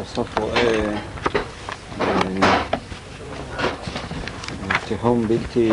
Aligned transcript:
הפילוסוף 0.00 0.38
רואה 0.38 0.94
אה, 2.00 2.58
תהום 4.88 5.28
בלתי 5.28 5.70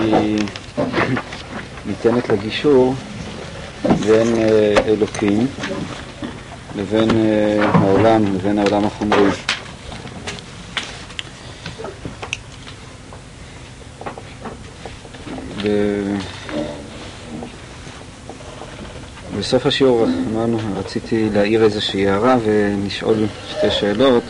ניתנת 1.86 2.29
לגישור 2.29 2.96
בין 3.83 4.35
אה, 4.38 4.75
אלוקים 4.85 5.47
לבין 6.75 7.09
אה, 7.09 7.69
העולם, 7.73 8.35
לבין 8.35 8.59
העולם 8.59 8.85
החומרי. 8.85 9.29
בסוף 19.45 19.66
השיעור 19.66 20.07
אמרנו, 20.31 20.57
רציתי 20.75 21.30
להעיר 21.34 21.63
איזושהי 21.63 22.07
הערה 22.09 22.38
ולשאול 22.44 23.25
שתי 23.49 23.71
שאלות 23.71 24.23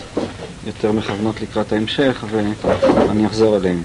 יותר 0.67 0.91
מכוונות 0.91 1.41
לקראת 1.41 1.73
ההמשך 1.73 2.25
ואני 2.31 3.27
אחזור 3.27 3.55
עליהן. 3.55 3.77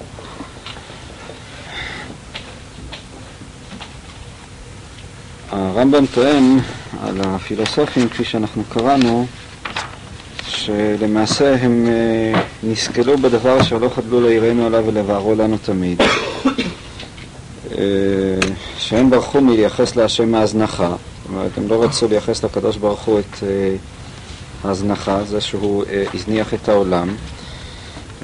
הרמב"ם 5.51 6.07
טוען 6.07 6.59
על 7.03 7.21
הפילוסופים, 7.25 8.09
כפי 8.09 8.25
שאנחנו 8.25 8.63
קראנו, 8.69 9.27
שלמעשה 10.49 11.55
הם 11.55 11.87
אה, 11.89 12.41
נסכלו 12.63 13.19
בדבר 13.19 13.61
אשר 13.61 13.79
לא 13.79 13.89
חדלו 13.95 14.21
לעירנו 14.21 14.67
עליו 14.67 14.85
ולבערו 14.87 15.35
לנו 15.35 15.57
תמיד. 15.59 16.03
אה, 17.79 17.85
שהם 18.79 19.11
ברחו 19.11 19.41
מלייחס 19.41 19.97
להשם 19.97 20.35
ההזנחה, 20.35 20.95
אומרת, 21.31 21.59
הם 21.59 21.69
לא 21.69 21.85
רצו 21.85 22.09
לייחס 22.09 22.45
לקדוש 22.45 22.77
ברוך 22.77 23.01
הוא 23.01 23.19
את 23.19 23.43
אה, 23.43 23.77
ההזנחה, 24.65 25.25
זה 25.25 25.41
שהוא 25.41 25.85
הזניח 26.15 26.55
את 26.55 26.69
העולם, 26.69 27.17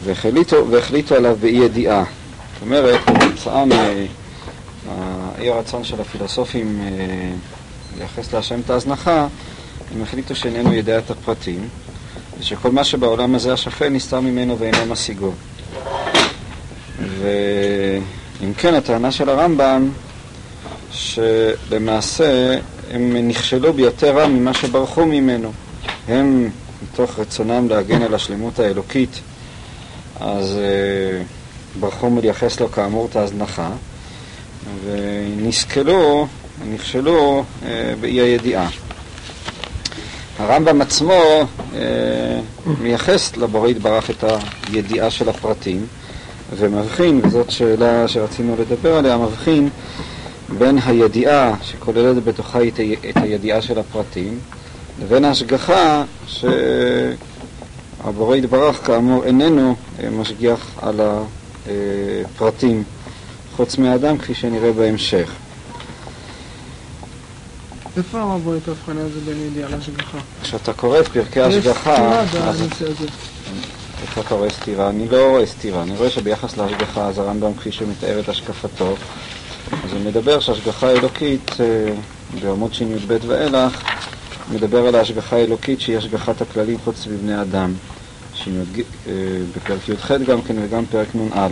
והחליטו, 0.04 0.66
והחליטו 0.70 1.14
עליו 1.14 1.36
באי 1.40 1.50
ידיעה. 1.50 2.04
זאת 2.54 2.62
אומרת, 2.62 3.00
כתוצאה 3.06 3.64
האי 4.88 5.50
הרצון 5.50 5.84
של 5.84 6.00
הפילוסופים 6.00 6.80
אה, 6.80 6.88
לייחס 7.98 8.34
להשם 8.34 8.60
את 8.60 8.70
ההזנחה, 8.70 9.26
הם 9.94 10.02
החליטו 10.02 10.34
שאיננו 10.34 10.72
יודע 10.72 10.98
את 10.98 11.10
הפרטים, 11.10 11.68
ושכל 12.38 12.70
מה 12.70 12.84
שבעולם 12.84 13.34
הזה 13.34 13.52
השפל 13.52 13.88
נסתר 13.88 14.20
ממנו 14.20 14.58
ואינו 14.58 14.86
משיגו. 14.86 15.32
ואם 17.20 18.54
כן, 18.56 18.74
הטענה 18.74 19.12
של 19.12 19.28
הרמב"ם, 19.28 19.90
שלמעשה 20.90 22.58
הם 22.90 23.28
נכשלו 23.28 23.72
ביותר 23.72 24.16
רע 24.18 24.26
ממה 24.26 24.54
שברחו 24.54 25.06
ממנו. 25.06 25.52
הם, 26.08 26.50
מתוך 26.82 27.18
רצונם 27.18 27.68
להגן 27.68 28.02
על 28.02 28.14
השלמות 28.14 28.58
האלוקית, 28.58 29.20
אז 30.20 30.58
אה, 30.58 31.22
ברחו 31.80 32.10
מלייחס 32.10 32.60
לו 32.60 32.72
כאמור 32.72 33.08
את 33.10 33.16
ההזנחה, 33.16 33.70
ונסכלו, 34.84 36.26
נכשלו 36.74 37.44
אה, 37.66 37.94
באי 38.00 38.20
הידיעה. 38.20 38.68
הרמב"ם 40.38 40.80
עצמו 40.80 41.22
אה, 41.74 41.80
מייחס 42.80 43.36
לבורא 43.36 43.68
יתברך 43.68 44.10
את 44.10 44.24
הידיעה 44.72 45.10
של 45.10 45.28
הפרטים 45.28 45.86
ומבחין, 46.56 47.20
וזאת 47.24 47.50
שאלה 47.50 48.08
שרצינו 48.08 48.56
לדבר 48.58 48.96
עליה, 48.96 49.16
מבחין 49.16 49.68
בין 50.58 50.78
הידיעה 50.86 51.54
שכוללת 51.62 52.24
בתוכה 52.24 52.68
את, 52.68 52.80
את 53.10 53.16
הידיעה 53.16 53.62
של 53.62 53.78
הפרטים 53.78 54.38
לבין 55.02 55.24
ההשגחה 55.24 56.04
שהבורא 56.26 57.16
יתברך 58.36 58.86
כאמור 58.86 59.24
איננו 59.24 59.76
אה, 60.00 60.10
משגיח 60.10 60.70
על 60.82 61.00
הפרטים 61.66 62.84
חוץ 63.56 63.78
מהאדם, 63.78 64.18
כפי 64.18 64.34
שנראה 64.34 64.72
בהמשך. 64.72 65.32
איפה 67.96 68.20
הרב 68.20 68.46
רואה 68.46 68.56
את 68.56 68.68
ההבחנה 68.68 69.00
הזו 69.00 69.20
בין 69.24 69.36
ידיעה 69.46 69.68
להשגחה? 69.68 70.18
כשאתה 70.42 70.72
קורא 70.72 71.00
את 71.00 71.08
פרקי 71.08 71.40
ההשגחה... 71.40 71.92
יש 71.92 72.28
סתירה 72.28 72.52
בנושא 72.52 72.84
הזה. 72.84 73.06
איפה 74.02 74.20
אתה 74.20 74.34
רואה 74.34 74.50
סתירה? 74.50 74.88
אני 74.88 75.08
לא 75.08 75.30
רואה 75.30 75.46
סתירה. 75.46 75.82
אני 75.82 75.96
רואה 75.96 76.10
שביחס 76.10 76.56
להשגחה, 76.56 77.06
אז 77.06 77.18
הרמב"ם, 77.18 77.54
כפי 77.54 77.72
שמתאר 77.72 78.20
את 78.20 78.28
השקפתו, 78.28 78.94
אז 79.96 80.02
הוא 80.02 80.10
מדבר 80.10 80.40
שהשגחה 80.40 80.90
אלוקית, 80.90 81.50
אה, 81.60 81.94
בעמוד 82.42 82.74
שי"ב 82.74 83.16
ואילך, 83.26 83.82
מדבר 84.52 84.86
על 84.86 84.94
ההשגחה 84.94 85.36
האלוקית 85.36 85.80
שהיא 85.80 85.98
השגחת 85.98 86.40
הכללים 86.40 86.78
חוץ 86.84 87.06
מבני 87.06 87.40
אדם. 87.42 87.72
אה, 88.46 89.12
בפרק 89.56 89.88
י"ח 89.88 90.12
גם 90.12 90.42
כן 90.42 90.54
וגם 90.62 90.86
פרק 90.86 91.08
נ"א. 91.14 91.48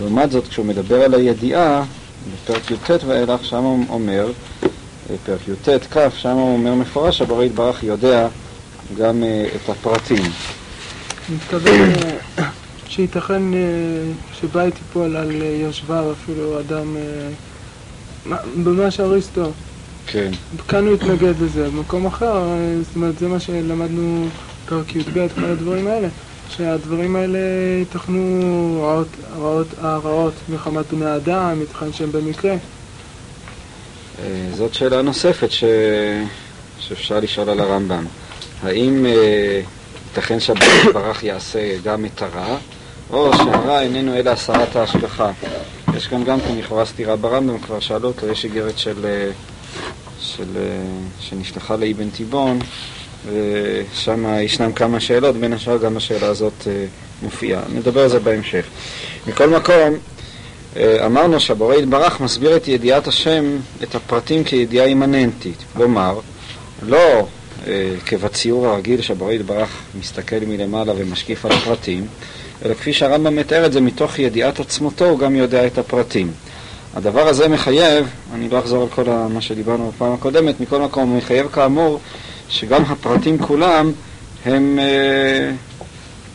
לעומת 0.00 0.30
זאת, 0.30 0.48
כשהוא 0.48 0.66
מדבר 0.66 1.02
על 1.02 1.14
הידיעה, 1.14 1.84
בפרק 2.34 2.70
י"ט 2.70 3.04
ואילך, 3.06 3.44
שם 3.44 3.62
הוא 3.62 3.84
אומר, 3.88 4.32
פרק 5.26 5.40
י"ט, 5.48 5.68
כ', 5.90 5.98
שם 6.16 6.36
הוא 6.36 6.52
אומר 6.52 6.74
מפורש 6.74 7.18
שהבורא 7.18 7.44
יתברך 7.44 7.82
יודע 7.82 8.28
גם 8.98 9.24
את 9.56 9.68
הפרטים. 9.68 10.24
מתכוון 11.28 11.90
אה, 12.38 12.44
שייתכן 12.90 13.42
uh, 13.52 14.36
שבית 14.40 14.74
ייפול 14.78 15.16
על 15.16 15.30
uh, 15.30 15.44
יושביו 15.44 16.12
אפילו 16.12 16.60
אדם, 16.60 16.96
uh, 18.26 18.30
במה 18.64 18.90
שאריסטו. 18.90 19.50
כן. 20.06 20.30
כאן 20.68 20.86
הוא 20.86 20.94
התנגד 20.94 21.34
לזה, 21.40 21.68
במקום 21.70 22.06
אחר, 22.06 22.42
זאת 22.82 22.96
אומרת, 22.96 23.18
זה 23.18 23.28
מה 23.28 23.40
שלמדנו 23.40 24.26
פרק 24.66 24.96
י"ב, 24.96 25.26
כל 25.34 25.44
הדברים 25.44 25.86
האלה. 25.86 26.08
שהדברים 26.56 27.16
האלה 27.16 27.38
ייתכנו 27.78 28.78
רעות, 28.82 29.08
רעות, 29.38 29.66
הרעות 29.78 30.34
מחמת 30.48 30.92
בני 30.92 31.16
אדם, 31.16 31.60
ייתכן 31.60 31.92
שהם 31.92 32.12
במקרה. 32.12 32.52
אה, 32.52 34.48
זאת 34.54 34.74
שאלה 34.74 35.02
נוספת 35.02 35.50
ש... 35.50 35.64
שאפשר 36.78 37.20
לשאול 37.20 37.50
על 37.50 37.60
הרמב"ם. 37.60 38.04
האם 38.62 39.06
אה, 39.06 39.60
ייתכן 40.08 40.40
שהבן 40.40 40.92
ברח 40.94 41.22
יעשה 41.22 41.76
גם 41.84 42.04
את 42.04 42.22
הרע, 42.22 42.56
או 43.12 43.36
שהרע 43.36 43.82
איננו 43.82 44.14
אלא 44.16 44.30
הסרת 44.30 44.76
ההשגחה? 44.76 45.30
יש 45.96 46.06
כאן 46.06 46.24
גם 46.24 46.40
כן 46.40 46.56
לכאורה 46.58 46.84
סתירה 46.84 47.16
ברמב"ם, 47.16 47.58
כבר 47.58 47.80
שאלו 47.80 48.08
אותו, 48.08 48.26
יש 48.26 48.44
איגרת 48.44 48.78
של, 48.78 49.06
אה, 49.06 49.30
של, 50.20 50.58
שנשלחה 51.20 51.76
לאבן 51.76 52.10
תיבון, 52.10 52.58
ושם 53.26 54.24
ישנם 54.40 54.72
כמה 54.72 55.00
שאלות, 55.00 55.36
בין 55.36 55.52
השאר 55.52 55.76
גם 55.76 55.96
השאלה 55.96 56.26
הזאת 56.26 56.52
אה, 56.66 56.84
מופיעה. 57.22 57.62
נדבר 57.74 58.02
על 58.02 58.08
זה 58.08 58.20
בהמשך. 58.20 58.64
מכל 59.26 59.50
מקום, 59.50 59.94
אה, 60.76 61.06
אמרנו 61.06 61.40
שהבורא 61.40 61.74
יתברך 61.74 62.20
מסביר 62.20 62.56
את 62.56 62.68
ידיעת 62.68 63.08
השם, 63.08 63.56
את 63.82 63.94
הפרטים 63.94 64.44
כידיעה 64.44 64.86
אימננטית. 64.86 65.64
כלומר, 65.76 66.20
לא 66.82 67.26
אה, 67.66 67.94
כבציור 68.06 68.66
הרגיל 68.66 69.00
שהבורא 69.00 69.32
יתברך 69.32 69.68
מסתכל 70.00 70.36
מלמעלה 70.46 70.92
ומשקיף 70.96 71.44
על 71.44 71.52
הפרטים, 71.52 72.06
אלא 72.64 72.74
כפי 72.74 72.92
שהרמב"ם 72.92 73.36
מתאר 73.36 73.66
את 73.66 73.72
זה, 73.72 73.80
מתוך 73.80 74.18
ידיעת 74.18 74.60
עצמותו 74.60 75.04
הוא 75.04 75.18
גם 75.18 75.36
יודע 75.36 75.66
את 75.66 75.78
הפרטים. 75.78 76.32
הדבר 76.94 77.28
הזה 77.28 77.48
מחייב, 77.48 78.06
אני 78.34 78.48
לא 78.48 78.58
אחזור 78.58 78.82
על 78.82 78.88
כל 78.88 79.04
מה 79.28 79.40
שדיברנו 79.40 79.92
בפעם 79.96 80.12
הקודמת, 80.12 80.60
מכל 80.60 80.80
מקום 80.80 81.08
הוא 81.08 81.18
מחייב 81.18 81.48
כאמור 81.52 82.00
שגם 82.48 82.84
הפרטים 82.84 83.38
כולם 83.38 83.92
הם 84.44 84.78
אה, 84.78 85.50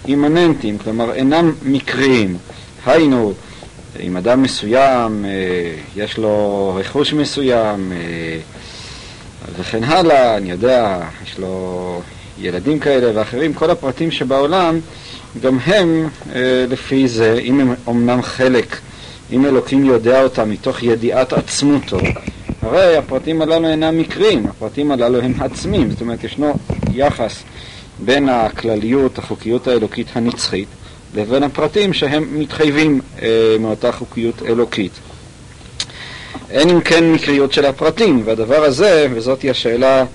אימננטיים, 0.07 0.77
כלומר 0.77 1.13
אינם 1.13 1.53
מקריים. 1.63 2.37
היינו, 2.85 3.33
אם 3.99 4.17
אדם 4.17 4.41
מסוים, 4.41 5.25
אה, 5.25 5.31
יש 5.95 6.17
לו 6.17 6.73
רכוש 6.79 7.13
מסוים 7.13 7.91
אה, 7.91 8.37
וכן 9.59 9.83
הלאה, 9.83 10.37
אני 10.37 10.51
יודע, 10.51 10.99
יש 11.23 11.39
לו 11.39 12.01
ילדים 12.39 12.79
כאלה 12.79 13.19
ואחרים, 13.19 13.53
כל 13.53 13.69
הפרטים 13.69 14.11
שבעולם, 14.11 14.79
גם 15.41 15.59
הם 15.65 16.09
אה, 16.35 16.65
לפי 16.69 17.07
זה, 17.07 17.39
אם 17.43 17.59
הם 17.59 17.73
אומנם 17.87 18.21
חלק, 18.21 18.77
אם 19.31 19.45
אלוקים 19.45 19.85
יודע 19.85 20.23
אותם 20.23 20.49
מתוך 20.49 20.83
ידיעת 20.83 21.33
עצמותו, 21.33 21.97
הרי 22.61 22.97
הפרטים 22.97 23.41
הללו 23.41 23.67
אינם 23.67 23.97
מקרים, 23.97 24.47
הפרטים 24.47 24.91
הללו 24.91 25.21
הם 25.21 25.33
עצמים, 25.39 25.91
זאת 25.91 26.01
אומרת 26.01 26.23
ישנו 26.23 26.53
יחס 26.93 27.43
בין 27.99 28.29
הכלליות, 28.29 29.17
החוקיות 29.17 29.67
האלוקית 29.67 30.07
הנצחית, 30.15 30.67
לבין 31.15 31.43
הפרטים 31.43 31.93
שהם 31.93 32.39
מתחייבים 32.39 33.01
אה, 33.21 33.55
מאותה 33.59 33.91
חוקיות 33.91 34.41
אלוקית. 34.45 34.91
אין 36.49 36.69
אם 36.69 36.81
כן 36.81 37.11
מקריות 37.11 37.53
של 37.53 37.65
הפרטים, 37.65 38.21
והדבר 38.25 38.63
הזה, 38.63 39.07
וזאת 39.13 39.45
השאלה 39.49 40.05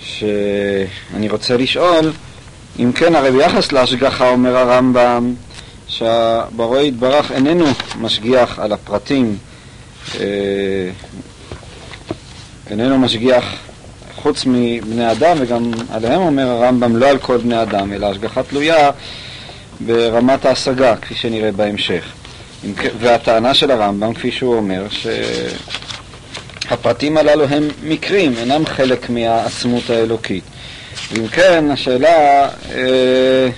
שאני 0.00 1.28
רוצה 1.28 1.56
לשאול, 1.56 2.12
אם 2.80 2.92
כן, 2.92 3.14
הרי 3.14 3.30
ביחס 3.30 3.72
להשגחה 3.72 4.28
אומר 4.28 4.56
הרמב"ם 4.56 5.34
שהבורא 5.88 6.80
יתברך 6.80 7.32
איננו 7.32 7.66
משגיח 8.00 8.58
על 8.58 8.72
הפרטים 8.72 9.36
אה, 10.20 10.24
איננו 12.70 12.98
משגיח 12.98 13.44
חוץ 14.14 14.44
מבני 14.46 15.12
אדם, 15.12 15.36
וגם 15.40 15.70
עליהם 15.90 16.20
אומר 16.20 16.48
הרמב"ם 16.48 16.96
לא 16.96 17.08
על 17.08 17.18
כל 17.18 17.36
בני 17.36 17.62
אדם, 17.62 17.92
אלא 17.92 18.06
השגחה 18.06 18.42
תלויה 18.42 18.90
ברמת 19.80 20.44
ההשגה, 20.44 20.96
כפי 20.96 21.14
שנראה 21.14 21.52
בהמשך. 21.52 22.04
והטענה 22.98 23.54
של 23.54 23.70
הרמב"ם, 23.70 24.14
כפי 24.14 24.32
שהוא 24.32 24.54
אומר, 24.54 24.86
שהפרטים 26.68 27.16
הללו 27.16 27.44
הם 27.44 27.68
מקרים, 27.82 28.32
אינם 28.38 28.66
חלק 28.66 29.10
מהעצמות 29.10 29.90
האלוקית. 29.90 30.44
ואם 31.12 31.26
כן, 31.26 31.70
השאלה, 31.70 32.48
אה, 32.74 33.48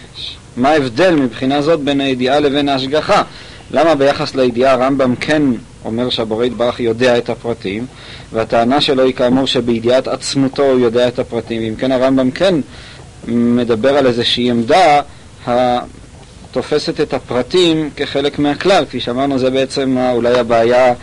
מה 0.56 0.70
ההבדל 0.70 1.14
מבחינה 1.14 1.62
זאת 1.62 1.80
בין 1.80 2.00
הידיעה 2.00 2.40
לבין 2.40 2.68
ההשגחה? 2.68 3.22
למה 3.70 3.94
ביחס 3.94 4.34
לידיעה 4.34 4.72
הרמב"ם 4.72 5.14
כן 5.16 5.42
אומר 5.84 6.10
שהבורא 6.10 6.44
יתברך 6.44 6.80
יודע 6.80 7.18
את 7.18 7.30
הפרטים, 7.30 7.86
והטענה 8.32 8.80
שלו 8.80 9.02
היא 9.02 9.14
כאמור 9.14 9.46
שבידיעת 9.46 10.08
עצמותו 10.08 10.62
הוא 10.62 10.80
יודע 10.80 11.08
את 11.08 11.18
הפרטים, 11.18 11.62
ואם 11.62 11.74
כן 11.74 11.92
הרמב"ם 11.92 12.30
כן 12.30 12.54
מדבר 13.28 13.96
על 13.96 14.06
איזושהי 14.06 14.50
עמדה 14.50 15.00
התופסת 15.46 17.00
את 17.00 17.14
הפרטים 17.14 17.90
כחלק 17.96 18.38
מהכלל, 18.38 18.84
כפי 18.84 19.00
שאמרנו 19.00 19.38
זה 19.38 19.50
בעצם 19.50 19.96
אולי 20.12 20.38
הבעיה 20.38 20.94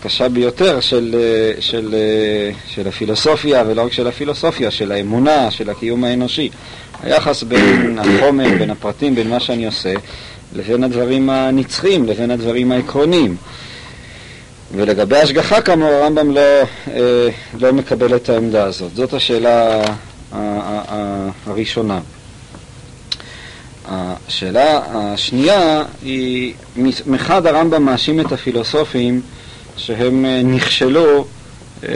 הקשה 0.00 0.28
ביותר 0.28 0.80
של, 0.80 1.16
של, 1.60 1.94
של 2.66 2.88
הפילוסופיה, 2.88 3.64
ולא 3.66 3.82
רק 3.82 3.92
של 3.92 4.06
הפילוסופיה, 4.06 4.70
של 4.70 4.92
האמונה, 4.92 5.50
של 5.50 5.70
הקיום 5.70 6.04
האנושי. 6.04 6.50
היחס 7.02 7.42
בין 7.42 7.98
החומר, 7.98 8.48
בין 8.58 8.70
הפרטים, 8.70 9.14
בין 9.14 9.28
מה 9.28 9.40
שאני 9.40 9.66
עושה, 9.66 9.94
לבין 10.54 10.84
הדברים 10.84 11.30
הנצחיים, 11.30 12.06
לבין 12.06 12.30
הדברים 12.30 12.72
העקרוניים. 12.72 13.36
ולגבי 14.74 15.16
השגחה, 15.16 15.60
כאמור, 15.60 15.88
הרמב"ם 15.88 16.30
לא, 16.30 16.40
אה, 16.40 17.28
לא 17.58 17.72
מקבל 17.72 18.16
את 18.16 18.28
העמדה 18.28 18.64
הזאת. 18.64 18.94
זאת 18.94 19.12
השאלה 19.14 19.82
הראשונה. 21.46 22.00
השאלה 23.88 24.80
השנייה 24.94 25.82
היא, 26.02 26.54
מחד 27.06 27.46
הרמב"ם 27.46 27.82
מאשים 27.82 28.20
את 28.20 28.32
הפילוסופים 28.32 29.20
שהם 29.80 30.24
אה, 30.24 30.42
נכשלו 30.42 31.24
אה, 31.84 31.88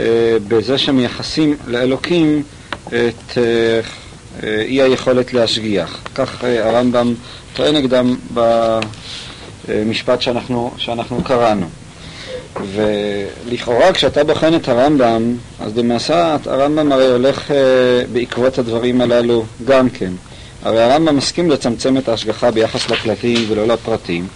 בזה 0.47 0.77
שמייחסים 0.77 1.57
לאלוקים 1.67 2.43
את 2.87 3.37
אי 4.43 4.81
היכולת 4.81 5.33
להשגיח. 5.33 5.99
כך 6.15 6.43
הרמב"ם 6.43 7.13
טוען 7.53 7.75
נגדם 7.75 8.15
במשפט 9.67 10.21
שאנחנו, 10.21 10.71
שאנחנו 10.77 11.23
קראנו. 11.23 11.65
ולכאורה 12.73 13.93
כשאתה 13.93 14.23
בוחן 14.23 14.55
את 14.55 14.67
הרמב"ם, 14.67 15.35
אז 15.59 15.77
למעשה 15.77 16.37
הרמב"ם 16.45 16.91
הרי 16.91 17.07
הולך 17.07 17.51
אה, 17.51 17.57
בעקבות 18.13 18.57
הדברים 18.57 19.01
הללו 19.01 19.45
גם 19.65 19.89
כן. 19.89 20.11
הרי 20.63 20.83
הרמב"ם 20.83 21.15
מסכים 21.17 21.51
לצמצם 21.51 21.97
את 21.97 22.09
ההשגחה 22.09 22.51
ביחס 22.51 22.89
לכללים 22.89 23.45
ולא 23.49 23.67
לפרטים, 23.67 24.27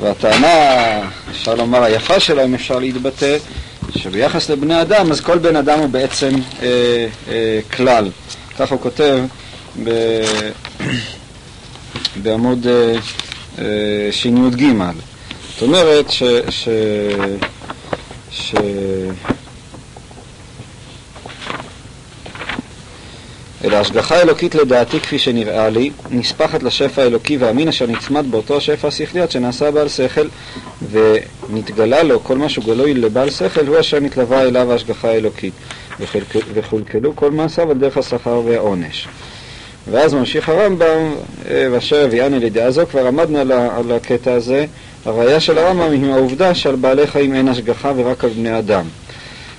והטענה, 0.00 1.00
אפשר 1.30 1.54
לומר 1.54 1.82
היפה 1.82 2.20
שלו, 2.20 2.44
אם 2.44 2.54
אפשר 2.54 2.78
להתבטא, 2.78 3.36
שביחס 3.98 4.50
לבני 4.50 4.80
אדם, 4.80 5.12
אז 5.12 5.20
כל 5.20 5.38
בן 5.38 5.56
אדם 5.56 5.78
הוא 5.78 5.88
בעצם 5.88 6.30
אה, 6.62 7.06
אה, 7.28 7.60
כלל. 7.76 8.10
כך 8.58 8.72
הוא 8.72 8.80
כותב 8.80 9.18
ב... 9.84 9.90
בעמוד 12.22 12.66
אה, 12.66 12.94
אה, 13.58 14.12
שי"ג. 14.12 14.64
זאת 15.52 15.62
אומרת 15.62 16.10
ש... 16.10 16.22
ש... 16.50 16.68
ש... 18.30 18.54
אלא 23.66 23.76
השגחה 23.76 24.20
אלוקית 24.20 24.54
לדעתי 24.54 25.00
כפי 25.00 25.18
שנראה 25.18 25.68
לי, 25.68 25.90
נספחת 26.10 26.62
לשפע 26.62 27.02
האלוקי 27.02 27.36
והמין 27.36 27.68
אשר 27.68 27.86
נצמד 27.86 28.30
באותו 28.30 28.56
השפע 28.56 28.88
השכלי 28.88 29.20
עד 29.20 29.30
שנעשה 29.30 29.70
בעל 29.70 29.88
שכל 29.88 30.26
ונתגלה 30.90 32.02
לו 32.02 32.24
כל 32.24 32.38
מה 32.38 32.48
שהוא 32.48 32.64
גלוי 32.64 32.94
לבעל 32.94 33.30
שכל 33.30 33.66
הוא 33.66 33.80
אשר 33.80 34.00
נתלווה 34.00 34.42
אליו 34.42 34.72
ההשגחה 34.72 35.08
האלוקית 35.08 35.52
וחולקלו 36.54 37.16
כל 37.16 37.30
מעשיו 37.30 37.70
על 37.70 37.78
דרך 37.78 37.96
השכר 37.96 38.42
והעונש. 38.44 39.08
ואז 39.90 40.14
ממשיך 40.14 40.48
הרמב"ם, 40.48 41.14
אה, 41.50 41.68
ואשר 41.72 42.04
הביאני 42.04 42.38
לידיעה 42.38 42.70
זו, 42.70 42.82
כבר 42.90 43.06
עמדנו 43.06 43.38
על, 43.38 43.52
על 43.52 43.92
הקטע 43.92 44.32
הזה. 44.32 44.66
הראייה 45.04 45.40
של 45.40 45.58
הרמב"ם 45.58 45.90
היא 45.90 46.12
העובדה 46.12 46.54
שעל 46.54 46.76
בעלי 46.76 47.06
חיים 47.06 47.34
אין 47.34 47.48
השגחה 47.48 47.92
ורק 47.96 48.24
על 48.24 48.30
בני 48.30 48.58
אדם. 48.58 48.84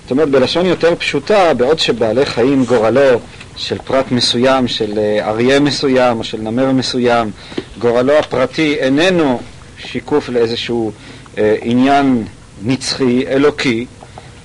זאת 0.03 0.11
אומרת, 0.11 0.29
בלשון 0.29 0.65
יותר 0.65 0.95
פשוטה, 0.95 1.53
בעוד 1.53 1.79
שבעלי 1.79 2.25
חיים 2.25 2.65
גורלו 2.65 3.19
של 3.57 3.77
פרט 3.77 4.11
מסוים, 4.11 4.67
של 4.67 4.99
אה, 4.99 5.29
אריה 5.29 5.59
מסוים 5.59 6.19
או 6.19 6.23
של 6.23 6.37
נמר 6.37 6.71
מסוים, 6.71 7.31
גורלו 7.79 8.13
הפרטי 8.13 8.75
איננו 8.75 9.39
שיקוף 9.77 10.29
לאיזשהו 10.29 10.91
אה, 11.37 11.55
עניין 11.61 12.23
נצחי, 12.63 13.27
אלוקי, 13.27 13.85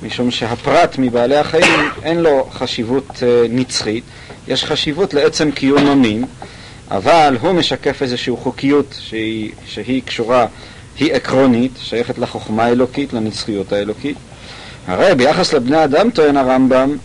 משום 0.03 0.31
שהפרט 0.31 0.95
מבעלי 0.99 1.37
החיים 1.37 1.91
אין 2.03 2.19
לו 2.19 2.49
חשיבות 2.53 3.23
אה, 3.23 3.47
נצחית, 3.51 4.05
יש 4.49 4.65
חשיבות 4.65 5.15
לעצם 5.15 5.51
קיום 5.51 5.87
המין, 5.87 6.25
אבל 6.91 7.37
הוא 7.41 7.53
משקף 7.53 8.03
איזושהי 8.03 8.33
חוקיות 8.37 8.95
שהיא, 9.01 9.53
שהיא 9.67 10.03
קשורה, 10.05 10.47
היא 10.99 11.15
עקרונית, 11.15 11.73
שייכת 11.83 12.19
לחוכמה 12.19 12.65
האלוקית, 12.65 13.13
לנצחיות 13.13 13.73
האלוקית. 13.73 14.17
הרי 14.87 15.15
ביחס 15.15 15.53
לבני 15.53 15.85
אדם 15.85 16.11
טוען 16.11 16.37
הרמב"ם, 16.37 16.97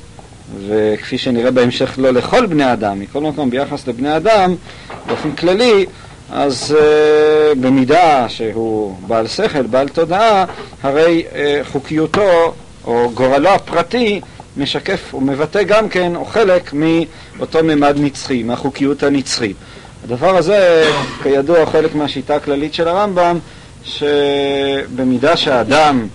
וכפי 0.68 1.18
שנראה 1.18 1.52
בהמשך 1.52 1.94
לא 1.98 2.12
לכל 2.12 2.46
בני 2.46 2.74
אדם, 2.74 3.00
מכל 3.00 3.22
מקום 3.22 3.50
ביחס 3.50 3.88
לבני 3.88 4.18
אדם, 4.18 4.56
באופן 5.08 5.32
כללי, 5.32 5.86
אז 6.32 6.76
uh, 6.78 7.56
במידה 7.60 8.30
שהוא 8.30 8.96
בעל 9.08 9.28
שכל, 9.28 9.62
בעל 9.62 9.90
תודעה, 9.90 10.46
הרי 10.84 11.24
uh, 11.30 11.36
חוקיותו 11.72 12.54
או 12.86 13.12
גורלו 13.14 13.50
הפרטי 13.50 14.22
משקף 14.58 15.14
ומבטא 15.14 15.64
גם 15.64 15.90
כן, 15.90 16.16
או 16.16 16.26
חלק 16.26 16.74
מאותו 16.74 17.64
ממד 17.64 17.96
נצחי, 18.00 18.44
מהחוקיות 18.44 19.04
הנצחית. 19.04 19.56
הדבר 20.04 20.38
הזה, 20.38 20.92
כידוע, 21.24 21.66
חלק 21.66 21.96
מהשיטה 21.96 22.36
הכללית 22.36 22.74
של 22.74 22.88
הרמב"ם, 22.88 23.40
שבמידה 23.84 25.38
שהאדם 25.38 26.08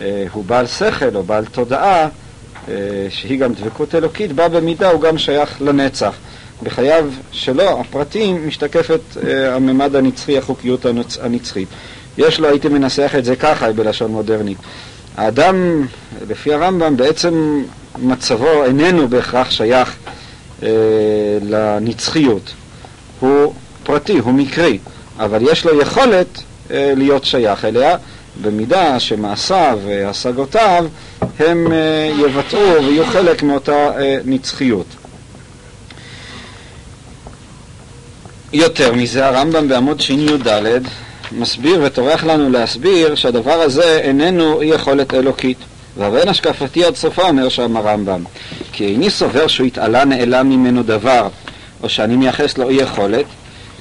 אה, 0.00 0.24
הוא 0.32 0.44
בעל 0.44 0.66
שכל 0.66 1.16
או 1.16 1.22
בעל 1.22 1.44
תודעה, 1.44 2.08
שהיא 3.08 3.38
גם 3.38 3.52
דבקות 3.54 3.94
אלוקית, 3.94 4.32
בה 4.32 4.48
במידה 4.48 4.90
הוא 4.90 5.00
גם 5.00 5.18
שייך 5.18 5.62
לנצח. 5.62 6.14
בחייו 6.62 7.04
שלו, 7.32 7.80
הפרטים, 7.80 8.48
משתקפת 8.48 9.00
אה, 9.26 9.54
הממד 9.54 9.96
הנצחי, 9.96 10.38
החוקיות 10.38 10.86
הנצחית. 11.22 11.68
יש 12.18 12.40
לו, 12.40 12.48
הייתי 12.48 12.68
מנסח 12.68 13.12
את 13.18 13.24
זה 13.24 13.36
ככה 13.36 13.72
בלשון 13.72 14.10
מודרנית. 14.10 14.58
האדם, 15.16 15.86
לפי 16.28 16.54
הרמב"ם, 16.54 16.96
בעצם 16.96 17.62
מצבו 17.98 18.64
איננו 18.64 19.08
בהכרח 19.08 19.50
שייך 19.50 19.96
אה, 20.62 20.68
לנצחיות. 21.42 22.52
הוא 23.20 23.54
פרטי, 23.82 24.18
הוא 24.18 24.32
מקרי, 24.32 24.78
אבל 25.18 25.42
יש 25.42 25.66
לו 25.66 25.80
יכולת 25.80 26.42
אה, 26.70 26.92
להיות 26.96 27.24
שייך 27.24 27.64
אליה, 27.64 27.96
במידה 28.42 29.00
שמעשיו 29.00 29.78
והשגותיו 29.86 30.86
הם 31.38 31.72
אה, 31.72 32.12
יבטאו 32.18 32.84
ויהיו 32.84 33.06
חלק 33.06 33.42
מאותה 33.42 34.00
אה, 34.00 34.18
נצחיות. 34.24 34.86
יותר 38.52 38.94
מזה, 38.94 39.26
הרמב"ם 39.26 39.68
בעמוד 39.68 40.00
שי"ד 40.00 40.48
מסביר 41.32 41.80
וטורח 41.84 42.24
לנו 42.24 42.50
להסביר 42.50 43.14
שהדבר 43.14 43.52
הזה 43.52 43.98
איננו 43.98 44.60
אי 44.60 44.66
יכולת 44.66 45.14
אלוקית. 45.14 45.58
ואין 45.96 46.28
השקפתי 46.28 46.84
עד 46.84 46.96
סופה, 46.96 47.28
אומר 47.28 47.48
שם 47.48 47.76
הרמב"ם, 47.76 48.24
כי 48.72 48.86
איני 48.86 49.10
סובר 49.10 49.46
שהוא 49.46 49.66
התעלה 49.66 50.04
נעלם 50.04 50.48
ממנו 50.48 50.82
דבר, 50.82 51.28
או 51.82 51.88
שאני 51.88 52.16
מייחס 52.16 52.58
לו 52.58 52.68
אי 52.68 52.74
יכולת, 52.74 53.24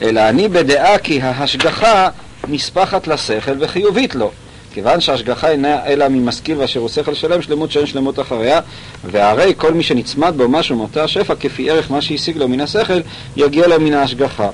אלא 0.02 0.30
אני 0.30 0.48
בדעה 0.48 0.98
כי 0.98 1.22
ההשגחה 1.22 2.10
נספחת 2.48 3.08
לשכל 3.08 3.52
וחיובית 3.60 4.16
לו. 4.16 4.32
כיוון 4.74 5.02
שההשגחה 5.02 5.50
אינה 5.50 5.86
אלא 5.86 6.08
ממשכיל 6.08 6.58
ואשר 6.58 6.80
הוא 6.80 6.90
שכל 6.90 7.14
שלם, 7.14 7.42
שלמות 7.42 7.72
שאין 7.72 7.86
שלמות 7.86 8.20
אחריה, 8.20 8.60
והרי 9.04 9.54
כל 9.58 9.74
מי 9.74 9.84
שנצמד 9.84 10.34
בו 10.38 10.50
משהו 10.50 10.76
מאותה 10.76 11.04
השפע, 11.04 11.36
כפי 11.36 11.70
ערך 11.70 11.92
מה 11.92 12.02
שהשיג 12.02 12.38
לו 12.38 12.48
מן 12.48 12.62
השכל, 12.62 13.00
יגיע 13.36 13.68
לו 13.68 13.80
מן 13.80 13.94
ההשגחה. 13.94 14.50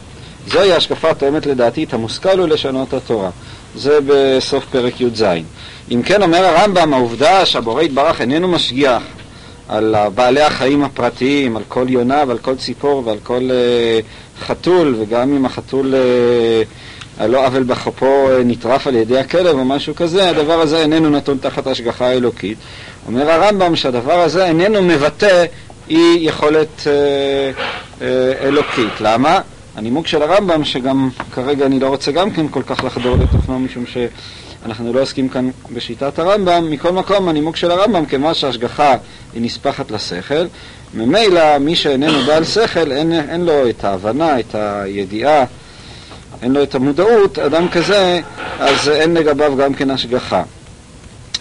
זוהי 0.48 0.74
ההשקפה 0.74 1.10
התואמת 1.10 1.46
לדעתי 1.46 1.84
את 1.84 1.94
המושכל 1.94 2.40
ולשנות 2.40 2.94
התורה. 2.94 3.30
זה 3.76 4.00
בסוף 4.08 4.66
פרק 4.72 5.02
י"ז. 5.02 5.24
אם 5.92 6.02
כן 6.02 6.22
אומר 6.22 6.46
הרמב"ם, 6.46 6.94
העובדה 6.94 7.46
שהבורא 7.46 7.82
יתברך 7.82 8.22
איננו 8.22 8.48
משגיח 8.48 9.04
על 9.68 9.96
בעלי 10.16 10.42
החיים 10.42 10.84
הפרטיים, 10.84 11.58
על 11.58 11.64
כל 11.68 11.86
יונה 11.90 12.24
ועל 12.28 12.38
כל 12.38 12.56
ציפור 12.56 13.04
ועל 13.06 13.18
כל 13.24 13.50
uh, 13.50 14.46
חתול, 14.46 14.96
וגם 15.00 15.36
אם 15.36 15.46
החתול 15.46 15.94
uh, 15.94 16.89
על 17.20 17.30
לא 17.30 17.46
עוול 17.46 17.64
בכפו 17.64 18.30
נטרף 18.46 18.88
על 18.88 18.96
ידי 18.96 19.18
הכלב 19.18 19.58
או 19.58 19.66
משהו 19.66 19.96
כזה, 19.96 20.30
הדבר 20.30 20.62
הזה 20.62 20.82
איננו 20.82 21.10
נתון 21.10 21.38
תחת 21.42 21.68
השגחה 21.68 22.12
אלוקית. 22.12 22.58
אומר 23.08 23.32
הרמב"ם 23.32 23.76
שהדבר 23.76 24.20
הזה 24.20 24.46
איננו 24.46 24.82
מבטא 24.82 25.46
אי 25.90 26.18
יכולת 26.20 26.88
אה, 26.88 26.92
אה, 28.02 28.48
אלוקית. 28.48 29.02
למה? 29.02 29.40
הנימוק 29.76 30.08
של 30.08 30.22
הרמב"ם, 30.22 30.64
שגם 30.64 31.10
כרגע 31.34 31.66
אני 31.66 31.80
לא 31.80 31.88
רוצה 31.88 32.12
גם 32.12 32.32
כן 32.32 32.48
כל 32.48 32.64
כך 32.64 32.84
לחדור 32.84 33.18
לתוכנו, 33.18 33.60
משום 33.60 33.84
שאנחנו 33.86 34.94
לא 34.94 35.02
עוסקים 35.02 35.30
כאן 35.30 35.50
בשיטת 35.74 36.20
הרמב"ם, 36.20 36.72
מכל 36.72 36.92
מקום 36.92 37.30
הנימוק 37.30 37.56
של 37.56 37.72
הרמב"ם, 37.72 38.06
כמו 38.06 38.36
שההשגחה 38.36 38.96
היא 39.34 39.42
נספחת 39.42 39.92
לשכל, 39.92 40.46
ממילא 40.94 41.58
מי 41.58 41.76
שאיננו 41.76 42.26
בעל 42.28 42.46
שכל, 42.46 42.92
אין, 42.92 43.14
אין 43.14 43.46
לו 43.46 43.70
את 43.70 43.84
ההבנה, 43.84 44.40
את 44.40 44.56
הידיעה, 44.56 45.46
אין 46.42 46.54
לו 46.54 46.64
את 46.64 46.76
המודעות, 46.76 47.40
אדם 47.40 47.70
כזה, 47.70 48.22
אז 48.60 48.90
אין 48.90 49.14
לגביו 49.14 49.58
גם 49.58 49.74
כן 49.74 49.90
השגחה. 49.90 50.44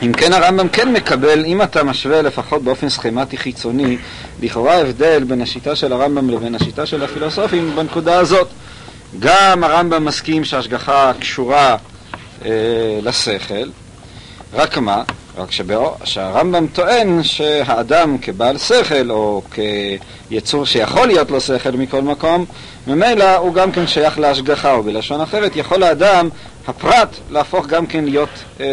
אם 0.03 0.13
כן 0.13 0.33
הרמב"ם 0.33 0.69
כן 0.69 0.93
מקבל, 0.93 1.45
אם 1.45 1.63
אתה 1.63 1.85
משווה 1.85 2.23
לפחות 2.23 2.63
באופן 2.63 2.89
סכמטי 2.89 3.37
חיצוני, 3.37 3.99
לכאורה 4.43 4.75
ההבדל 4.75 5.25
בין 5.25 5.43
השיטה 5.43 5.77
של 5.77 5.93
הרמב"ם 5.93 6.31
לבין 6.31 6.55
השיטה 6.55 6.87
של 6.87 7.05
הפילוסופים 7.05 7.77
בנקודה 7.77 8.19
הזאת. 8.19 8.49
גם 9.19 9.65
הרמב"ם 9.65 10.05
מסכים 10.05 10.45
שההשגחה 10.45 11.13
קשורה 11.21 11.77
אה, 12.45 12.51
לשכל, 13.03 13.69
רק 14.53 14.79
מה? 14.79 15.03
רק 15.39 15.49
שהרמב"ם 16.05 16.67
טוען 16.67 17.23
שהאדם 17.23 18.19
כבעל 18.19 18.59
שכל, 18.59 19.11
או 19.11 19.43
כיצור 20.29 20.67
שיכול 20.67 21.07
להיות 21.07 21.31
לו 21.31 21.41
שכל 21.41 21.71
מכל 21.71 22.03
מקום, 22.03 22.45
ממילא 22.87 23.37
הוא 23.37 23.55
גם 23.55 23.73
כן 23.73 23.87
שייך 23.87 24.19
להשגחה, 24.19 24.73
או 24.73 24.83
בלשון 24.83 25.21
אחרת, 25.21 25.57
יכול 25.57 25.83
האדם, 25.83 26.29
הפרט, 26.69 27.17
להפוך 27.31 27.67
גם 27.67 27.87
כן 27.87 28.05
להיות 28.05 28.29
אה, 28.61 28.67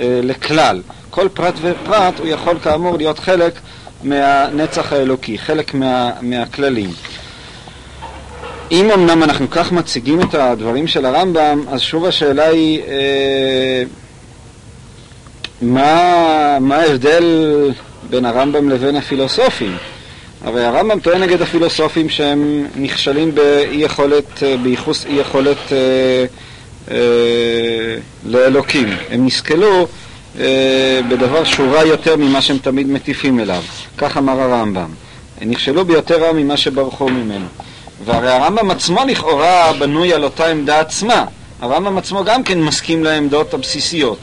אה, 0.00 0.20
לכלל. 0.22 0.82
כל 1.10 1.28
פרט 1.34 1.54
ופרט 1.60 2.18
הוא 2.18 2.26
יכול 2.26 2.58
כאמור 2.58 2.96
להיות 2.96 3.18
חלק 3.18 3.52
מהנצח 4.02 4.92
האלוקי, 4.92 5.38
חלק 5.38 5.74
מה, 5.74 6.10
מהכללים. 6.20 6.90
אם 8.70 8.90
אמנם 8.90 9.22
אנחנו 9.22 9.50
כך 9.50 9.72
מציגים 9.72 10.20
את 10.20 10.34
הדברים 10.34 10.86
של 10.86 11.04
הרמב"ם, 11.04 11.64
אז 11.68 11.80
שוב 11.80 12.04
השאלה 12.04 12.48
היא 12.48 12.82
אה, 12.82 13.82
מה, 15.62 16.58
מה 16.60 16.76
ההבדל 16.76 17.24
בין 18.10 18.24
הרמב"ם 18.24 18.68
לבין 18.68 18.96
הפילוסופים? 18.96 19.76
הרי 20.44 20.64
הרמב"ם 20.64 21.00
טוען 21.00 21.22
נגד 21.22 21.42
הפילוסופים 21.42 22.08
שהם 22.08 22.66
נכשלים 22.76 23.34
באי 23.34 23.76
יכולת, 23.76 24.42
אה, 24.42 24.56
בייחוס 24.56 25.06
אי 25.06 25.12
יכולת 25.12 25.72
אה, 25.72 26.24
אה, 26.90 26.96
לאלוקים. 28.26 28.88
הם 29.10 29.26
נסכלו 29.26 29.86
אה, 30.38 31.00
בדבר 31.08 31.44
שהוא 31.44 31.74
רע 31.74 31.84
יותר 31.84 32.16
ממה 32.16 32.40
שהם 32.40 32.58
תמיד 32.58 32.86
מטיפים 32.88 33.40
אליו. 33.40 33.62
כך 33.98 34.16
אמר 34.16 34.40
הרמב"ם. 34.40 34.88
הם 35.40 35.50
נכשלו 35.50 35.84
ביותר 35.84 36.24
רע 36.24 36.32
ממה 36.32 36.56
שברחו 36.56 37.08
ממנו. 37.08 37.46
והרי 38.04 38.32
הרמב"ם 38.32 38.70
עצמו 38.70 39.00
לכאורה 39.08 39.72
בנוי 39.78 40.12
על 40.12 40.24
אותה 40.24 40.46
עמדה 40.46 40.80
עצמה. 40.80 41.24
הרמב"ם 41.60 41.98
עצמו 41.98 42.24
גם 42.24 42.42
כן 42.42 42.60
מסכים 42.60 43.04
לעמדות 43.04 43.54
הבסיסיות. 43.54 44.18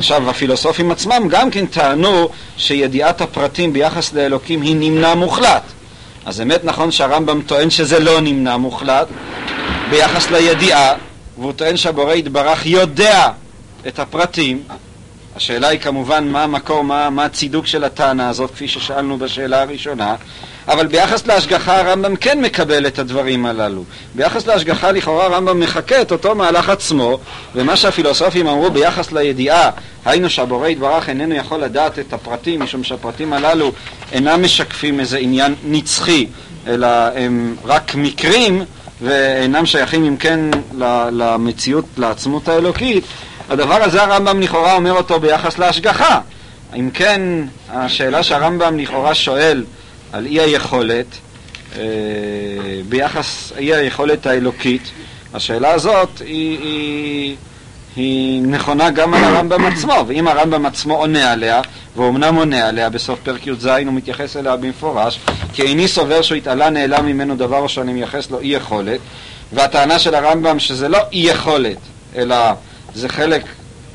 עכשיו, 0.00 0.30
הפילוסופים 0.30 0.90
עצמם 0.90 1.28
גם 1.28 1.50
כן 1.50 1.66
טענו 1.66 2.28
שידיעת 2.56 3.20
הפרטים 3.20 3.72
ביחס 3.72 4.12
לאלוקים 4.12 4.62
היא 4.62 4.76
נמנע 4.76 5.14
מוחלט. 5.14 5.62
אז 6.26 6.40
אמת 6.40 6.64
נכון 6.64 6.90
שהרמב"ם 6.90 7.42
טוען 7.42 7.70
שזה 7.70 7.98
לא 8.00 8.20
נמנע 8.20 8.56
מוחלט 8.56 9.06
ביחס 9.90 10.30
לידיעה, 10.30 10.94
והוא 11.38 11.52
טוען 11.52 11.76
שהבורא 11.76 12.14
יתברך 12.14 12.66
יודע 12.66 13.28
את 13.86 13.98
הפרטים. 13.98 14.62
השאלה 15.36 15.68
היא 15.68 15.80
כמובן 15.80 16.28
מה 16.28 16.42
המקור, 16.42 16.84
מה, 16.84 17.10
מה 17.10 17.24
הצידוק 17.24 17.66
של 17.66 17.84
הטענה 17.84 18.28
הזאת, 18.28 18.50
כפי 18.50 18.68
ששאלנו 18.68 19.18
בשאלה 19.18 19.62
הראשונה, 19.62 20.14
אבל 20.70 20.86
ביחס 20.86 21.26
להשגחה 21.26 21.80
הרמב"ם 21.80 22.16
כן 22.16 22.40
מקבל 22.40 22.86
את 22.86 22.98
הדברים 22.98 23.46
הללו. 23.46 23.84
ביחס 24.14 24.46
להשגחה 24.46 24.92
לכאורה 24.92 25.24
הרמב"ם 25.24 25.60
מחקה 25.60 26.02
את 26.02 26.12
אותו 26.12 26.34
מהלך 26.34 26.68
עצמו, 26.68 27.18
ומה 27.54 27.76
שהפילוסופים 27.76 28.46
אמרו 28.46 28.70
ביחס 28.70 29.12
לידיעה, 29.12 29.70
היינו 30.04 30.30
שהבורא 30.30 30.68
יתברך 30.68 31.08
איננו 31.08 31.34
יכול 31.34 31.60
לדעת 31.60 31.98
את 31.98 32.12
הפרטים, 32.12 32.62
משום 32.62 32.84
שהפרטים 32.84 33.32
הללו 33.32 33.72
אינם 34.12 34.42
משקפים 34.42 35.00
איזה 35.00 35.18
עניין 35.18 35.54
נצחי, 35.64 36.26
אלא 36.66 36.88
הם 37.14 37.56
רק 37.64 37.94
מקרים, 37.94 38.64
ואינם 39.02 39.66
שייכים 39.66 40.04
אם 40.04 40.16
כן 40.16 40.40
למציאות, 41.12 41.84
לעצמות 41.96 42.48
האלוקית, 42.48 43.04
הדבר 43.50 43.82
הזה 43.82 44.02
הרמב"ם 44.02 44.40
לכאורה 44.40 44.74
אומר 44.74 44.92
אותו 44.92 45.20
ביחס 45.20 45.58
להשגחה. 45.58 46.20
אם 46.76 46.90
כן, 46.94 47.22
השאלה 47.70 48.22
שהרמב"ם 48.22 48.78
לכאורה 48.78 49.14
שואל 49.14 49.64
על 50.12 50.26
אי 50.26 50.40
היכולת, 50.40 51.06
אה, 51.76 51.82
ביחס 52.88 53.52
אי 53.58 53.74
היכולת 53.74 54.26
האלוקית, 54.26 54.90
השאלה 55.34 55.72
הזאת 55.72 56.18
היא, 56.18 56.58
היא, 56.58 57.36
היא 57.96 58.42
נכונה 58.42 58.90
גם 58.90 59.14
על 59.14 59.24
הרמב"ם 59.24 59.64
עצמו, 59.64 60.04
ואם 60.06 60.28
הרמב"ם 60.28 60.66
עצמו 60.66 60.94
עונה 60.96 61.32
עליה, 61.32 61.60
ואומנם 61.96 62.34
עונה 62.34 62.68
עליה 62.68 62.90
בסוף 62.90 63.20
פרק 63.22 63.46
י"ז, 63.46 63.66
הוא 63.66 63.92
מתייחס 63.92 64.36
אליה 64.36 64.56
במפורש, 64.56 65.20
כי 65.52 65.62
איני 65.62 65.88
סובר 65.88 66.22
שהוא 66.22 66.38
התעלה 66.38 66.70
נעלם 66.70 67.06
ממנו 67.06 67.36
דבר 67.36 67.66
שאני 67.66 67.92
מייחס 67.92 68.30
לו 68.30 68.40
אי 68.40 68.46
יכולת, 68.46 69.00
והטענה 69.52 69.98
של 69.98 70.14
הרמב"ם 70.14 70.58
שזה 70.58 70.88
לא 70.88 70.98
אי 71.12 71.18
יכולת, 71.18 71.78
אלא 72.16 72.36
זה 72.94 73.08
חלק, 73.08 73.42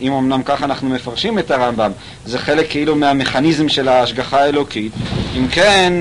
אם 0.01 0.13
אמנם 0.13 0.43
ככה 0.43 0.65
אנחנו 0.65 0.89
מפרשים 0.89 1.39
את 1.39 1.51
הרמב"ם, 1.51 1.91
זה 2.25 2.39
חלק 2.39 2.69
כאילו 2.69 2.95
מהמכניזם 2.95 3.69
של 3.69 3.87
ההשגחה 3.87 4.39
האלוקית. 4.39 4.91
אם 5.37 5.47
כן, 5.47 5.93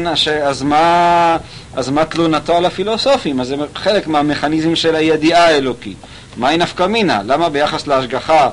אז 0.45 0.63
מה, 0.63 1.37
אז 1.75 1.91
מה 1.91 2.05
תלונתו 2.05 2.57
על 2.57 2.65
הפילוסופים? 2.65 3.41
אז 3.41 3.49
זה 3.49 3.57
חלק 3.75 4.07
מהמכניזם 4.07 4.77
של 4.77 4.95
הידיעה 4.95 5.47
האלוקית. 5.47 5.97
מהי 6.37 6.57
נפקא 6.57 6.87
מינה? 6.87 7.21
למה 7.25 7.49
ביחס 7.49 7.87
להשגחה 7.87 8.51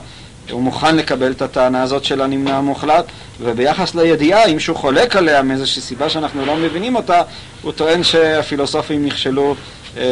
הוא 0.52 0.62
מוכן 0.62 0.96
לקבל 0.96 1.32
את 1.32 1.42
הטענה 1.42 1.84
הזאת 1.84 2.04
של 2.04 2.22
הנמנע 2.22 2.58
המוחלט, 2.58 3.06
וביחס 3.42 3.96
לידיעה, 3.96 4.46
אם 4.46 4.60
שהוא 4.60 4.78
חולק 4.78 5.16
עליה 5.16 5.42
מאיזושהי 5.42 5.82
סיבה 5.82 6.10
שאנחנו 6.10 6.46
לא 6.46 6.56
מבינים 6.56 6.96
אותה, 6.96 7.22
הוא 7.62 7.72
טוען 7.72 8.04
שהפילוסופים 8.04 9.06
נכשלו 9.06 9.56
אה, 9.98 10.04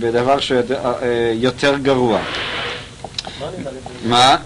בדבר 0.00 0.40
שיותר 0.40 1.72
אה, 1.72 1.78
גרוע. 1.78 2.18
מה? 4.04 4.36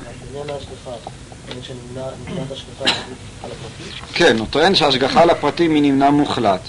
כן, 4.15 4.39
הוא 4.39 4.47
טוען 4.51 4.75
שההשגחה 4.75 5.23
על 5.23 5.31
הפרטים 5.31 5.75
היא 5.75 5.83
נמנע 5.83 6.11
מוחלט. 6.11 6.61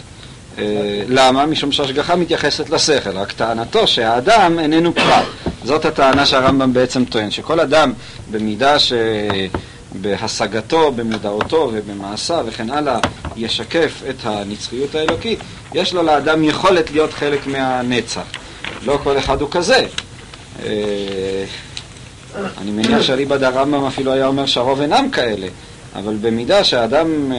אה, 0.57 0.63
למה? 1.07 1.45
משום 1.45 1.71
שההשגחה 1.71 2.15
מתייחסת 2.15 2.69
לשכל, 2.69 3.17
רק 3.17 3.31
טענתו 3.31 3.87
שהאדם 3.87 4.59
איננו 4.59 4.95
פרט. 4.95 5.25
זאת 5.63 5.85
הטענה 5.85 6.25
שהרמב"ם 6.25 6.73
בעצם 6.73 7.05
טוען, 7.05 7.31
שכל 7.31 7.59
אדם 7.59 7.93
במידה 8.31 8.75
שבהשגתו, 8.79 10.91
במודעותו 10.91 11.69
ובמעשיו 11.73 12.45
וכן 12.47 12.69
הלאה 12.69 12.99
ישקף 13.35 14.01
את 14.09 14.15
הנצחיות 14.23 14.95
האלוקית, 14.95 15.39
יש 15.73 15.93
לו 15.93 16.03
לאדם 16.03 16.43
יכולת 16.43 16.91
להיות 16.91 17.13
חלק 17.13 17.47
מהנצח. 17.47 18.25
לא 18.85 18.99
כל 19.03 19.17
אחד 19.17 19.41
הוא 19.41 19.49
כזה. 19.51 19.85
אה, 22.35 22.47
אני 22.57 22.71
מניח 22.71 23.01
שאליבא 23.01 23.37
דרמב"ם 23.37 23.85
אפילו 23.85 24.11
היה 24.11 24.27
אומר 24.27 24.45
שהרוב 24.45 24.81
אינם 24.81 25.09
כאלה, 25.11 25.47
אבל 25.95 26.15
במידה 26.21 26.63
שהאדם 26.63 27.31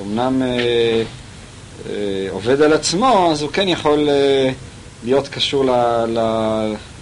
אומנם 0.00 0.42
אה, 0.42 1.02
אה, 1.90 2.28
עובד 2.30 2.62
על 2.62 2.72
עצמו, 2.72 3.28
אז 3.32 3.42
הוא 3.42 3.50
כן 3.50 3.68
יכול 3.68 4.08
אה, 4.08 4.50
להיות 5.04 5.28
קשור 5.28 5.64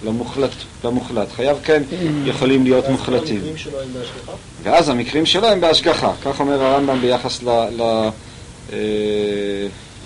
למוחלט, 0.04 0.50
למוחלט. 0.84 1.28
חייו 1.36 1.56
כן 1.64 1.82
יכולים 2.24 2.64
להיות 2.64 2.88
מוחלטים. 2.88 3.40
ואז 4.62 4.88
המקרים 4.88 5.26
שלו 5.26 5.48
הם 5.48 5.60
בהשגחה. 5.60 6.12
כך 6.24 6.40
אומר 6.40 6.62
הרמב"ם 6.62 7.00
ביחס 7.00 7.42
ל, 7.42 7.48
ל, 7.50 8.08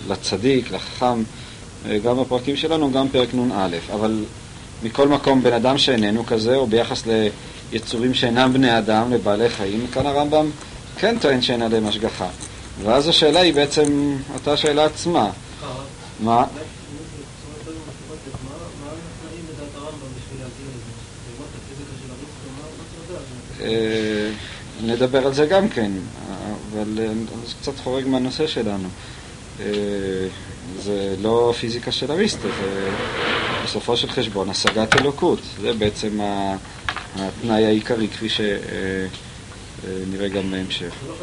לצדיק, 0.08 0.70
לחכם, 0.72 1.22
גם 2.04 2.20
בפרקים 2.20 2.56
שלנו, 2.56 2.92
גם 2.92 3.08
פרק 3.08 3.34
נ"א. 3.34 3.76
אבל 3.94 4.24
מכל 4.84 5.08
מקום 5.08 5.42
בן 5.42 5.52
אדם 5.52 5.78
שאיננו 5.78 6.26
כזה, 6.26 6.56
או 6.56 6.66
ביחס 6.66 7.02
ליצורים 7.72 8.14
שאינם 8.14 8.52
בני 8.52 8.78
אדם, 8.78 9.12
לבעלי 9.12 9.48
חיים, 9.48 9.86
כאן 9.92 10.06
הרמב"ם 10.06 10.50
כן 10.98 11.18
טוען 11.18 11.42
שאין 11.42 11.62
עליהם 11.62 11.86
השגחה. 11.86 12.28
ואז 12.82 13.08
השאלה 13.08 13.40
היא 13.40 13.54
בעצם 13.54 14.16
אותה 14.34 14.56
שאלה 14.56 14.84
עצמה. 14.84 15.30
מה? 16.20 16.44
אה, 23.60 24.30
נדבר 24.82 25.26
על 25.26 25.34
זה 25.34 25.46
גם 25.46 25.68
כן, 25.68 25.90
אבל 26.72 26.98
זה 27.46 27.54
קצת 27.62 27.78
חורג 27.84 28.06
מהנושא 28.06 28.46
שלנו. 28.46 28.88
אה, 29.60 29.66
זה 30.82 31.14
לא 31.22 31.54
פיזיקה 31.60 31.92
של 31.92 32.12
אריסטו, 32.12 32.48
זה 32.48 32.90
בסופו 33.64 33.96
של 33.96 34.10
חשבון 34.10 34.50
השגת 34.50 35.00
אלוקות. 35.00 35.38
זה 35.60 35.72
בעצם 35.72 36.20
התנאי 37.16 37.66
העיקרי, 37.66 38.08
כפי 38.08 38.28
שנראה 38.28 40.28
גם 40.28 40.50
בהמשך. 40.50 40.92
לא 41.06 41.14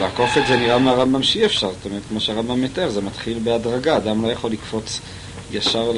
לעקוף 0.00 0.38
את 0.38 0.46
זה 0.46 0.56
נראה 0.56 0.78
מהרמב"ם 0.78 1.22
שאי 1.22 1.46
אפשר, 1.46 1.72
זאת 1.72 1.84
אומרת, 1.84 2.02
כמו 2.08 2.20
שהרמב"ם 2.20 2.62
מתאר, 2.62 2.90
זה 2.90 3.00
מתחיל 3.00 3.38
בהדרגה, 3.44 3.96
אדם 3.96 4.22
לא 4.22 4.28
יכול 4.28 4.50
לקפוץ 4.50 5.00
ישר 5.52 5.90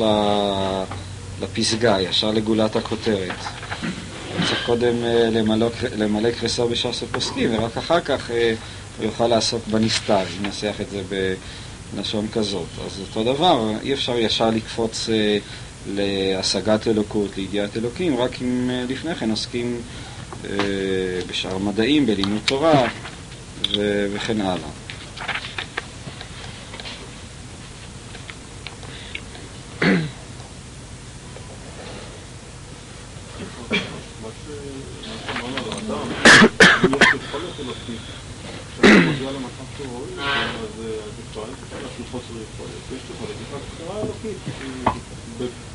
לפסגה, 1.41 2.01
ישר 2.01 2.31
לגולת 2.31 2.77
הכותרת. 2.77 3.35
צריך 4.47 4.67
קודם 4.67 5.05
אה, 5.05 5.29
למלא 5.97 6.31
קרסו 6.31 6.69
בש"ס 6.69 7.03
הפוסקים, 7.03 7.55
ורק 7.55 7.77
אחר 7.77 8.01
כך 8.01 8.31
אה, 8.31 8.55
הוא 8.99 9.05
יוכל 9.07 9.27
לעסוק 9.27 9.63
בנסתר, 9.67 10.21
אם 10.21 10.43
ננסח 10.43 10.75
את 10.81 10.91
זה 10.91 11.03
בלשון 11.95 12.27
כזאת. 12.33 12.67
אז 12.87 13.01
אותו 13.01 13.35
דבר, 13.35 13.71
אי 13.83 13.93
אפשר 13.93 14.19
ישר 14.19 14.51
לקפוץ 14.51 15.09
אה, 15.09 15.39
להשגת 15.95 16.89
אלוקות, 16.89 17.37
לידיעת 17.37 17.77
אלוקים, 17.77 18.17
רק 18.17 18.43
אם 18.43 18.71
לפני 18.89 19.15
כן 19.15 19.31
עוסקים 19.31 19.81
בשאר 21.29 21.59
מדעים, 21.59 22.07
בלימוד 22.07 22.41
תורה 22.45 22.89
וכן 24.13 24.41
הלאה. 24.41 24.71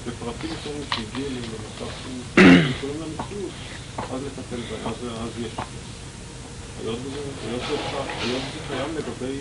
בפרטים 0.07 0.49
מסוימים 0.51 0.83
שהגיעו 0.95 1.29
למצב 1.29 1.91
שקוראים 2.77 3.01
למציאות, 3.01 3.51
אז 3.97 4.21
לטפל 4.23 4.61
בהם, 4.69 4.93
היות 6.83 6.99
וזה 7.05 7.19
קיים 8.67 8.89
לגבי 8.95 9.37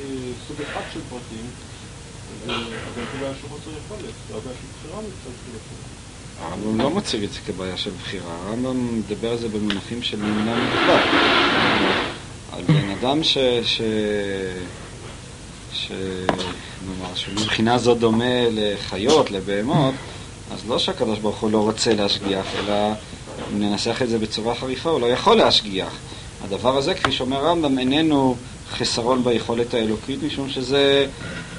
סוג 0.49 0.57
אחד 0.62 0.80
של 0.92 1.00
פרטים, 1.11 1.47
אז 2.45 2.50
אין 2.50 3.21
בעיה 3.21 3.33
של 3.42 3.49
חוסר 3.49 3.71
יכולת, 3.85 4.14
זה 4.28 4.37
הבעיה 4.37 4.57
של 4.61 4.66
בחירה 4.78 5.00
מצד 5.00 5.30
של 5.45 5.59
הרמב"ם 6.40 6.80
לא 6.80 6.90
מציג 6.90 7.25
את 7.25 7.33
זה 7.33 7.40
כבעיה 7.47 7.76
של 7.76 7.90
בחירה, 8.02 8.35
הרמב"ם 8.47 8.99
מדבר 8.99 9.30
על 9.30 9.38
זה 9.38 9.49
במונחים 9.49 10.02
של 10.02 10.16
נמנע 10.16 10.54
מוחלט. 10.54 11.04
על 12.52 12.62
בן 12.62 12.90
אדם 12.90 13.25
ש... 13.25 13.38
ש... 13.62 13.83
ש... 15.73 15.92
נאמר, 16.87 17.14
שמבחינה 17.14 17.78
זו 17.78 17.95
דומה 17.95 18.49
לחיות, 18.50 19.30
לבהמות, 19.30 19.95
אז 20.52 20.69
לא 20.69 20.78
שהקדוש 20.78 21.19
ברוך 21.19 21.38
הוא 21.38 21.50
לא 21.50 21.59
רוצה 21.59 21.95
להשגיח, 21.95 22.47
אלא 22.59 22.75
אם 23.52 23.62
ננסח 23.62 24.02
את 24.02 24.09
זה 24.09 24.19
בצורה 24.19 24.54
חריפה, 24.54 24.90
הוא 24.90 25.00
לא 25.00 25.07
יכול 25.07 25.37
להשגיח. 25.37 25.92
הדבר 26.45 26.76
הזה, 26.76 26.95
כפי 26.95 27.12
שאומר 27.12 27.37
הרמב"ם, 27.37 27.78
איננו 27.78 28.37
חסרון 28.71 29.25
ביכולת 29.25 29.75
האלוקית, 29.75 30.23
משום 30.23 30.50
שזה 30.50 31.07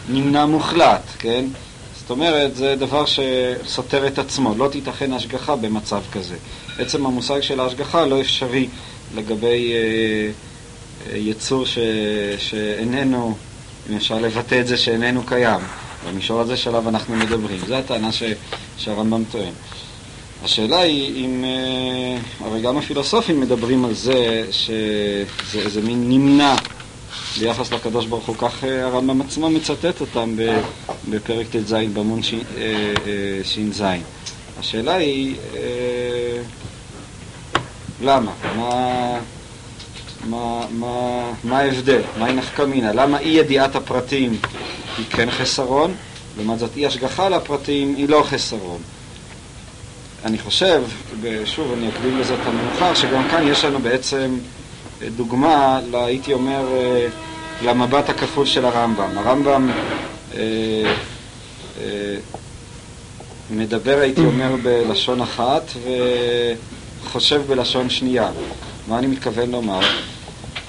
נמנע 0.10 0.46
מוחלט, 0.46 1.02
כן? 1.20 1.46
זאת 2.02 2.10
אומרת, 2.10 2.56
זה 2.56 2.76
דבר 2.76 3.06
שסותר 3.06 4.08
את 4.08 4.20
עצמו, 4.20 4.56
לא 4.58 4.68
תיתכן 4.72 5.14
השגחה 5.14 5.56
במצב 5.56 6.02
כזה. 6.12 6.36
עצם 6.80 7.06
המושג 7.06 7.42
של 7.42 7.60
ההשגחה 7.60 8.06
לא 8.06 8.22
אפשרי 8.22 8.68
לגבי 9.16 9.74
אה, 9.74 10.32
אה, 11.12 11.18
יצור 11.18 11.66
ש, 11.66 11.80
שאיננו, 12.38 13.36
אם 13.90 13.96
אפשר 13.96 14.20
לבטא 14.20 14.60
את 14.60 14.68
זה, 14.68 14.78
שאיננו 14.78 15.24
קיים. 15.24 15.60
במישור 16.08 16.40
הזה 16.40 16.58
שעליו 16.58 16.90
אנחנו 16.90 17.16
מדברים. 17.16 17.60
זו 17.68 17.76
הטענה 17.76 18.10
שהרמב"ם 18.78 19.24
טוען. 19.32 19.54
השאלה 20.44 20.80
היא 20.80 21.26
אם, 21.26 21.44
אה, 21.44 22.46
הרי 22.48 22.62
גם 22.62 22.78
הפילוסופים 22.78 23.40
מדברים 23.40 23.86
על 23.86 23.94
זה 23.94 24.46
שזה 24.52 25.60
איזה 25.60 25.82
מין 25.82 26.10
נמנע 26.10 26.56
ביחס 27.40 27.72
לקדוש 27.74 28.06
ברוך 28.06 28.26
הוא, 28.26 28.36
כך 28.36 28.64
אה, 28.64 28.86
הרמב"ם 28.86 29.22
עצמו 29.22 29.50
מצטט 29.50 30.02
אותם 30.02 30.36
בפרק 31.10 31.48
ט"ז 31.50 31.76
במון 31.94 32.24
ש"ז. 32.24 33.84
השאלה 34.60 34.94
היא, 34.96 35.36
למה? 38.02 38.32
מה, 38.56 39.20
מה, 40.30 40.62
מה, 40.72 41.24
מה 41.44 41.60
ההבדל? 41.60 42.02
מהי 42.20 42.34
נפקא 42.34 42.62
מינה? 42.62 42.94
למה 42.94 43.20
אי 43.20 43.30
ידיעת 43.30 43.76
הפרטים 43.76 44.38
היא 44.98 45.06
כן 45.10 45.32
חסרון, 45.32 45.94
לעומת 46.38 46.60
זאת 46.60 46.78
אי 46.78 46.86
השגחה 46.86 47.26
על 47.26 47.34
הפרטים 47.34 47.96
היא 47.98 48.10
לא 48.10 48.24
חסרון? 48.30 48.82
אני 50.26 50.38
חושב, 50.38 50.84
ושוב 51.22 51.74
אני 51.74 51.90
אקדים 51.90 52.20
לזה 52.20 52.34
את 52.34 52.48
המאוחר, 52.48 52.94
שגם 52.94 53.28
כאן 53.30 53.48
יש 53.48 53.66
לנו 53.66 53.80
בעצם 53.80 54.38
דוגמה, 55.16 55.80
הייתי 55.94 56.34
אומר, 56.34 56.66
אה, 56.74 57.08
למבט 57.64 58.10
הכפול 58.10 58.46
של 58.46 58.66
הרמב"ם. 58.66 59.18
הרמב"ם 59.18 59.70
אה, 60.34 60.40
אה, 61.82 62.16
מדבר, 63.52 63.98
הייתי 64.00 64.22
אומר, 64.22 64.56
בלשון 64.64 65.22
אחת 65.22 65.64
וחושב 67.06 67.42
בלשון 67.48 67.90
שנייה. 67.90 68.32
מה 68.88 69.00
אני 69.00 69.08
מתכוון 69.08 69.52
לומר? 69.52 69.80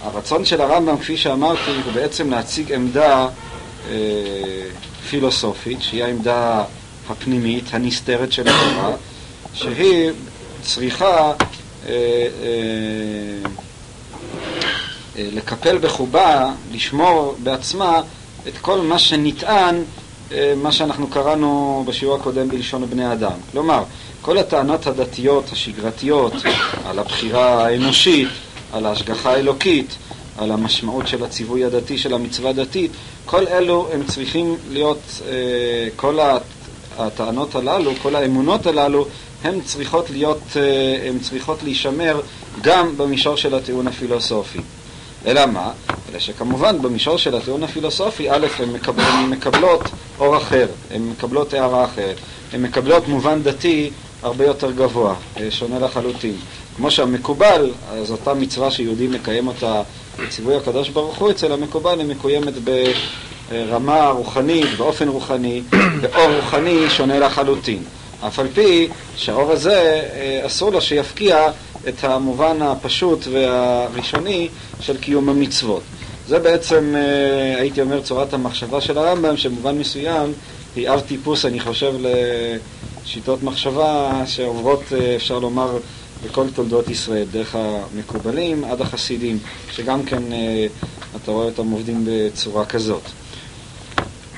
הרצון 0.03 0.45
של 0.45 0.61
הרמב"ם, 0.61 0.99
כפי 0.99 1.17
שאמרתי, 1.17 1.71
הוא 1.85 1.93
בעצם 1.95 2.31
להציג 2.31 2.73
עמדה 2.73 3.29
פילוסופית, 5.11 5.83
שהיא 5.83 6.05
העמדה 6.05 6.65
הפנימית, 7.11 7.65
הנסתרת 7.73 8.33
של 8.33 8.43
התורה, 8.43 8.97
שהיא 9.55 10.11
צריכה 10.62 11.17
אה, 11.17 11.33
אה, 11.87 11.93
אה, 15.17 15.29
לקפל 15.33 15.79
בחובה, 15.79 16.53
לשמור 16.73 17.37
בעצמה 17.43 18.01
את 18.49 18.59
כל 18.61 18.81
מה 18.81 18.99
שנטען, 18.99 19.83
מה 20.57 20.73
שאנחנו 20.73 21.07
קראנו 21.07 21.85
בשיעור 21.87 22.17
הקודם 22.17 22.49
בלשון 22.49 22.87
בני 22.91 23.12
אדם. 23.12 23.33
כלומר, 23.51 23.83
כל 24.23 24.38
הטענות 24.38 24.87
הדתיות, 24.87 25.45
השגרתיות, 25.53 26.33
על 26.87 26.99
הבחירה 26.99 27.67
האנושית, 27.67 28.29
על 28.73 28.87
ההשגחה 28.87 29.33
האלוקית, 29.33 29.97
על 30.38 30.51
המשמעות 30.51 31.09
של 31.09 31.25
הציווי 31.25 31.65
הדתי, 31.65 31.99
של 31.99 32.15
המצווה 32.15 32.51
הדתית, 32.51 32.91
כל 33.27 33.47
אלו 33.47 33.88
הם 33.93 34.03
צריכים 34.05 34.57
להיות, 34.71 35.21
כל 35.97 36.19
הטענות 36.99 37.55
הללו, 37.55 37.93
כל 38.03 38.17
האמונות 38.17 38.67
הללו, 38.67 39.07
הן 39.44 39.61
צריכות 39.61 40.11
להיות, 40.11 40.42
אה, 40.57 41.09
הן 41.09 41.18
צריכות 41.18 41.62
להישמר 41.62 42.20
גם 42.61 42.96
במישור 42.96 43.37
של 43.37 43.55
הטיעון 43.55 43.87
הפילוסופי. 43.87 44.61
אלא 45.26 45.46
מה? 45.46 45.70
אלא 46.11 46.18
שכמובן 46.18 46.83
במישור 46.83 47.16
של 47.16 47.37
הטיעון 47.37 47.62
הפילוסופי, 47.62 48.31
א', 48.31 48.46
הן 48.59 48.68
מקבל, 48.68 49.02
מקבלות 49.28 49.83
אור 50.18 50.37
אחר, 50.37 50.66
הן 50.90 51.02
מקבלות 51.02 51.55
הערה 51.55 51.85
אחרת, 51.85 52.16
הן 52.52 52.62
מקבלות 52.62 53.09
מובן 53.09 53.42
דתי 53.42 53.90
הרבה 54.22 54.44
יותר 54.46 54.70
גבוה, 54.70 55.14
אה, 55.40 55.50
שונה 55.50 55.78
לחלוטין. 55.78 56.35
כמו 56.76 56.90
שהמקובל, 56.90 57.70
אז 57.92 58.11
אותה 58.11 58.35
מצווה 58.35 58.70
שיהודי 58.70 59.07
מקיים 59.07 59.46
אותה 59.46 59.83
בציווי 60.18 60.57
הקדוש 60.57 60.88
ברוך 60.88 61.18
הוא, 61.18 61.31
אצל 61.31 61.52
המקובל 61.52 61.98
היא 61.98 62.09
מקוימת 62.09 62.55
ברמה 63.50 64.09
רוחנית, 64.11 64.76
באופן 64.76 65.09
רוחני, 65.09 65.62
באור 66.00 66.35
רוחני 66.37 66.90
שונה 66.90 67.18
לחלוטין. 67.18 67.83
אף 68.26 68.38
על 68.38 68.48
פי 68.54 68.88
שהאור 69.16 69.50
הזה 69.50 70.00
אה, 70.14 70.46
אסור 70.46 70.70
לו 70.72 70.80
שיפקיע 70.80 71.50
את 71.88 72.04
המובן 72.04 72.62
הפשוט 72.62 73.26
והראשוני 73.32 74.48
של 74.80 74.96
קיום 74.96 75.28
המצוות. 75.28 75.82
זה 76.28 76.38
בעצם, 76.38 76.94
אה, 76.96 77.61
הייתי 77.61 77.80
אומר, 77.80 78.00
צורת 78.00 78.35
המחשבה 78.35 78.80
של 78.80 78.98
הרמב"ם, 78.98 79.37
שבמובן 79.37 79.78
מסוים 79.78 80.32
היא 80.76 80.88
אב 80.88 81.00
טיפוס, 81.00 81.44
אני 81.44 81.61
חושב, 81.61 81.92
לשיטות 83.04 83.42
מחשבה 83.42 84.22
שעוברות, 84.26 84.82
אה, 84.92 85.16
אפשר 85.16 85.38
לומר, 85.38 85.78
בכל 86.24 86.46
תולדות 86.54 86.90
ישראל, 86.90 87.24
דרך 87.32 87.56
המקובלים 87.58 88.64
עד 88.64 88.80
החסידים, 88.80 89.38
שגם 89.72 90.02
כן 90.02 90.22
אתה 91.16 91.30
רואה 91.30 91.44
אותם 91.44 91.70
עובדים 91.70 92.04
בצורה 92.06 92.64
כזאת. 92.64 93.02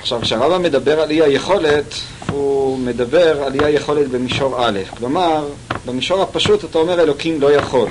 עכשיו, 0.05 0.21
כשהרמב"ם 0.21 0.63
מדבר 0.63 1.01
על 1.01 1.11
אי 1.11 1.21
היכולת, 1.21 1.85
הוא 2.31 2.77
מדבר 2.79 3.43
על 3.43 3.53
אי 3.53 3.65
היכולת 3.65 4.07
במישור 4.07 4.55
א', 4.59 4.79
כלומר, 4.97 5.47
במישור 5.85 6.21
הפשוט 6.21 6.65
אתה 6.65 6.77
אומר 6.77 7.01
אלוקים 7.01 7.41
לא 7.41 7.51
יכול. 7.51 7.89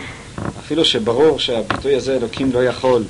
אפילו 0.59 0.85
שברור 0.85 1.39
שהביטוי 1.39 1.95
הזה, 1.95 2.17
אלוקים 2.17 2.53
לא 2.53 2.65
יכול, 2.65 3.05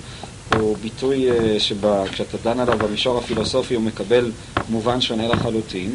הוא 0.57 0.77
ביטוי 0.83 1.31
אה, 1.31 1.61
שכשאתה 1.61 2.37
דן 2.45 2.61
עליו 2.61 2.79
במישור 2.79 3.19
הפילוסופי 3.19 3.75
הוא 3.75 3.83
מקבל 3.83 4.31
מובן 4.69 5.01
שונה 5.01 5.29
לחלוטין, 5.29 5.95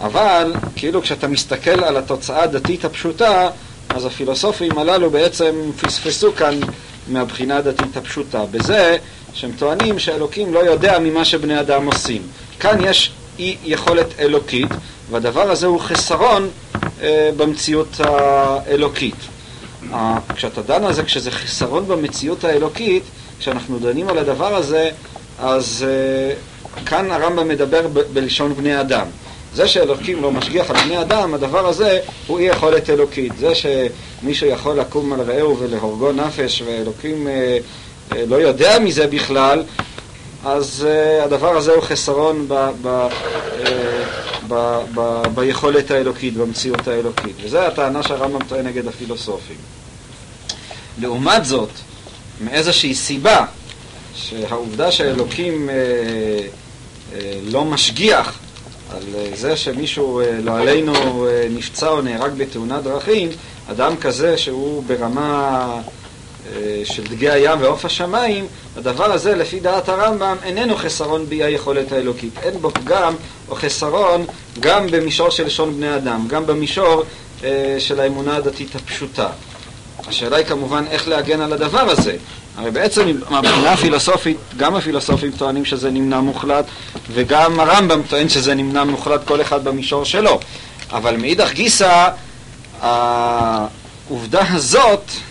אבל 0.00 0.52
כאילו 0.76 1.02
כשאתה 1.02 1.28
מסתכל 1.28 1.84
על 1.84 1.96
התוצאה 1.96 2.42
הדתית 2.42 2.84
הפשוטה, 2.84 3.50
אז 3.88 4.04
הפילוסופים 4.04 4.78
הללו 4.78 5.10
בעצם 5.10 5.54
פספסו 5.80 6.32
כאן 6.32 6.60
מהבחינה 7.08 7.56
הדתית 7.56 7.96
הפשוטה, 7.96 8.44
בזה 8.50 8.96
שהם 9.34 9.50
טוענים 9.58 9.98
שאלוקים 9.98 10.54
לא 10.54 10.58
יודע 10.58 10.98
ממה 10.98 11.24
שבני 11.24 11.60
אדם 11.60 11.86
עושים. 11.86 12.22
כאן 12.60 12.78
יש 12.84 13.12
אי 13.38 13.56
יכולת 13.64 14.06
אלוקית, 14.20 14.68
והדבר 15.10 15.50
הזה 15.50 15.66
הוא 15.66 15.80
חסרון 15.80 16.48
אה, 17.02 17.30
במציאות 17.36 18.00
האלוקית. 18.00 19.14
אה, 19.92 20.18
כשאתה 20.34 20.62
דן 20.62 20.84
על 20.84 20.92
זה, 20.92 21.02
כשזה 21.02 21.30
חסרון 21.30 21.88
במציאות 21.88 22.44
האלוקית, 22.44 23.02
כשאנחנו 23.38 23.78
דנים 23.78 24.08
על 24.08 24.18
הדבר 24.18 24.54
הזה, 24.54 24.90
אז 25.38 25.86
אה, 25.88 26.34
כאן 26.86 27.10
הרמב"ם 27.10 27.48
מדבר 27.48 27.88
ב- 27.92 28.00
בלשון 28.12 28.54
בני 28.54 28.80
אדם. 28.80 29.06
זה 29.54 29.68
שאלוקים 29.68 30.22
לא 30.22 30.30
משגיח 30.30 30.70
על 30.70 30.76
בני 30.76 31.00
אדם, 31.00 31.34
הדבר 31.34 31.68
הזה 31.68 32.00
הוא 32.26 32.38
אי 32.38 32.44
יכולת 32.44 32.90
אלוקית. 32.90 33.32
זה 33.38 33.52
שמישהו 33.54 34.46
יכול 34.46 34.80
לקום 34.80 35.12
על 35.12 35.20
רעהו 35.20 35.56
ולהורגו 35.58 36.12
נפש 36.12 36.62
ואלוקים 36.66 37.28
אה, 37.28 37.58
לא 38.26 38.36
יודע 38.36 38.78
מזה 38.78 39.06
בכלל, 39.06 39.62
אז 40.44 40.86
uh, 40.86 41.24
הדבר 41.24 41.56
הזה 41.56 41.72
הוא 41.72 41.82
חסרון 41.82 42.48
ב, 42.48 42.70
ב, 42.82 43.08
uh, 43.62 43.66
ב, 44.48 44.80
ב, 44.94 45.22
ביכולת 45.34 45.90
האלוקית, 45.90 46.34
במציאות 46.34 46.88
האלוקית. 46.88 47.36
וזו 47.42 47.58
הטענה 47.58 48.02
שהרמב"ם 48.02 48.44
טוען 48.44 48.66
נגד 48.66 48.86
הפילוסופים. 48.86 49.56
לעומת 51.00 51.44
זאת, 51.44 51.70
מאיזושהי 52.40 52.94
סיבה, 52.94 53.44
שהעובדה 54.14 54.92
שאלוקים 54.92 55.68
uh, 55.68 55.72
uh, 57.12 57.16
לא 57.42 57.64
משגיח 57.64 58.38
על 58.90 59.02
זה 59.34 59.56
שמישהו, 59.56 60.22
uh, 60.22 60.24
לא 60.44 60.58
עלינו, 60.58 60.94
uh, 60.94 61.28
נפצע 61.50 61.88
או 61.88 62.02
נהרג 62.02 62.32
בתאונת 62.36 62.82
דרכים, 62.82 63.28
אדם 63.70 63.96
כזה 63.96 64.38
שהוא 64.38 64.82
ברמה 64.86 65.58
אה, 65.74 65.80
של 66.84 67.04
דגי 67.04 67.30
הים 67.30 67.62
ועוף 67.62 67.84
השמיים, 67.84 68.46
הדבר 68.76 69.12
הזה, 69.12 69.34
לפי 69.34 69.60
דעת 69.60 69.88
הרמב"ם, 69.88 70.36
איננו 70.42 70.76
חסרון 70.76 71.26
באי 71.28 71.42
היכולת 71.42 71.92
האלוקית. 71.92 72.32
אין 72.42 72.60
בו 72.60 72.70
פגם 72.70 73.14
או 73.48 73.54
חסרון 73.54 74.24
גם 74.60 74.86
במישור 74.86 75.30
של 75.30 75.46
לשון 75.46 75.76
בני 75.76 75.96
אדם, 75.96 76.26
גם 76.28 76.46
במישור 76.46 77.02
אה, 77.44 77.76
של 77.78 78.00
האמונה 78.00 78.36
הדתית 78.36 78.74
הפשוטה. 78.74 79.28
השאלה 80.06 80.36
היא 80.36 80.46
כמובן 80.46 80.84
איך 80.90 81.08
להגן 81.08 81.40
על 81.40 81.52
הדבר 81.52 81.90
הזה. 81.90 82.16
הרי 82.56 82.70
בעצם 82.70 83.12
מהבחינה 83.30 83.72
הפילוסופית, 83.72 84.36
גם 84.56 84.74
הפילוסופים 84.74 85.30
טוענים 85.30 85.64
שזה 85.64 85.90
נמנע 85.90 86.20
מוחלט, 86.20 86.64
וגם 87.12 87.60
הרמב"ם 87.60 88.02
טוען 88.08 88.28
שזה 88.28 88.54
נמנע 88.54 88.84
מוחלט, 88.84 89.20
כל 89.24 89.40
אחד 89.40 89.64
במישור 89.64 90.04
שלו. 90.04 90.40
אבל 90.90 91.16
מאידך 91.16 91.52
גיסא, 91.52 92.08
העובדה 92.80 94.42
הזאת 94.50 95.02
אה, 95.08 95.27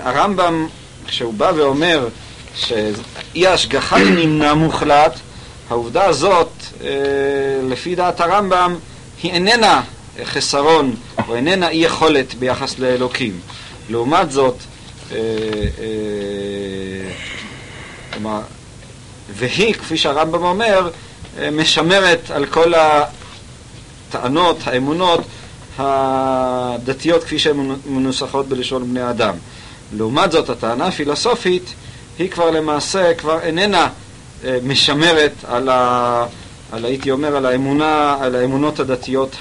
הרמב"ם, 0.00 0.68
כשהוא 1.06 1.34
בא 1.34 1.52
ואומר 1.56 2.08
שאי 2.54 3.46
ההשגחה 3.46 3.96
היא 3.96 4.10
נמנע 4.10 4.54
מוחלט, 4.54 5.18
העובדה 5.70 6.04
הזאת, 6.04 6.50
אה, 6.84 6.88
לפי 7.68 7.94
דעת 7.94 8.20
הרמב"ם, 8.20 8.76
היא 9.22 9.32
איננה 9.32 9.82
חסרון 10.24 10.94
או 11.28 11.34
איננה 11.34 11.68
אי 11.68 11.76
יכולת 11.76 12.34
ביחס 12.34 12.78
לאלוקים. 12.78 13.40
לעומת 13.90 14.30
זאת, 14.30 14.56
אה, 15.12 15.16
כלומר, 18.12 18.40
והיא, 19.30 19.74
כפי 19.74 19.96
שהרמב"ם 19.96 20.44
אומר, 20.44 20.90
משמרת 21.52 22.30
על 22.30 22.46
כל 22.46 22.72
הטענות, 22.74 24.58
האמונות, 24.66 25.20
הדתיות 25.78 27.24
כפי 27.24 27.38
שהן 27.38 27.76
מנוסחות 27.86 28.48
בלשון 28.48 28.90
בני 28.90 29.10
אדם. 29.10 29.34
לעומת 29.96 30.32
זאת, 30.32 30.50
הטענה 30.50 30.86
הפילוסופית 30.86 31.74
היא 32.18 32.30
כבר 32.30 32.50
למעשה, 32.50 33.14
כבר 33.14 33.40
איננה 33.40 33.88
אה, 34.44 34.58
משמרת 34.62 35.32
על, 35.44 35.68
ה, 35.68 36.26
על, 36.72 36.84
הייתי 36.84 37.10
אומר, 37.10 37.36
על 37.36 37.46
האמונה, 37.46 38.16
על 38.20 38.34
האמונות 38.34 38.80
הדתיות 38.80 39.36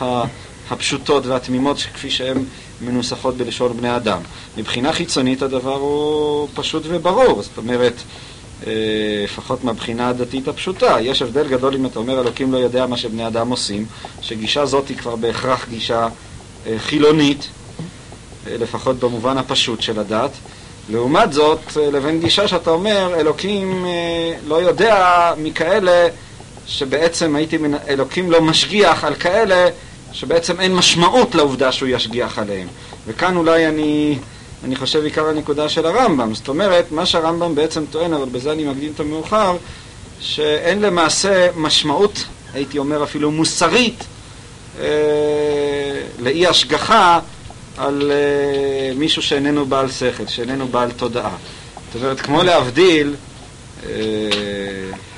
הפשוטות 0.70 1.26
והתמימות 1.26 1.78
כפי 1.78 2.10
שהן 2.10 2.44
מנוסחות 2.82 3.38
בלשון 3.38 3.78
בני 3.78 3.96
אדם. 3.96 4.22
מבחינה 4.58 4.94
חיצונית 4.94 5.42
הדבר 5.42 5.76
הוא 5.76 6.48
פשוט 6.54 6.84
וברור, 6.86 7.42
זאת 7.42 7.58
אומרת, 7.58 7.94
אה, 8.68 8.72
לפחות 9.24 9.64
מהבחינה 9.64 10.10
הדתית 10.10 10.48
הפשוטה. 10.48 10.98
יש 11.02 11.22
הבדל 11.22 11.48
גדול 11.48 11.76
אם 11.76 11.86
אתה 11.86 12.00
אומר 12.00 12.22
אלוקים 12.22 12.52
לא 12.52 12.58
יודע 12.58 12.86
מה 12.86 12.98
שבני 12.98 13.28
אדם 13.28 13.50
עושים, 13.50 13.86
שגישה 14.22 14.66
זאת 14.66 14.88
היא 14.88 14.98
כבר 14.98 15.16
בהכרח 15.16 15.68
גישה 15.70 16.08
חילונית, 16.78 17.48
אה, 18.48 18.58
לפחות 18.58 19.00
במובן 19.00 19.38
הפשוט 19.38 19.82
של 19.82 20.00
הדת. 20.00 20.32
לעומת 20.90 21.34
זאת, 21.34 21.60
לבין 21.76 22.20
גישה 22.20 22.48
שאתה 22.48 22.70
אומר, 22.70 23.16
אלוקים 23.20 23.86
לא 24.48 24.56
יודע 24.56 25.34
מכאלה 25.38 26.08
שבעצם 26.68 27.36
הייתי, 27.36 27.58
אלוקים 27.88 28.32
לא 28.32 28.42
משגיח 28.42 29.04
על 29.04 29.16
כאלה 29.16 29.70
שבעצם 30.12 30.60
אין 30.60 30.76
משמעות 30.76 31.36
לעובדה 31.36 31.72
שהוא 31.72 31.90
ישגיח 31.90 32.40
עליהם. 32.40 32.68
וכאן 33.08 33.38
אולי 33.38 33.68
אני 33.68 34.18
אני 34.64 34.76
חושב 34.76 35.04
עיקר 35.04 35.28
הנקודה 35.28 35.70
של 35.70 35.86
הרמב"ם. 35.86 36.36
זאת 36.36 36.48
אומרת, 36.48 36.92
מה 36.92 37.06
שהרמב"ם 37.06 37.56
בעצם 37.56 37.86
טוען, 37.92 38.14
אבל 38.14 38.26
בזה 38.26 38.52
אני 38.52 38.64
מקדים 38.64 38.92
את 38.96 39.00
המאוחר, 39.00 39.58
שאין 40.20 40.82
למעשה 40.82 41.48
משמעות, 41.56 42.24
הייתי 42.54 42.78
אומר 42.78 43.04
אפילו 43.04 43.32
מוסרית, 43.32 44.00
אה, 44.00 44.06
לאי 46.20 46.48
השגחה 46.48 47.20
על 47.78 48.12
אה, 48.12 48.94
מישהו 48.96 49.22
שאיננו 49.22 49.66
בעל 49.66 49.92
שכל, 49.92 50.28
שאיננו 50.28 50.68
בעל 50.68 50.92
תודעה. 50.92 51.36
זאת 51.94 52.02
אומרת, 52.02 52.22
כמו 52.22 52.44
להבדיל, 52.44 53.16
אה, 53.86 53.90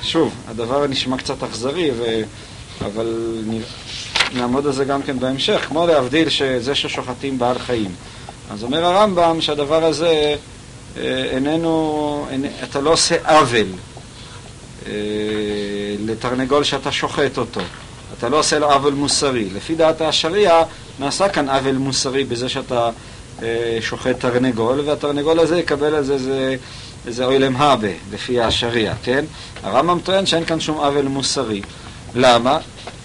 שוב, 0.02 0.34
הדבר 0.48 0.86
נשמע 0.86 1.16
קצת 1.16 1.42
אכזרי, 1.42 1.90
ו... 1.98 2.22
אבל 2.86 3.36
נעמוד 4.34 4.66
על 4.66 4.72
זה 4.72 4.84
גם 4.84 5.02
כן 5.02 5.18
בהמשך, 5.18 5.64
כמו 5.68 5.86
להבדיל 5.86 6.28
שזה 6.28 6.74
ששוחטים 6.74 7.38
בעל 7.38 7.58
חיים. 7.58 7.90
אז 8.50 8.62
אומר 8.62 8.84
הרמב"ם 8.84 9.40
שהדבר 9.40 9.84
הזה 9.84 10.36
אה, 10.96 11.24
איננו, 11.30 12.26
אין, 12.30 12.44
אתה 12.62 12.80
לא 12.80 12.92
עושה 12.92 13.16
עוול 13.24 13.66
אה, 14.86 14.92
לתרנגול 16.06 16.64
שאתה 16.64 16.92
שוחט 16.92 17.38
אותו. 17.38 17.60
אתה 18.20 18.28
לא 18.28 18.38
עושה 18.38 18.58
לו 18.58 18.72
עוול 18.72 18.94
מוסרי. 18.94 19.48
לפי 19.54 19.74
דעת 19.74 20.00
השריעה 20.00 20.62
נעשה 20.98 21.28
כאן 21.28 21.48
עוול 21.48 21.76
מוסרי 21.76 22.24
בזה 22.24 22.48
שאתה 22.48 22.90
אה, 23.42 23.78
שוחט 23.80 24.20
תרנגול, 24.20 24.80
והתרנגול 24.80 25.40
הזה 25.40 25.58
יקבל 25.58 25.94
על 25.94 26.04
זה 26.04 26.12
איזה, 26.14 26.56
איזה 27.06 27.24
אוילם 27.24 27.56
הבה, 27.56 27.88
לפי 28.12 28.40
השריעה, 28.40 28.94
כן? 29.02 29.24
הרמב"ם 29.62 29.98
טוען 30.00 30.26
שאין 30.26 30.44
כאן 30.44 30.60
שום 30.60 30.78
עוול 30.78 31.08
מוסרי. 31.08 31.62
למה? 32.14 32.58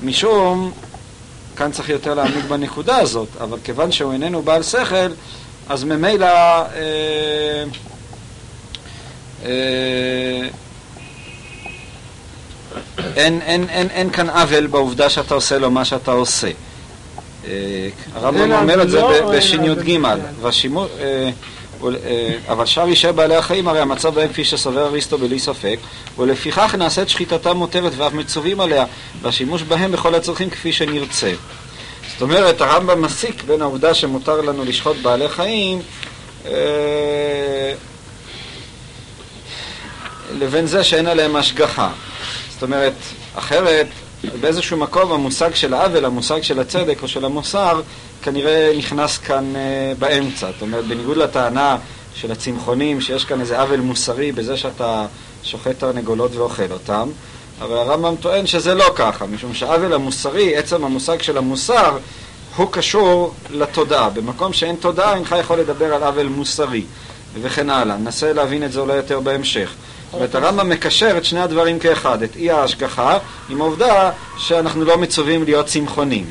משום 0.03 0.71
כאן 1.55 1.71
צריך 1.71 1.89
יותר 1.89 2.13
להעמיק 2.13 2.45
בנקודה 2.45 2.97
הזאת, 2.97 3.29
אבל 3.41 3.57
כיוון 3.63 3.91
שהוא 3.91 4.13
איננו 4.13 4.41
בעל 4.41 4.63
שכל, 4.63 5.11
אז 5.69 5.83
ממילא 5.83 6.25
אה, 6.25 7.63
אה, 9.45 10.47
אין, 13.15 13.41
אין, 13.41 13.65
אין, 13.69 13.87
אין 13.89 14.09
כאן 14.09 14.29
עוול 14.29 14.67
בעובדה 14.67 15.09
שאתה 15.09 15.33
עושה 15.33 15.57
לו 15.57 15.71
מה 15.71 15.85
שאתה 15.85 16.11
עושה. 16.11 16.51
אה, 17.47 17.89
הרמב"ם 18.13 18.51
אומר 18.51 18.81
את 18.81 18.89
זה 18.89 19.01
בשי"ג, 19.33 19.99
אבל 22.47 22.65
שאר 22.65 22.87
אישי 22.87 23.11
בעלי 23.11 23.35
החיים 23.35 23.67
הרי 23.67 23.79
המצב 23.79 24.15
בהם 24.15 24.29
כפי 24.29 24.45
שסובר 24.45 24.85
אריסטו 24.87 25.17
בלי 25.17 25.39
ספק 25.39 25.77
ולפיכך 26.17 26.75
נעשית 26.77 27.09
שחיטתם 27.09 27.57
מותרת 27.57 27.91
ואף 27.97 28.13
מצווים 28.13 28.61
עליה 28.61 28.85
והשימוש 29.21 29.61
בהם 29.61 29.91
בכל 29.91 30.15
הצרכים 30.15 30.49
כפי 30.49 30.73
שנרצה. 30.73 31.31
זאת 32.11 32.21
אומרת, 32.21 32.61
הרמב"ם 32.61 33.01
מסיק 33.01 33.43
בין 33.43 33.61
העובדה 33.61 33.93
שמותר 33.93 34.41
לנו 34.41 34.65
לשחוט 34.65 34.97
בעלי 35.01 35.29
חיים 35.29 35.81
אה, 36.45 37.73
לבין 40.39 40.65
זה 40.65 40.83
שאין 40.83 41.07
עליהם 41.07 41.35
השגחה. 41.35 41.89
זאת 42.55 42.63
אומרת, 42.63 42.93
אחרת, 43.35 43.87
באיזשהו 44.41 44.77
מקום 44.77 45.11
המושג 45.11 45.55
של 45.55 45.73
העוול, 45.73 46.05
המושג 46.05 46.41
של 46.41 46.59
הצדק 46.59 47.03
או 47.03 47.07
של 47.07 47.25
המוסר, 47.25 47.81
כנראה 48.21 48.73
נכנס 48.77 49.17
כאן 49.17 49.55
אה, 49.55 49.93
באמצע. 49.99 50.47
זאת 50.51 50.61
אומרת, 50.61 50.85
בניגוד 50.85 51.17
לטענה 51.17 51.77
של 52.15 52.31
הצמחונים, 52.31 53.01
שיש 53.01 53.25
כאן 53.25 53.41
איזה 53.41 53.61
עוול 53.61 53.79
מוסרי 53.79 54.31
בזה 54.31 54.57
שאתה 54.57 55.05
שוחט 55.43 55.79
תרנגולות 55.79 56.35
ואוכל 56.35 56.71
אותם, 56.71 57.09
אבל 57.61 57.77
הרמב"ם 57.77 58.15
טוען 58.15 58.47
שזה 58.47 58.75
לא 58.75 58.85
ככה, 58.95 59.25
משום 59.25 59.53
שהעוול 59.53 59.93
המוסרי, 59.93 60.55
עצם 60.55 60.85
המושג 60.85 61.21
של 61.21 61.37
המוסר, 61.37 61.97
הוא 62.55 62.67
קשור 62.71 63.33
לתודעה. 63.49 64.09
במקום 64.09 64.53
שאין 64.53 64.75
תודעה, 64.75 65.15
אינך 65.15 65.35
יכול 65.39 65.59
לדבר 65.59 65.93
על 65.93 66.03
עוול 66.03 66.27
מוסרי, 66.27 66.83
וכן 67.41 67.69
הלאה. 67.69 67.97
ננסה 67.97 68.33
להבין 68.33 68.63
את 68.63 68.71
זה 68.71 68.79
אולי 68.79 68.95
יותר 68.95 69.19
בהמשך. 69.19 69.73
זאת 70.15 70.35
אומרת, 70.35 70.35
הרמב"ם 70.35 70.69
מקשר 70.69 71.17
את 71.17 71.25
שני 71.25 71.39
הדברים 71.39 71.79
כאחד, 71.79 72.23
את 72.23 72.35
אי 72.35 72.51
ההשגחה 72.51 73.17
עם 73.49 73.61
העובדה 73.61 74.11
שאנחנו 74.37 74.85
לא 74.85 74.97
מצווים 74.97 75.43
להיות 75.43 75.65
צמחונים. 75.65 76.25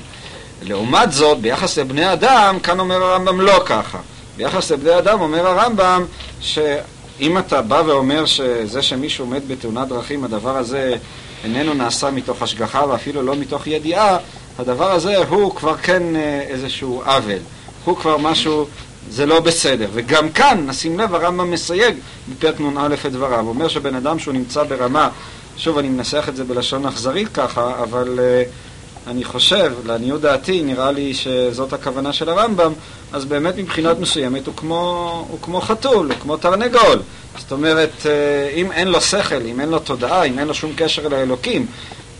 לעומת 0.62 1.12
זאת, 1.12 1.38
ביחס 1.38 1.79
לבני 1.79 2.12
אדם, 2.12 2.59
כאן 2.62 2.81
אומר 2.81 3.03
הרמב"ם 3.03 3.40
לא 3.40 3.62
ככה. 3.66 3.99
ביחס 4.37 4.70
לבני 4.70 4.99
אדם 4.99 5.20
אומר 5.20 5.47
הרמב"ם 5.47 6.05
שאם 6.40 7.38
אתה 7.38 7.62
בא 7.62 7.83
ואומר 7.87 8.27
שזה 8.27 8.83
שמישהו 8.83 9.27
מת 9.27 9.47
בתאונת 9.47 9.88
דרכים, 9.88 10.25
הדבר 10.25 10.57
הזה 10.57 10.97
איננו 11.44 11.75
נעשה 11.75 12.11
מתוך 12.11 12.42
השגחה 12.42 12.85
ואפילו 12.88 13.23
לא 13.23 13.37
מתוך 13.37 13.66
ידיעה, 13.66 14.16
הדבר 14.59 14.92
הזה 14.92 15.16
הוא 15.16 15.55
כבר 15.55 15.77
כן 15.77 16.16
אה, 16.16 16.40
איזשהו 16.49 17.03
עוול. 17.07 17.38
הוא 17.85 17.97
כבר 17.97 18.16
משהו, 18.16 18.66
זה 19.11 19.27
לא 19.27 19.40
בסדר. 19.40 19.88
וגם 19.93 20.29
כאן, 20.29 20.64
נשים 20.67 21.01
לב, 21.01 21.14
הרמב"ם 21.14 21.51
מסייג 21.51 21.95
בפרק 22.29 22.61
נ"א 22.61 22.95
את 23.07 23.12
דבריו. 23.12 23.49
אומר 23.49 23.69
שבן 23.69 23.95
אדם 23.95 24.19
שהוא 24.19 24.35
נמצא 24.35 24.62
ברמה, 24.62 25.09
שוב, 25.57 25.79
אני 25.79 25.88
מנסח 25.88 26.29
את 26.29 26.37
זה 26.37 26.45
בלשון 26.45 26.87
אכזרית 26.87 27.29
ככה, 27.35 27.83
אבל 27.83 28.19
uh, 28.19 29.11
אני 29.11 29.25
חושב, 29.25 29.73
לעניות 29.87 30.21
דעתי, 30.21 30.62
נראה 30.62 30.93
לי 30.93 31.14
שזאת 31.14 31.73
הכוונה 31.73 32.12
של 32.12 32.29
הרמב"ם, 32.29 32.73
אז 33.12 33.25
באמת 33.25 33.57
מבחינת 33.57 33.99
מסוימת 33.99 34.47
הוא 34.47 34.55
כמו, 34.57 35.27
הוא 35.31 35.38
כמו 35.43 35.61
חתול, 35.61 36.11
הוא 36.11 36.21
כמו 36.21 36.37
תרנגול. 36.37 37.03
זאת 37.38 37.53
אומרת, 37.53 37.90
uh, 38.03 38.07
אם 38.55 38.73
אין 38.73 38.88
לו 38.88 39.01
שכל, 39.01 39.47
אם 39.47 39.61
אין 39.61 39.69
לו 39.69 39.79
תודעה, 39.79 40.25
אם 40.25 40.38
אין 40.38 40.49
לו 40.49 40.55
שום 40.55 40.73
קשר 40.77 41.09
לאלוקים, 41.09 41.67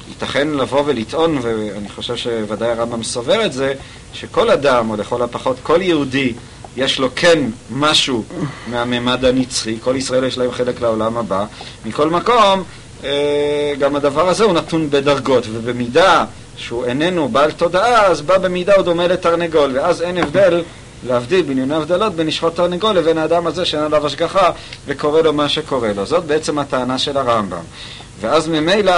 ייתכן 0.09 0.49
לבוא 0.49 0.83
ולטעון, 0.87 1.39
ואני 1.43 1.89
חושב 1.89 2.17
שוודאי 2.17 2.71
הרמב"ם 2.71 3.03
סובר 3.03 3.47
את 3.47 3.53
זה, 3.53 3.75
שכל 4.13 4.51
אדם, 4.51 4.91
או 4.91 4.97
לכל 4.97 5.23
הפחות 5.23 5.57
כל 5.63 5.83
יהודי, 5.83 6.33
יש 6.77 6.99
לו 6.99 7.09
כן 7.17 7.39
משהו 7.71 8.25
מהממד 8.67 9.25
הנצחי, 9.25 9.77
כל 9.81 9.97
ישראל 9.97 10.25
יש 10.25 10.39
להם 10.39 10.53
חלק 10.53 10.81
לעולם 10.81 11.17
הבא. 11.17 11.45
מכל 11.87 12.11
מקום, 12.11 12.63
אה, 13.05 13.73
גם 13.79 13.97
הדבר 13.97 14.29
הזה 14.29 14.45
הוא 14.45 14.53
נתון 14.53 14.91
בדרגות, 14.91 15.45
ובמידה 15.53 16.25
שהוא 16.57 16.85
איננו 16.85 17.29
בעל 17.29 17.51
תודעה, 17.51 18.07
אז 18.07 18.21
בא 18.21 18.39
במידה 18.39 18.75
הוא 18.75 18.83
דומה 18.83 19.07
לתרנגול, 19.07 19.71
ואז 19.75 20.03
אין 20.03 20.19
הבדל, 20.19 20.63
להבדיל 21.07 21.43
בענייני 21.43 21.75
הבדלות 21.75 22.15
בין 22.15 22.27
לשחוט 22.27 22.57
תרנגול 22.57 22.97
לבין 22.97 23.19
האדם 23.19 23.47
הזה 23.47 23.65
שאין 23.65 23.83
עליו 23.83 24.07
השגחה 24.07 24.51
וקורה 24.87 25.23
לו 25.23 25.33
מה 25.33 25.49
שקורה 25.49 25.93
לו. 25.93 26.07
זאת 26.07 26.25
בעצם 26.25 26.59
הטענה 26.59 26.99
של 26.99 27.17
הרמב"ם. 27.17 27.63
ואז 28.25 28.49
ממילא, 28.49 28.95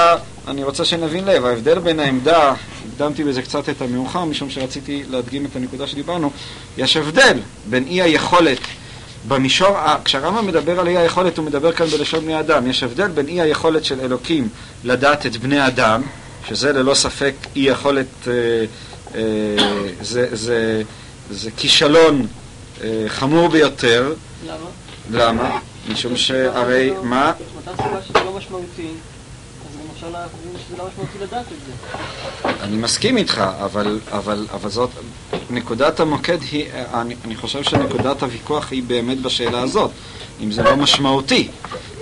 אני 0.49 0.65
רוצה 0.65 0.85
שנבין 0.85 1.25
לב, 1.25 1.45
ההבדל 1.45 1.79
בין 1.79 2.01
העמדה, 2.01 2.55
הקדמתי 2.93 3.25
בזה 3.25 3.43
קצת 3.43 3.69
את 3.69 3.83
המאוחר, 3.83 4.25
משום 4.25 4.51
שרציתי 4.51 5.03
להדגים 5.11 5.47
את 5.47 5.57
הנקודה 5.57 5.87
שדיברנו, 5.87 6.31
יש 6.79 6.97
הבדל 6.97 7.39
בין 7.71 7.85
אי 7.87 8.03
היכולת 8.03 8.59
במישור, 9.29 9.77
כשהרמב"ם 10.05 10.47
מדבר 10.47 10.81
על 10.81 10.89
אי 10.89 10.97
היכולת, 10.97 11.39
הוא 11.39 11.47
מדבר 11.47 11.73
כאן 11.73 11.87
בלשון 11.87 12.25
בני 12.25 12.41
אדם. 12.41 12.71
יש 12.71 12.83
הבדל 12.83 13.09
בין 13.09 13.29
אי 13.29 13.41
היכולת 13.41 13.85
של 13.85 14.01
אלוקים 14.01 14.49
לדעת 14.85 15.27
את 15.27 15.37
בני 15.37 15.67
אדם, 15.67 16.03
שזה 16.49 16.73
ללא 16.73 16.95
ספק 16.95 17.35
אי 17.57 17.61
יכולת, 17.61 18.07
אה, 18.29 18.33
אה, 19.15 19.21
זה, 20.03 20.29
זה, 20.33 20.83
זה 21.31 21.51
כישלון 21.57 22.27
אה, 22.85 23.05
חמור 23.09 23.49
ביותר. 23.49 24.15
למה? 24.47 24.57
למה? 25.11 25.59
משום 25.89 26.17
שהרי, 26.17 26.93
מה? 27.03 27.33
מאותה 27.67 27.83
סיבה 27.83 28.03
שזה 28.03 28.25
לא 28.25 28.37
משמעותי, 28.37 28.89
אפשר 29.97 30.09
להבין 30.11 30.53
שזה 30.67 30.77
לא 30.79 30.89
משמעותי 30.89 31.19
לדעת 31.21 31.45
את 31.53 31.59
זה. 31.67 32.51
אני 32.65 32.77
מסכים 32.77 33.17
איתך, 33.17 33.43
אבל, 33.65 34.01
אבל, 34.13 34.47
אבל 34.53 34.71
זאת, 34.71 34.91
נקודת 35.51 36.01
המוקד 36.01 36.43
היא, 36.43 36.67
אני, 36.95 37.15
אני 37.25 37.37
חושב 37.37 37.63
שנקודת 37.63 38.23
הוויכוח 38.23 38.71
היא 38.71 38.83
באמת 38.83 39.21
בשאלה 39.21 39.61
הזאת, 39.61 39.91
אם 40.43 40.53
זה 40.53 40.63
לא 40.63 40.77
משמעותי. 40.77 41.49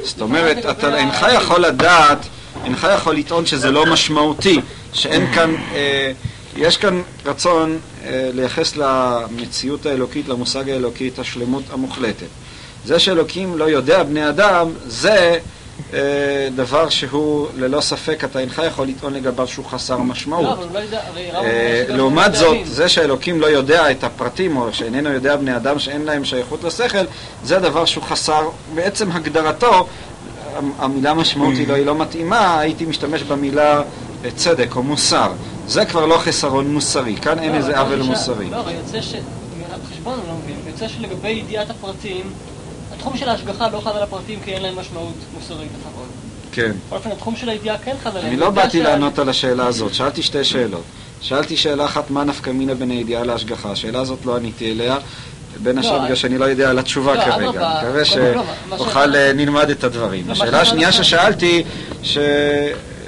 זאת 0.02 0.20
אומרת, 0.20 0.66
אתה 0.70 0.96
אינך 0.96 1.26
יכול 1.34 1.60
לדעת, 1.60 2.26
אינך 2.64 2.88
יכול 2.96 3.16
לטעון 3.16 3.46
שזה 3.46 3.70
לא 3.70 3.86
משמעותי, 3.86 4.60
שאין 4.92 5.32
כאן, 5.32 5.54
אה, 5.74 6.12
יש 6.56 6.76
כאן 6.76 7.02
רצון 7.26 7.78
אה, 8.04 8.30
לייחס 8.34 8.76
למציאות 8.76 9.86
האלוקית, 9.86 10.28
למושג 10.28 10.68
האלוקי, 10.68 11.08
את 11.08 11.18
השלמות 11.18 11.64
המוחלטת. 11.72 12.26
זה 12.84 12.98
שאלוקים 12.98 13.58
לא 13.58 13.64
יודע 13.64 14.02
בני 14.02 14.28
אדם, 14.28 14.68
זה 14.86 15.38
דבר 16.54 16.88
שהוא 16.88 17.48
ללא 17.56 17.80
ספק, 17.80 18.24
אתה 18.24 18.38
אינך 18.38 18.62
יכול 18.66 18.86
לטעון 18.86 19.14
לגביו 19.14 19.48
שהוא 19.48 19.64
חסר 19.64 19.98
משמעות. 19.98 20.58
לא, 20.72 20.80
לא 21.32 21.38
אה, 21.40 21.84
לעומת 21.88 22.34
זאת. 22.34 22.56
זה 22.64 22.88
שאלוקים 22.88 23.40
לא 23.40 23.46
יודע 23.46 23.90
את 23.90 24.04
הפרטים, 24.04 24.56
או 24.56 24.72
שאיננו 24.72 25.10
יודע 25.10 25.36
בני 25.36 25.56
אדם 25.56 25.78
שאין 25.78 26.02
להם 26.04 26.24
שייכות 26.24 26.64
לשכל, 26.64 27.04
זה 27.44 27.58
דבר 27.58 27.84
שהוא 27.84 28.04
חסר, 28.04 28.48
בעצם 28.74 29.12
הגדרתו, 29.12 29.86
המילה 30.78 31.14
משמעות 31.14 31.54
היא 31.54 31.68
לא, 31.68 31.74
היא 31.74 31.86
לא 31.86 31.94
מתאימה, 31.94 32.60
הייתי 32.60 32.86
משתמש 32.86 33.22
במילה 33.22 33.82
אה, 34.24 34.30
צדק 34.36 34.76
או 34.76 34.82
מוסר. 34.82 35.32
זה 35.66 35.84
כבר 35.84 36.06
לא 36.06 36.18
חסרון 36.18 36.72
מוסרי, 36.72 37.16
כאן 37.16 37.38
אין 37.38 37.54
איזה 37.54 37.80
עוול 37.80 38.02
מוסרי. 38.02 38.50
לא, 38.50 38.56
יוצא 38.56 39.00
ש... 39.00 39.14
חשבון 39.90 40.18
הוא 40.18 40.28
לא 40.28 40.34
מבין. 40.44 40.56
יוצא 40.66 40.88
שלגבי 40.88 41.28
ידיעת 41.28 41.70
הפרטים, 41.70 42.32
התחום 43.04 43.16
של 43.18 43.28
ההשגחה 43.28 43.68
לא 43.72 43.80
חל 43.80 43.90
על 43.90 44.02
הפרטים 44.02 44.38
כי 44.44 44.52
אין 44.54 44.62
להם 44.62 44.78
משמעות 44.78 45.14
מוסרית 45.34 45.68
לפחות. 45.80 46.06
כן. 46.52 46.72
בכל 46.86 46.96
אופן, 46.96 47.10
התחום 47.12 47.36
של 47.36 47.48
הידיעה 47.48 47.78
כן 47.78 47.94
חל 48.02 48.08
עליהם. 48.10 48.26
אני 48.26 48.36
לא 48.36 48.50
באתי 48.50 48.70
של- 48.78 48.82
לענות 48.82 49.18
על 49.18 49.28
השאלה 49.28 49.66
הזאת, 49.66 49.94
שאלתי 49.94 50.22
שתי 50.22 50.44
שאלות. 50.44 50.82
שאלתי 51.20 51.56
שאלה 51.56 51.84
אחת, 51.84 52.10
מה 52.10 52.24
נפקא 52.24 52.50
מינה 52.50 52.74
בין 52.74 52.90
הידיעה 52.90 53.24
להשגחה? 53.24 53.70
השאלה 53.70 54.00
הזאת 54.00 54.18
לא 54.24 54.36
עניתי 54.36 54.72
אליה, 54.72 54.96
בין 55.62 55.78
השאר 55.78 55.96
לא, 55.98 56.04
בגלל 56.04 56.14
שאני 56.16 56.38
לא 56.38 56.44
יודע 56.44 56.70
על 56.70 56.78
התשובה 56.78 57.14
לא, 57.14 57.24
כרגע. 57.24 57.36
אני 57.36 57.48
מקווה 57.48 57.98
לא, 57.98 58.04
שאוכל 58.04 59.12
ש- 59.12 59.14
אה, 59.16 59.32
נלמד 59.32 59.70
את 59.70 59.84
הדברים. 59.84 60.24
לא, 60.26 60.32
השאלה 60.32 60.60
השנייה 60.60 60.92
ששאלתי, 60.92 61.64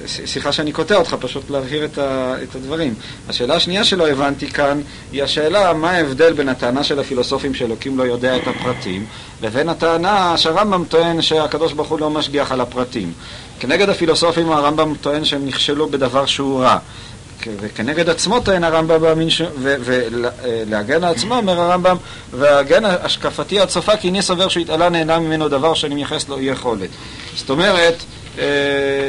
סליחה 0.07 0.53
שאני 0.53 0.73
קוטע 0.73 0.95
אותך, 0.95 1.17
פשוט 1.21 1.51
להבהיר 1.51 1.85
את, 1.85 1.99
ה... 1.99 2.35
את 2.43 2.55
הדברים. 2.55 2.95
השאלה 3.29 3.55
השנייה 3.55 3.85
שלא 3.85 4.09
הבנתי 4.09 4.51
כאן, 4.51 4.81
היא 5.13 5.23
השאלה 5.23 5.73
מה 5.73 5.91
ההבדל 5.91 6.33
בין 6.33 6.49
הטענה 6.49 6.85
של 6.85 7.01
הפילוסופים 7.01 7.55
שאלוקים 7.55 7.99
לא 7.99 8.03
יודע 8.03 8.37
את 8.37 8.43
הפרטים, 8.47 9.07
לבין 9.43 9.69
הטענה 9.69 10.37
שהרמב"ם 10.37 10.85
טוען 10.89 11.23
שהקדוש 11.23 11.73
ברוך 11.73 11.89
הוא 11.89 12.01
לא 12.01 12.11
משגיח 12.11 12.53
על 12.53 12.61
הפרטים. 12.61 13.13
כנגד 13.61 13.89
הפילוסופים 13.89 14.51
הרמב"ם 14.53 14.95
טוען 15.01 15.25
שהם 15.25 15.47
נכשלו 15.47 15.89
בדבר 15.89 16.27
שהוא 16.27 16.61
רע. 16.63 16.79
וכנגד 17.61 18.09
עצמו 18.09 18.41
טוען 18.41 18.65
הרמב"ם, 18.65 19.03
מאמין 19.03 19.31
ש- 19.31 19.43
ולהגן 19.61 21.05
על 21.05 21.15
עצמו 21.15 21.37
אומר 21.37 21.61
הרמב"ם, 21.61 21.97
והגן 22.33 22.85
השקפתי 22.85 23.61
הצופה 23.61 23.97
כי 23.97 24.07
איני 24.07 24.23
סובר 24.23 24.49
שהוא 24.49 24.61
התעלה 24.61 24.89
נהנה 24.89 25.19
ממנו 25.19 25.49
דבר 25.49 25.75
שאני 25.75 25.95
מייחס 25.95 26.29
לו 26.29 26.39
אי 26.39 26.45
יכולת. 26.45 26.91
זאת 27.37 27.51
אומרת, 27.51 27.95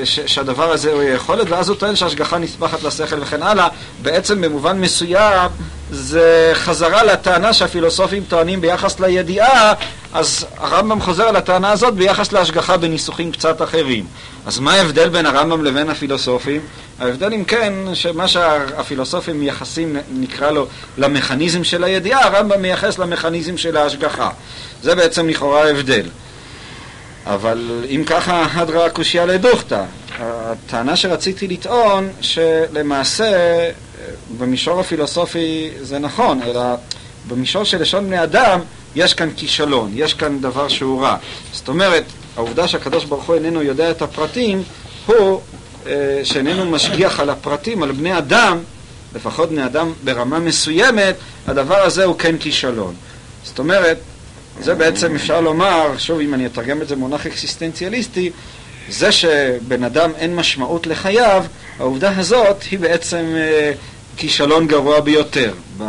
ש- 0.05 0.19
שהדבר 0.25 0.71
הזה 0.71 0.91
הוא 0.91 1.03
יכולת, 1.03 1.49
ואז 1.49 1.69
הוא 1.69 1.77
טוען 1.77 1.95
שההשגחה 1.95 2.37
נספחת 2.37 2.83
לשכל 2.83 3.21
וכן 3.21 3.43
הלאה. 3.43 3.67
בעצם 4.01 4.41
במובן 4.41 4.79
מסוים 4.79 5.49
זה 5.91 6.51
חזרה 6.55 7.03
לטענה 7.03 7.53
שהפילוסופים 7.53 8.23
טוענים 8.27 8.61
ביחס 8.61 8.99
לידיעה, 8.99 9.73
אז 10.13 10.45
הרמב"ם 10.57 11.01
חוזר 11.01 11.23
על 11.23 11.35
הטענה 11.35 11.71
הזאת 11.71 11.93
ביחס 11.93 12.31
להשגחה 12.31 12.77
בניסוחים 12.77 13.31
קצת 13.31 13.61
אחרים. 13.61 14.05
אז 14.45 14.59
מה 14.59 14.73
ההבדל 14.73 15.09
בין 15.09 15.25
הרמב"ם 15.25 15.63
לבין 15.63 15.89
הפילוסופים? 15.89 16.61
ההבדל 16.99 17.33
אם 17.33 17.43
כן, 17.43 17.73
שמה 17.93 18.27
שהפילוסופים 18.27 19.39
מייחסים, 19.39 19.95
נקרא 20.11 20.51
לו, 20.51 20.67
למכניזם 20.97 21.63
של 21.63 21.83
הידיעה, 21.83 22.23
הרמב"ם 22.27 22.61
מייחס 22.61 22.97
למכניזם 22.99 23.57
של 23.57 23.77
ההשגחה. 23.77 24.29
זה 24.83 24.95
בעצם 24.95 25.29
לכאורה 25.29 25.63
ההבדל. 25.63 26.05
אבל 27.33 27.85
אם 27.89 28.03
ככה, 28.05 28.47
הדרא 28.53 28.89
קושייה 28.89 29.25
לדוכתא. 29.25 29.83
הטענה 30.19 30.95
שרציתי 30.95 31.47
לטעון, 31.47 32.09
שלמעשה 32.21 33.31
במישור 34.37 34.79
הפילוסופי 34.79 35.69
זה 35.81 35.99
נכון, 35.99 36.41
אלא 36.41 36.61
במישור 37.27 37.63
של 37.63 37.81
לשון 37.81 38.05
בני 38.05 38.23
אדם 38.23 38.59
יש 38.95 39.13
כאן 39.13 39.29
כישלון, 39.35 39.91
יש 39.95 40.13
כאן 40.13 40.41
דבר 40.41 40.67
שהוא 40.67 41.01
רע. 41.01 41.17
זאת 41.53 41.67
אומרת, 41.67 42.03
העובדה 42.35 42.67
שהקדוש 42.67 43.05
ברוך 43.05 43.23
הוא 43.23 43.35
איננו 43.35 43.61
יודע 43.61 43.91
את 43.91 44.01
הפרטים, 44.01 44.63
הוא 45.05 45.41
אה, 45.87 46.19
שאיננו 46.23 46.65
משגיח 46.65 47.19
על 47.19 47.29
הפרטים, 47.29 47.83
על 47.83 47.91
בני 47.91 48.17
אדם, 48.17 48.59
לפחות 49.15 49.49
בני 49.49 49.65
אדם 49.65 49.93
ברמה 50.03 50.39
מסוימת, 50.39 51.15
הדבר 51.47 51.77
הזה 51.77 52.05
הוא 52.05 52.15
כן 52.17 52.37
כישלון. 52.37 52.95
זאת 53.43 53.59
אומרת, 53.59 53.97
זה 54.61 54.75
בעצם 54.75 55.15
אפשר 55.15 55.41
לומר, 55.41 55.97
שוב 55.97 56.19
אם 56.19 56.33
אני 56.33 56.45
אתרגם 56.45 56.81
את 56.81 56.87
זה 56.87 56.95
במונח 56.95 57.25
אקסיסטנציאליסטי, 57.25 58.31
זה 58.89 59.11
שבן 59.11 59.83
אדם 59.83 60.11
אין 60.17 60.35
משמעות 60.35 60.87
לחייו, 60.87 61.43
העובדה 61.79 62.17
הזאת 62.17 62.63
היא 62.71 62.79
בעצם 62.79 63.25
אה, 63.35 63.71
כישלון 64.17 64.67
גרוע 64.67 64.99
ביותר. 64.99 65.53
ב... 65.77 65.83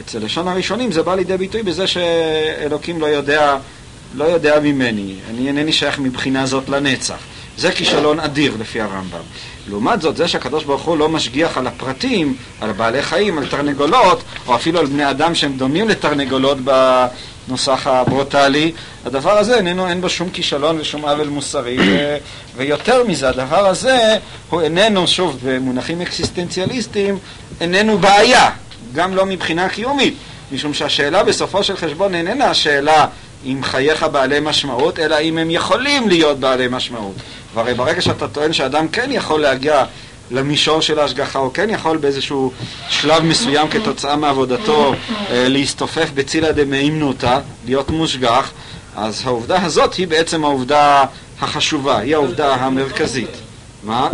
אצל 0.00 0.18
לשון 0.18 0.48
הראשונים 0.48 0.92
זה 0.92 1.02
בא 1.02 1.14
לידי 1.14 1.36
ביטוי 1.36 1.62
בזה 1.62 1.86
שאלוקים 1.86 3.00
לא 3.00 3.06
יודע, 3.06 3.56
לא 4.14 4.24
יודע 4.24 4.60
ממני, 4.60 5.14
אני 5.30 5.48
אינני 5.48 5.72
שייך 5.72 5.98
מבחינה 5.98 6.46
זאת 6.46 6.68
לנצח. 6.68 7.18
זה 7.58 7.72
כישלון 7.72 8.20
אדיר 8.20 8.54
לפי 8.60 8.80
הרמב"ם. 8.80 9.20
לעומת 9.68 10.02
זאת, 10.02 10.16
זה 10.16 10.28
שהקדוש 10.28 10.64
ברוך 10.64 10.82
הוא 10.82 10.98
לא 10.98 11.08
משגיח 11.08 11.58
על 11.58 11.66
הפרטים, 11.66 12.36
על 12.60 12.72
בעלי 12.72 13.02
חיים, 13.02 13.38
על 13.38 13.46
תרנגולות, 13.46 14.22
או 14.46 14.54
אפילו 14.54 14.78
על 14.78 14.86
בני 14.86 15.10
אדם 15.10 15.34
שהם 15.34 15.52
דומים 15.56 15.88
לתרנגולות 15.88 16.58
בנוסח 17.48 17.86
הברוטלי, 17.86 18.72
הדבר 19.06 19.38
הזה 19.38 19.56
איננו, 19.56 19.88
אין 19.88 20.00
בו 20.00 20.08
שום 20.08 20.30
כישלון 20.30 20.80
ושום 20.80 21.04
עוול 21.04 21.28
מוסרי, 21.28 21.76
ו, 21.80 22.16
ויותר 22.56 23.04
מזה, 23.04 23.28
הדבר 23.28 23.66
הזה 23.66 24.16
הוא 24.50 24.60
איננו, 24.60 25.06
שוב, 25.06 25.38
במונחים 25.44 26.00
אקסיסטנציאליסטיים, 26.00 27.18
איננו 27.60 27.98
בעיה, 27.98 28.50
גם 28.94 29.14
לא 29.14 29.26
מבחינה 29.26 29.68
קיומית. 29.68 30.14
משום 30.52 30.74
שהשאלה 30.74 31.22
בסופו 31.22 31.64
של 31.64 31.76
חשבון 31.76 32.14
איננה 32.14 32.50
השאלה 32.50 33.06
אם 33.44 33.60
חייך 33.62 34.06
בעלי 34.12 34.40
משמעות, 34.40 34.98
אלא 34.98 35.20
אם 35.20 35.38
הם 35.38 35.50
יכולים 35.50 36.08
להיות 36.08 36.40
בעלי 36.40 36.66
משמעות. 36.70 37.14
והרי 37.54 37.74
ברגע 37.74 38.00
שאתה 38.00 38.28
טוען 38.28 38.52
שאדם 38.52 38.88
כן 38.88 39.10
יכול 39.12 39.40
להגיע 39.40 39.84
למישור 40.30 40.80
של 40.80 40.98
ההשגחה, 40.98 41.38
או 41.38 41.52
כן 41.52 41.70
יכול 41.70 41.96
באיזשהו 41.96 42.52
שלב 42.88 43.22
מסוים 43.22 43.68
כתוצאה 43.68 44.16
מעבודתו 44.16 44.94
אה, 45.30 45.48
להסתופף 45.48 46.10
בצילה 46.14 46.52
דמאימנותא, 46.52 47.38
להיות 47.66 47.90
מושגח, 47.90 48.50
אז 48.96 49.22
העובדה 49.24 49.62
הזאת 49.62 49.94
היא 49.94 50.08
בעצם 50.08 50.44
העובדה 50.44 51.04
החשובה, 51.40 51.98
היא 51.98 52.14
העובדה 52.14 52.54
המרכזית. 52.54 53.30
מה? 53.84 54.08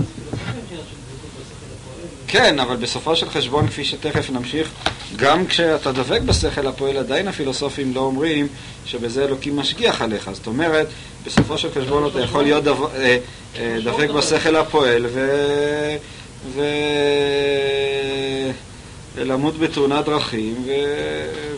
כן, 2.33 2.59
אבל 2.59 2.77
בסופו 2.77 3.17
של 3.17 3.31
חשבון, 3.31 3.67
כפי 3.67 3.85
שתכף 3.85 4.31
נמשיך, 4.31 4.71
גם 5.17 5.47
כשאתה 5.47 5.93
דבק 5.93 6.21
בשכל 6.21 6.67
הפועל, 6.67 6.97
עדיין 6.97 7.29
הפילוסופים 7.29 7.95
לא 7.95 8.01
אומרים 8.01 8.49
שבזה 8.87 9.25
אלוקים 9.25 9.57
משגיח 9.57 10.03
עליך. 10.03 10.31
זאת 10.33 10.47
אומרת, 10.47 10.87
בסופו 11.27 11.59
של 11.59 11.69
חשבון 11.71 12.09
אתה 12.11 12.21
יכול 12.21 12.43
להיות. 12.43 12.67
אה, 12.67 13.19
אה, 13.57 13.77
דבק 13.85 14.11
בשכל 14.11 14.57
הפועל. 14.57 15.07
ולמות 19.17 19.59
בתאונת 19.59 20.05
דרכים. 20.05 20.65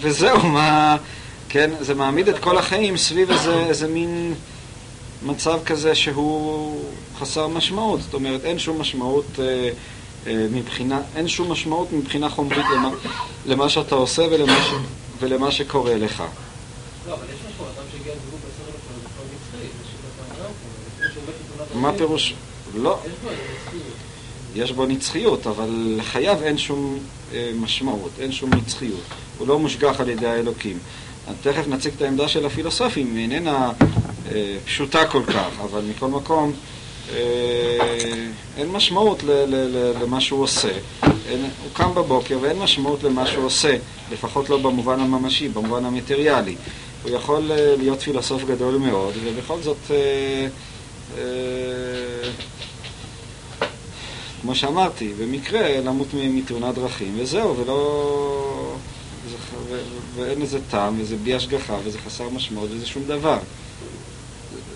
וזהו, 0.00 0.38
מה... 0.38 0.96
כן, 1.48 1.70
זה 1.80 1.94
מעמיד 1.94 2.28
את 2.28 2.38
כל 2.38 2.58
החיים 2.58 2.96
סביב 2.96 3.30
איזה, 3.30 3.54
איזה 3.68 3.88
מין 3.88 4.34
מצב 5.22 5.58
כזה 5.66 5.94
שהוא 5.94 6.80
חסר 7.18 7.48
משמעות. 7.48 8.02
זאת 8.02 8.14
אומרת, 8.14 8.44
אין 8.44 8.58
שום 8.58 8.80
משמעות... 8.80 9.26
אה, 9.38 9.70
מבחינה, 10.26 11.00
אין 11.16 11.28
שום 11.28 11.52
משמעות 11.52 11.92
מבחינה 11.92 12.28
חומרית 12.28 12.66
למה, 12.74 12.90
למה 13.46 13.68
שאתה 13.68 13.94
עושה 13.94 14.22
ולמה, 14.30 14.64
ש, 14.64 14.70
ולמה 15.20 15.50
שקורה 15.50 15.96
לך. 15.96 16.22
לא, 17.08 17.16
מה 21.74 21.92
פירוש? 21.92 22.34
לא. 22.74 22.98
יש 24.54 24.72
בו 24.72 24.86
נצחיות, 24.86 25.46
אבל 25.46 25.94
לחייו 25.98 26.38
אין 26.42 26.58
שום 26.58 26.98
אה, 27.32 27.50
משמעות, 27.54 28.10
אין 28.18 28.32
שום 28.32 28.50
נצחיות. 28.54 29.00
הוא 29.38 29.48
לא 29.48 29.58
מושגח 29.58 30.00
על 30.00 30.08
ידי 30.08 30.26
האלוקים. 30.26 30.78
תכף 31.42 31.68
נציג 31.68 31.92
את 31.96 32.02
העמדה 32.02 32.28
של 32.28 32.46
הפילוסופים, 32.46 33.16
היא 33.16 33.22
איננה 33.22 33.72
אה, 34.32 34.56
פשוטה 34.64 35.06
כל 35.06 35.22
כך, 35.26 35.50
אבל 35.60 35.82
מכל 35.90 36.08
מקום 36.08 36.52
אה, 36.52 36.83
אין 38.56 38.68
משמעות 38.68 39.22
למה 40.02 40.20
שהוא 40.20 40.42
עושה. 40.42 40.68
אין, 41.28 41.40
הוא 41.40 41.70
קם 41.72 41.94
בבוקר 41.94 42.38
ואין 42.40 42.58
משמעות 42.58 43.02
למה 43.02 43.26
שהוא 43.26 43.44
עושה, 43.44 43.76
לפחות 44.12 44.50
לא 44.50 44.58
במובן 44.58 45.00
הממשי, 45.00 45.48
במובן 45.48 45.84
המטריאלי. 45.84 46.56
הוא 47.02 47.10
יכול 47.10 47.52
אה, 47.52 47.76
להיות 47.78 48.00
פילוסוף 48.00 48.44
גדול 48.44 48.76
מאוד, 48.76 49.14
ובכל 49.24 49.60
זאת, 49.62 49.90
אה, 49.90 50.46
כמו 54.42 54.54
שאמרתי, 54.54 55.12
במקרה 55.20 55.80
למות 55.80 56.06
מתאונת 56.14 56.74
דרכים, 56.74 57.14
וזהו, 57.18 57.56
ולא... 57.56 58.74
ואין 60.14 60.40
לזה 60.40 60.58
טעם, 60.70 61.00
וזה 61.00 61.16
בלי 61.16 61.34
השגחה, 61.34 61.76
וזה 61.84 61.98
חסר 61.98 62.28
משמעות, 62.28 62.68
וזה 62.72 62.86
שום 62.86 63.02
דבר. 63.06 63.38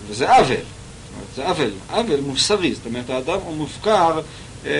וזה 0.07 0.35
עוול. 0.37 0.57
זה 1.35 1.47
עוול, 1.47 1.71
עוול 1.91 2.19
מוסרי, 2.19 2.75
זאת 2.75 2.85
אומרת 2.85 3.09
האדם 3.09 3.39
הוא 3.45 3.55
מופקר 3.55 4.19
אה, 4.65 4.71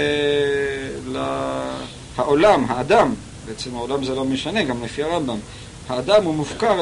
לעולם, 2.17 2.65
האדם, 2.67 3.13
בעצם 3.47 3.75
העולם 3.75 4.03
זה 4.03 4.15
לא 4.15 4.25
משנה, 4.25 4.63
גם 4.63 4.83
לפי 4.83 5.03
הרמב"ם, 5.03 5.37
האדם 5.89 6.23
הוא 6.23 6.35
מופקר 6.35 6.81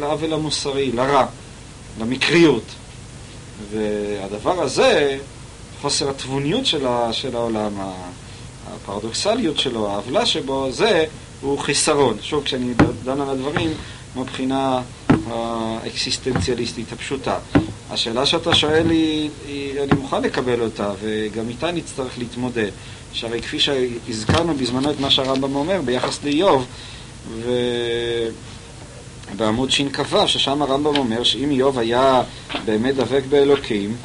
לעוול 0.00 0.32
המוסרי, 0.32 0.92
לרע, 0.92 1.26
למקריות. 2.00 2.64
והדבר 3.70 4.62
הזה, 4.62 5.18
חוסר 5.80 6.10
התבוניות 6.10 6.66
של, 6.66 6.86
של 7.12 7.36
העולם, 7.36 7.72
הפרדוקסליות 8.66 9.58
שלו, 9.58 9.90
העוולה 9.90 10.26
שבו, 10.26 10.70
זה 10.70 11.04
הוא 11.40 11.58
חיסרון. 11.58 12.16
שוב, 12.20 12.44
כשאני 12.44 12.74
דן 13.04 13.20
על 13.20 13.30
הדברים 13.30 13.70
מבחינה 14.16 14.82
האקסיסטנציאליסטית 15.26 16.92
הפשוטה. 16.92 17.38
השאלה 17.90 18.26
שאתה 18.26 18.54
שואל 18.54 18.90
היא, 18.90 19.30
היא, 19.46 19.80
אני 19.80 20.00
מוכן 20.00 20.22
לקבל 20.22 20.60
אותה, 20.60 20.90
וגם 21.02 21.48
איתה 21.48 21.70
נצטרך 21.70 22.18
להתמודד. 22.18 22.70
שהרי 23.12 23.42
כפי 23.42 23.60
שהזכרנו 23.60 24.54
בזמנו 24.54 24.90
את 24.90 25.00
מה 25.00 25.10
שהרמב"ם 25.10 25.54
אומר 25.54 25.80
ביחס 25.84 26.24
לאיוב, 26.24 26.66
ובעמוד 29.34 29.70
שכ"ו, 29.70 30.28
ששם 30.28 30.62
הרמב"ם 30.62 30.96
אומר 30.96 31.22
שאם 31.22 31.50
איוב 31.50 31.78
היה 31.78 32.22
באמת 32.64 32.94
דבק 32.94 33.22
באלוקים, 33.28 33.96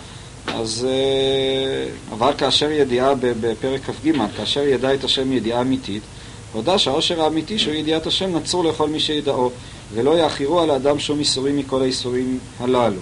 אז 0.48 0.88
uh, 0.88 2.14
אבל 2.14 2.32
כאשר 2.38 2.72
ידיעה 2.72 3.14
בפרק 3.16 3.82
כ"ג, 3.82 4.12
כאשר 4.38 4.62
ידע 4.62 4.94
את 4.94 5.04
השם 5.04 5.32
ידיעה 5.32 5.62
אמיתית, 5.62 6.04
הודה 6.54 6.78
שהעושר 6.78 7.22
האמיתי 7.22 7.60
שהוא 7.60 7.74
ידיעת 7.74 8.08
השם 8.08 8.36
נצור 8.36 8.64
לכל 8.64 8.90
מי 8.90 9.00
שידעו, 9.00 9.52
ולא 9.94 10.20
יאחירו 10.20 10.60
על 10.60 10.70
האדם 10.70 11.00
שום 11.00 11.20
איסורים 11.20 11.58
מכל 11.58 11.82
האיסורים 11.82 12.40
הללו. 12.60 13.02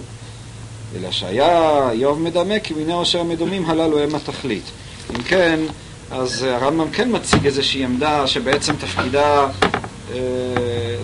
אלא 0.96 1.10
שהיה 1.10 1.90
איוב 1.90 2.20
מדמה 2.20 2.58
כי 2.58 2.74
מיני 2.74 2.92
עושר 2.92 3.20
המדומים 3.20 3.70
הללו 3.70 3.98
הם 3.98 4.14
התכלית. 4.14 4.64
אם 5.10 5.22
כן, 5.22 5.60
אז 6.10 6.42
הרמב"ם 6.42 6.90
כן 6.90 7.16
מציג 7.16 7.46
איזושהי 7.46 7.84
עמדה 7.84 8.26
שבעצם 8.26 8.76
תפקידה 8.76 9.46
אה, 10.12 10.18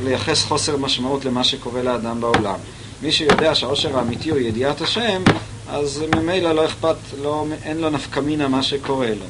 לייחס 0.05 0.45
חוסר 0.45 0.77
משמעות 0.77 1.25
למה 1.25 1.45
שקורה 1.45 1.83
לאדם 1.83 2.21
בעולם. 2.21 2.59
מי 3.03 3.12
שיודע 3.12 3.55
שהעושר 3.55 3.99
האמיתי 3.99 4.31
הוא 4.31 4.38
ידיעת 4.38 4.81
השם, 4.81 5.23
אז 5.68 6.05
ממילא 6.16 6.53
לא 6.53 6.64
אכפת, 6.64 6.97
לא, 7.23 7.47
אין 7.64 7.79
לו 7.79 7.90
נפקא 7.90 8.21
מינה 8.21 8.49
מה 8.49 8.62
שקורה 8.62 9.09
לו. 9.09 9.27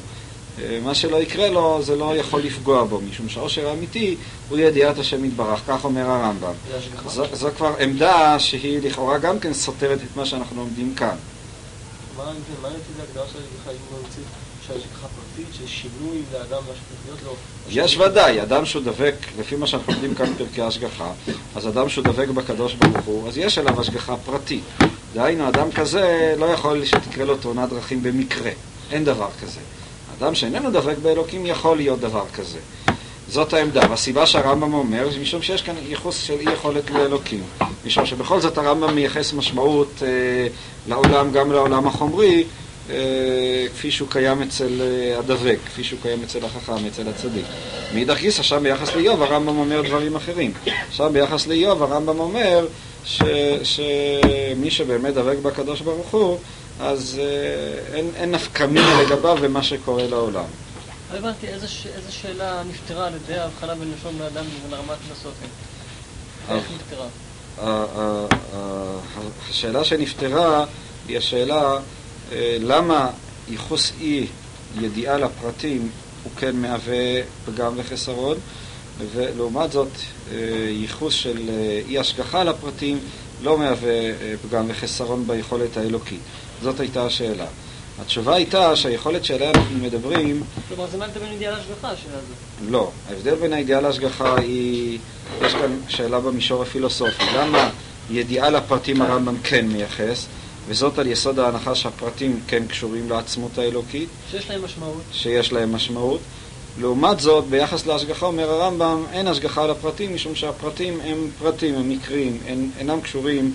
אה, 0.61 0.79
מה 0.83 0.95
שלא 0.95 1.17
יקרה 1.17 1.49
לו, 1.49 1.79
זה 1.81 1.95
לא 1.95 2.15
יכול 2.15 2.41
לפגוע 2.41 2.83
בו, 2.83 3.01
משום 3.01 3.29
שהעושר 3.29 3.69
האמיתי 3.69 4.15
הוא 4.49 4.57
ידיעת 4.57 4.97
השם 4.97 5.25
יתברך, 5.25 5.61
כך 5.67 5.85
אומר 5.85 6.09
הרמב"ם. 6.09 6.53
זו, 7.07 7.23
זו 7.33 7.49
כבר 7.57 7.73
עמדה 7.79 8.39
שהיא 8.39 8.81
לכאורה 8.81 9.17
גם 9.17 9.39
כן 9.39 9.53
סותרת 9.53 9.99
את 9.99 10.17
מה 10.17 10.25
שאנחנו 10.25 10.55
לומדים 10.55 10.95
כאן. 10.95 11.15
מה 12.17 12.31
לפי 12.69 12.93
זה 12.97 13.03
הגדרה 13.03 13.25
של 13.33 13.39
אם 13.69 14.23
שההשגחה 14.67 15.07
פרטית, 15.07 15.47
ששינוי 15.53 16.21
לאדם 16.33 16.63
מה 16.67 16.73
שצריך 16.73 17.25
לו? 17.25 17.35
יש 17.69 17.97
ודאי, 17.97 18.41
אדם 18.41 18.65
שהוא 18.65 18.83
דבק, 18.83 19.15
לפי 19.39 19.55
מה 19.55 19.67
שאנחנו 19.67 19.93
לומדים 19.93 20.15
כאן 20.15 20.33
בפרקי 20.33 20.61
השגחה, 20.61 21.11
אז 21.55 21.67
אדם 21.67 21.89
שהוא 21.89 22.03
דבק 22.03 22.27
בקדוש 22.27 22.73
ברוך 22.73 23.05
הוא, 23.05 23.27
אז 23.27 23.37
יש 23.37 23.57
עליו 23.57 23.81
השגחה 23.81 24.15
פרטית. 24.17 24.63
דהיינו, 25.13 25.49
אדם 25.49 25.71
כזה 25.71 26.35
לא 26.37 26.45
יכול 26.45 26.85
שתקרה 26.85 27.25
לו 27.25 27.37
תאונת 27.37 27.69
דרכים 27.69 28.03
במקרה, 28.03 28.51
אין 28.91 29.05
דבר 29.05 29.29
כזה. 29.41 29.59
אדם 30.19 30.35
שאיננו 30.35 30.71
דבק 30.71 30.97
באלוקים 30.97 31.45
יכול 31.45 31.77
להיות 31.77 31.99
דבר 31.99 32.23
כזה. 32.33 32.59
זאת 33.27 33.53
העמדה, 33.53 33.81
והסיבה 33.89 34.25
שהרמב"ם 34.25 34.73
אומר, 34.73 35.07
משום 35.21 35.41
שיש 35.41 35.61
כאן 35.61 35.75
ייחוס 35.87 36.23
של 36.23 36.39
אי 36.39 36.53
יכולת 36.53 36.91
לאלוקים. 36.91 37.43
משום 37.85 38.05
שבכל 38.05 38.39
זאת 38.39 38.57
הרמב"ם 38.57 38.95
מייחס 38.95 39.33
משמעות 39.33 40.03
אה, 40.05 40.07
לעולם, 40.87 41.31
גם 41.31 41.51
לעולם 41.51 41.87
החומרי, 41.87 42.43
אה, 42.89 42.95
כפי 43.73 43.91
שהוא 43.91 44.09
קיים 44.09 44.41
אצל 44.41 44.81
אה, 44.81 45.19
הדבק, 45.19 45.57
כפי 45.65 45.83
שהוא 45.83 45.99
קיים 46.01 46.23
אצל 46.23 46.45
החכם, 46.45 46.85
אצל 46.87 47.07
הצדיק. 47.07 47.45
מאידך 47.93 48.19
גיסא, 48.19 48.43
שם 48.43 48.63
ביחס 48.63 48.95
לאיוב 48.95 49.21
הרמב"ם 49.21 49.57
אומר 49.57 49.81
דברים 49.81 50.15
אחרים. 50.15 50.51
שם 50.91 51.09
ביחס 51.13 51.47
לאיוב 51.47 51.83
הרמב"ם 51.83 52.19
אומר 52.19 52.67
ש, 53.05 53.21
שמי 53.63 54.71
שבאמת 54.71 55.13
דבק 55.13 55.37
בקדוש 55.41 55.81
ברוך 55.81 56.11
הוא, 56.11 56.37
אז 56.79 57.19
אה, 57.19 57.95
אין, 57.95 58.11
אין 58.15 58.31
נפקא 58.31 58.63
מינה 58.63 59.01
לגביו 59.01 59.37
ומה 59.41 59.63
שקורה 59.63 60.07
לעולם. 60.07 60.43
לא 61.11 61.17
הבנתי 61.17 61.47
איזה, 61.47 61.67
איזה 61.95 62.11
שאלה 62.11 62.63
נפתרה 62.69 63.07
על 63.07 63.13
ידי 63.15 63.39
ההבחנה 63.39 63.75
בין 63.75 63.93
לשון 63.97 64.17
בן 64.17 64.25
אדם 64.25 64.45
לבין 64.45 64.73
הרמת 64.73 64.97
פילוסופים. 65.03 65.49
איך 66.49 66.63
נפתרה? 66.75 67.07
השאלה 69.49 69.83
שנפתרה 69.83 70.65
היא 71.07 71.17
השאלה 71.17 71.79
אה, 72.31 72.57
למה 72.59 73.09
ייחוס 73.49 73.91
אי 74.01 74.27
ידיעה 74.81 75.17
לפרטים 75.17 75.89
הוא 76.23 76.31
כן 76.37 76.55
מהווה 76.55 77.21
פגם 77.45 77.73
וחסרון, 77.75 78.37
ולעומת 79.13 79.71
זאת 79.71 79.87
אה, 80.31 80.37
ייחוס 80.69 81.13
של 81.13 81.49
אי 81.87 81.99
השגחה 81.99 82.43
לפרטים 82.43 82.99
לא 83.41 83.57
מהווה 83.57 83.93
פגם 84.41 84.65
וחסרון 84.67 85.27
ביכולת 85.27 85.77
האלוקית. 85.77 86.19
זאת 86.63 86.79
הייתה 86.79 87.05
השאלה. 87.05 87.45
התשובה 88.01 88.35
הייתה 88.35 88.75
שהיכולת 88.75 89.25
שעליה 89.25 89.49
אנחנו 89.49 89.77
מדברים... 89.81 90.43
כלומר, 90.67 90.87
זה 90.87 90.97
מה 90.97 91.05
ההבדל 91.05 91.19
בין 91.19 91.31
אידיאל 91.31 91.51
להשגחה, 91.51 91.89
השאלה 91.89 92.13
הזאת. 92.13 92.69
לא. 92.71 92.91
ההבדל 93.09 93.35
בין 93.35 93.53
האידיאל 93.53 93.81
להשגחה 93.81 94.35
היא... 94.37 94.99
יש 95.41 95.53
כאן 95.53 95.77
שאלה 95.87 96.19
במישור 96.19 96.61
הפילוסופי. 96.61 97.23
למה 97.37 97.69
ידיעה 98.11 98.49
לפרטים 98.49 99.01
הרמב"ם 99.01 99.35
כן 99.43 99.67
מייחס, 99.67 100.25
וזאת 100.67 100.99
על 100.99 101.07
יסוד 101.07 101.39
ההנחה 101.39 101.75
שהפרטים 101.75 102.39
כן 102.47 102.67
קשורים 102.67 103.09
לעצמות 103.09 103.57
האלוקית. 103.57 104.09
שיש 104.31 104.49
להם 104.49 104.65
משמעות. 104.65 105.01
שיש 105.11 105.53
להם 105.53 105.75
משמעות. 105.75 106.19
לעומת 106.79 107.19
זאת, 107.19 107.45
ביחס 107.45 107.85
להשגחה, 107.85 108.25
אומר 108.25 108.49
הרמב"ם, 108.49 109.03
אין 109.11 109.27
השגחה 109.27 109.63
על 109.63 109.71
הפרטים, 109.71 110.15
משום 110.15 110.35
שהפרטים 110.35 110.99
הם 111.05 111.27
פרטים, 111.39 111.75
הם 111.75 111.89
מקרים, 111.89 112.37
הם 112.47 112.69
אינם 112.79 113.01
קשורים 113.01 113.53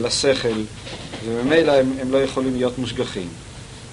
לשכל, 0.00 0.62
וממילא 1.24 1.72
הם, 1.72 1.92
הם 2.00 2.12
לא 2.12 2.18
יכולים 2.18 2.56
להיות 2.56 2.78
מושגחים. 2.78 3.28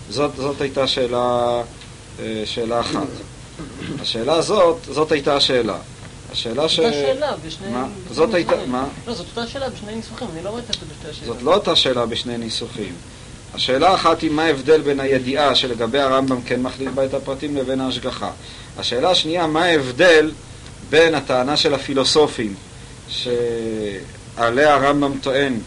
זאת, 0.09 0.31
זאת 0.35 0.61
הייתה 0.61 0.87
שאלה, 0.87 1.61
אה, 2.19 2.43
שאלה 2.45 2.79
אחת. 2.79 3.07
השאלה 3.99 4.33
הזאת, 4.33 4.77
זאת 4.91 5.11
הייתה 5.11 5.35
השאלה. 5.35 5.77
השאלה 6.31 6.69
ש... 6.69 6.79
אותה 6.79 6.91
שאלה 6.91 7.33
בשני... 7.45 7.67
מה? 7.67 7.87
זאת 8.11 8.33
הייתה... 8.33 8.55
מה? 8.67 8.87
לא, 9.07 9.13
זאת 9.13 9.25
אותה 9.29 9.47
שאלה 9.47 9.69
בשני 9.69 9.95
ניסוחים, 9.95 10.27
אני 10.33 10.43
לא 10.43 10.49
רואה 10.49 10.61
את 10.61 10.67
זה 10.67 10.73
בשתי 10.73 11.09
השאלות. 11.09 11.35
זאת 11.35 11.43
לא 11.43 11.53
אותה 11.53 11.75
שאלה 11.75 12.05
בשני 12.05 12.37
ניסוחים. 12.37 12.93
השאלה 13.53 13.89
האחת 13.89 14.21
היא 14.21 14.31
מה 14.31 14.43
ההבדל 14.43 14.81
בין 14.81 14.99
הידיעה 14.99 15.55
שלגבי 15.55 15.99
הרמב"ם 15.99 16.41
כן 16.41 16.61
מכליל 16.61 16.89
בה 16.89 17.05
את 17.05 17.13
הפרטים 17.13 17.55
לבין 17.55 17.81
ההשגחה. 17.81 18.31
השאלה 18.77 19.09
השנייה, 19.09 19.47
מה 19.47 19.63
ההבדל 19.63 20.31
בין 20.89 21.15
הטענה 21.15 21.57
של 21.57 21.73
הפילוסופים 21.73 22.55
שעליה 24.35 24.75
הרמב"ם 24.75 25.19
טוען, 25.21 25.59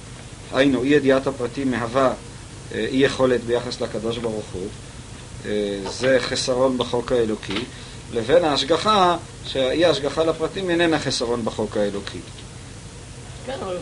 היינו 0.53 0.83
אי 0.83 0.89
ידיעת 0.89 1.27
הפרטים 1.27 1.71
מהווה 1.71 2.13
אה, 2.75 2.87
אי 2.91 2.97
יכולת 2.97 3.45
ביחס 3.45 3.81
לקדוש 3.81 4.19
ברוך 4.19 4.47
הוא, 4.53 4.67
אה, 5.47 5.51
זה 5.91 6.17
חסרון 6.21 6.79
בחוק 6.79 7.13
האלוקי, 7.13 7.65
לבין 8.13 8.45
ההשגחה 8.45 9.17
שהאי 9.47 9.85
ההשגחה 9.85 10.25
לפרטים 10.25 10.71
איננה 10.71 10.99
חסרון 10.99 11.45
בחוק 11.45 11.77
האלוקי. 11.77 12.19
כן, 13.47 13.57
אבל 13.65 13.77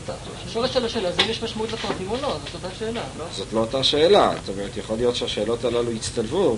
השורש 0.47 0.75
של 0.75 0.85
השאלה 0.85 1.13
זה 1.13 1.23
אם 1.23 1.31
יש 1.31 1.43
משמעות 1.43 1.73
לפרטים 1.73 2.11
או 2.11 2.17
לא, 2.23 2.37
זאת 2.45 2.55
אותה 2.55 2.75
שאלה, 2.79 3.03
לא? 3.19 3.25
זאת 3.33 3.47
לא 3.53 3.61
אותה 3.61 3.85
שאלה, 3.85 4.33
זאת 4.47 4.57
אומרת, 4.57 4.77
יכול 4.77 4.97
להיות 4.97 5.17
שהשאלות 5.17 5.65
הללו 5.65 5.93
יצטלבו 5.93 6.57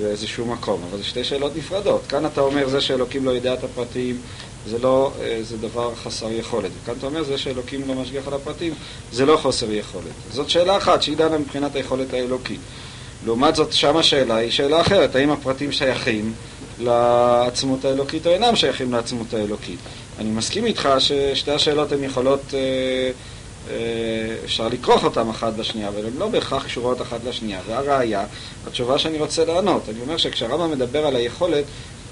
באיזשהו 0.00 0.46
מקום, 0.46 0.80
אבל 0.90 0.98
זה 0.98 1.04
שתי 1.04 1.24
שאלות 1.24 1.56
נפרדות. 1.56 2.02
כאן 2.08 2.26
אתה 2.26 2.40
אומר, 2.40 2.68
זה 2.68 2.80
שאלוקים 2.80 3.24
לא 3.24 3.30
יודע 3.30 3.54
את 3.54 3.64
הפרטים, 3.64 4.20
זה 4.66 4.78
לא, 4.78 5.12
אה, 5.20 5.38
זה 5.42 5.56
דבר 5.56 5.94
חסר 5.94 6.30
יכולת. 6.30 6.70
וכאן 6.82 6.94
אתה 6.98 7.06
אומר, 7.06 7.22
זה 7.22 7.38
שאלוקים 7.38 7.88
לא 7.88 7.94
משגיח 7.94 8.28
על 8.28 8.34
הפרטים, 8.34 8.74
זה 9.12 9.26
לא 9.26 9.36
חוסר 9.36 9.72
יכולת. 9.72 10.12
זאת 10.32 10.50
שאלה 10.50 10.76
אחת 10.76 11.02
שהיא 11.02 11.16
דנה 11.16 11.38
מבחינת 11.38 11.76
היכולת 11.76 12.12
האלוקית. 12.12 12.60
לעומת 13.26 13.56
זאת, 13.56 13.72
שם 13.72 13.96
השאלה 13.96 14.36
היא 14.36 14.50
שאלה 14.50 14.80
אחרת, 14.80 15.16
האם 15.16 15.30
הפרטים 15.30 15.72
שייכים 15.72 16.32
לעצמות 16.78 17.84
האלוקית 17.84 18.26
או 18.26 18.32
אינם 18.32 18.56
שייכים 18.56 18.92
לעצמות 18.92 19.34
האלוקית. 19.34 19.78
אני 20.18 20.30
מסכים 20.30 20.66
איתך 20.66 20.88
ששתי 20.98 21.50
השאלות 21.50 21.92
הן 21.92 22.04
יכולות, 22.04 22.40
אה, 22.54 22.58
אה, 23.70 24.34
אפשר 24.44 24.68
לכרוך 24.68 25.04
אותן 25.04 25.28
אחת 25.28 25.52
בשנייה, 25.52 25.88
אבל 25.88 26.06
הן 26.06 26.12
לא 26.18 26.28
בהכרח 26.28 26.64
קשורות 26.64 27.02
אחת 27.02 27.20
לשנייה. 27.24 27.60
והראיה, 27.66 28.24
התשובה 28.66 28.98
שאני 28.98 29.18
רוצה 29.18 29.44
לענות. 29.44 29.82
אני 29.88 30.00
אומר 30.00 30.16
שכשהרמב"ם 30.16 30.70
מדבר 30.70 31.06
על 31.06 31.16
היכולת, 31.16 31.64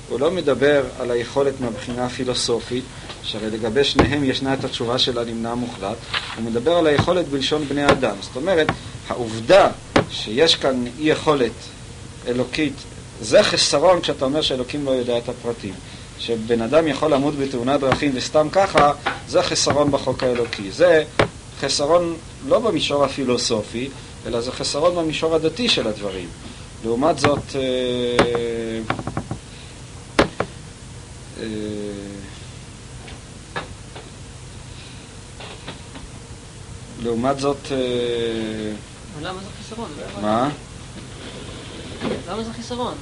הוא 0.09 0.21
לא 0.21 0.31
מדבר 0.31 0.83
על 0.99 1.11
היכולת 1.11 1.61
מהבחינה 1.61 2.07
הפילוסופית, 2.07 2.85
שהרי 3.23 3.51
לגבי 3.51 3.85
שניהם 3.85 4.25
ישנה 4.25 4.55
את 4.55 4.65
התשובה 4.65 4.99
של 4.99 5.19
הנמנע 5.19 5.51
המוחלט, 5.51 5.97
הוא 6.37 6.45
מדבר 6.45 6.73
על 6.73 6.87
היכולת 6.87 7.29
בלשון 7.29 7.65
בני 7.65 7.87
אדם. 7.87 8.17
זאת 8.21 8.37
אומרת, 8.37 8.67
העובדה 9.09 9.69
שיש 10.11 10.57
כאן 10.57 10.85
אי 10.99 11.11
יכולת 11.11 11.53
אלוקית, 12.29 12.73
זה 13.21 13.43
חסרון 13.43 14.01
כשאתה 14.01 14.25
אומר 14.25 14.41
שאלוקים 14.41 14.85
לא 14.85 14.91
יודע 14.91 15.19
את 15.19 15.29
הפרטים. 15.29 15.75
שבן 16.19 16.63
אדם 16.63 16.89
יכול 16.89 17.15
למות 17.15 17.35
בתאונת 17.35 17.81
דרכים 17.81 18.13
וסתם 18.15 18.49
ככה, 18.53 18.93
זה 19.29 19.43
חסרון 19.43 19.91
בחוק 19.91 20.23
האלוקי. 20.23 20.71
זה 20.71 21.05
חסרון 21.61 22.17
לא 22.49 22.59
במישור 22.59 23.05
הפילוסופי, 23.05 23.89
אלא 24.27 24.41
זה 24.41 24.53
חסרון 24.53 24.97
במישור 24.97 25.35
הדתי 25.35 25.69
של 25.69 25.87
הדברים. 25.87 26.29
לעומת 26.85 27.19
זאת, 27.19 27.57
אה, 27.57 27.61
לעומת 37.03 37.39
זאת, 37.39 37.57
אה, 37.71 38.73
למה 39.23 39.41
זה 39.41 39.47
חיסרון? 39.59 39.91
לא 39.99 40.03
הבנתי. 40.05 40.21
מה? 40.23 40.51
למה 42.29 42.45
זה 42.45 42.53
חיסרון? 42.53 42.95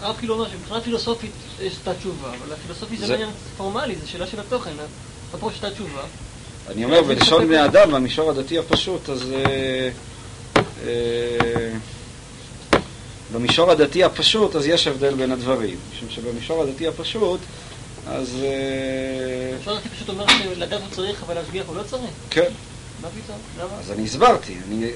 הרב 0.00 0.16
כאילו 0.18 0.34
אומר 0.34 0.48
שמבחינה 0.48 0.80
פילוסופית 0.80 1.30
יש 1.60 1.74
את 1.82 1.88
התשובה, 1.88 2.28
אבל 2.28 2.52
הפילוסופי 2.52 2.96
זה 2.96 3.14
עניין 3.14 3.30
פורמלי, 3.56 3.96
זה 3.96 4.06
שאלה 4.06 4.26
של 4.26 4.40
התוכן. 4.40 4.70
יש 5.34 5.58
את 5.58 5.64
התשובה. 5.64 6.02
אני 6.68 6.84
אומר, 6.84 7.02
בלשון 7.02 7.46
בני 7.46 7.64
אדם, 7.64 7.92
במישור 7.92 8.30
הדתי 8.30 8.58
הפשוט, 8.58 9.08
אז... 9.08 9.22
במישור 13.32 13.70
הדתי 13.70 14.04
הפשוט, 14.04 14.56
אז 14.56 14.66
יש 14.66 14.86
הבדל 14.86 15.14
בין 15.14 15.32
הדברים. 15.32 15.76
משום 15.92 16.08
שבמישור 16.10 16.62
הדתי 16.62 16.86
הפשוט, 16.86 17.40
אז... 18.08 18.36
אה, 18.42 19.56
אפשר 19.60 19.72
להגיד 19.72 19.92
פשוט 19.92 20.08
אומר 20.08 20.24
שלדעת 20.28 20.80
הוא 20.80 20.90
צריך, 20.90 21.22
אבל 21.26 21.34
להשגיח 21.34 21.64
הוא 21.66 21.76
לא 21.76 21.82
צריך? 21.82 22.10
כן, 22.30 22.50
מה 23.02 23.08
פתאום? 23.08 23.38
למה? 23.58 23.80
אז 23.80 23.90
אני 23.90 24.04
הסברתי, 24.04 24.54
אני... 24.68 24.90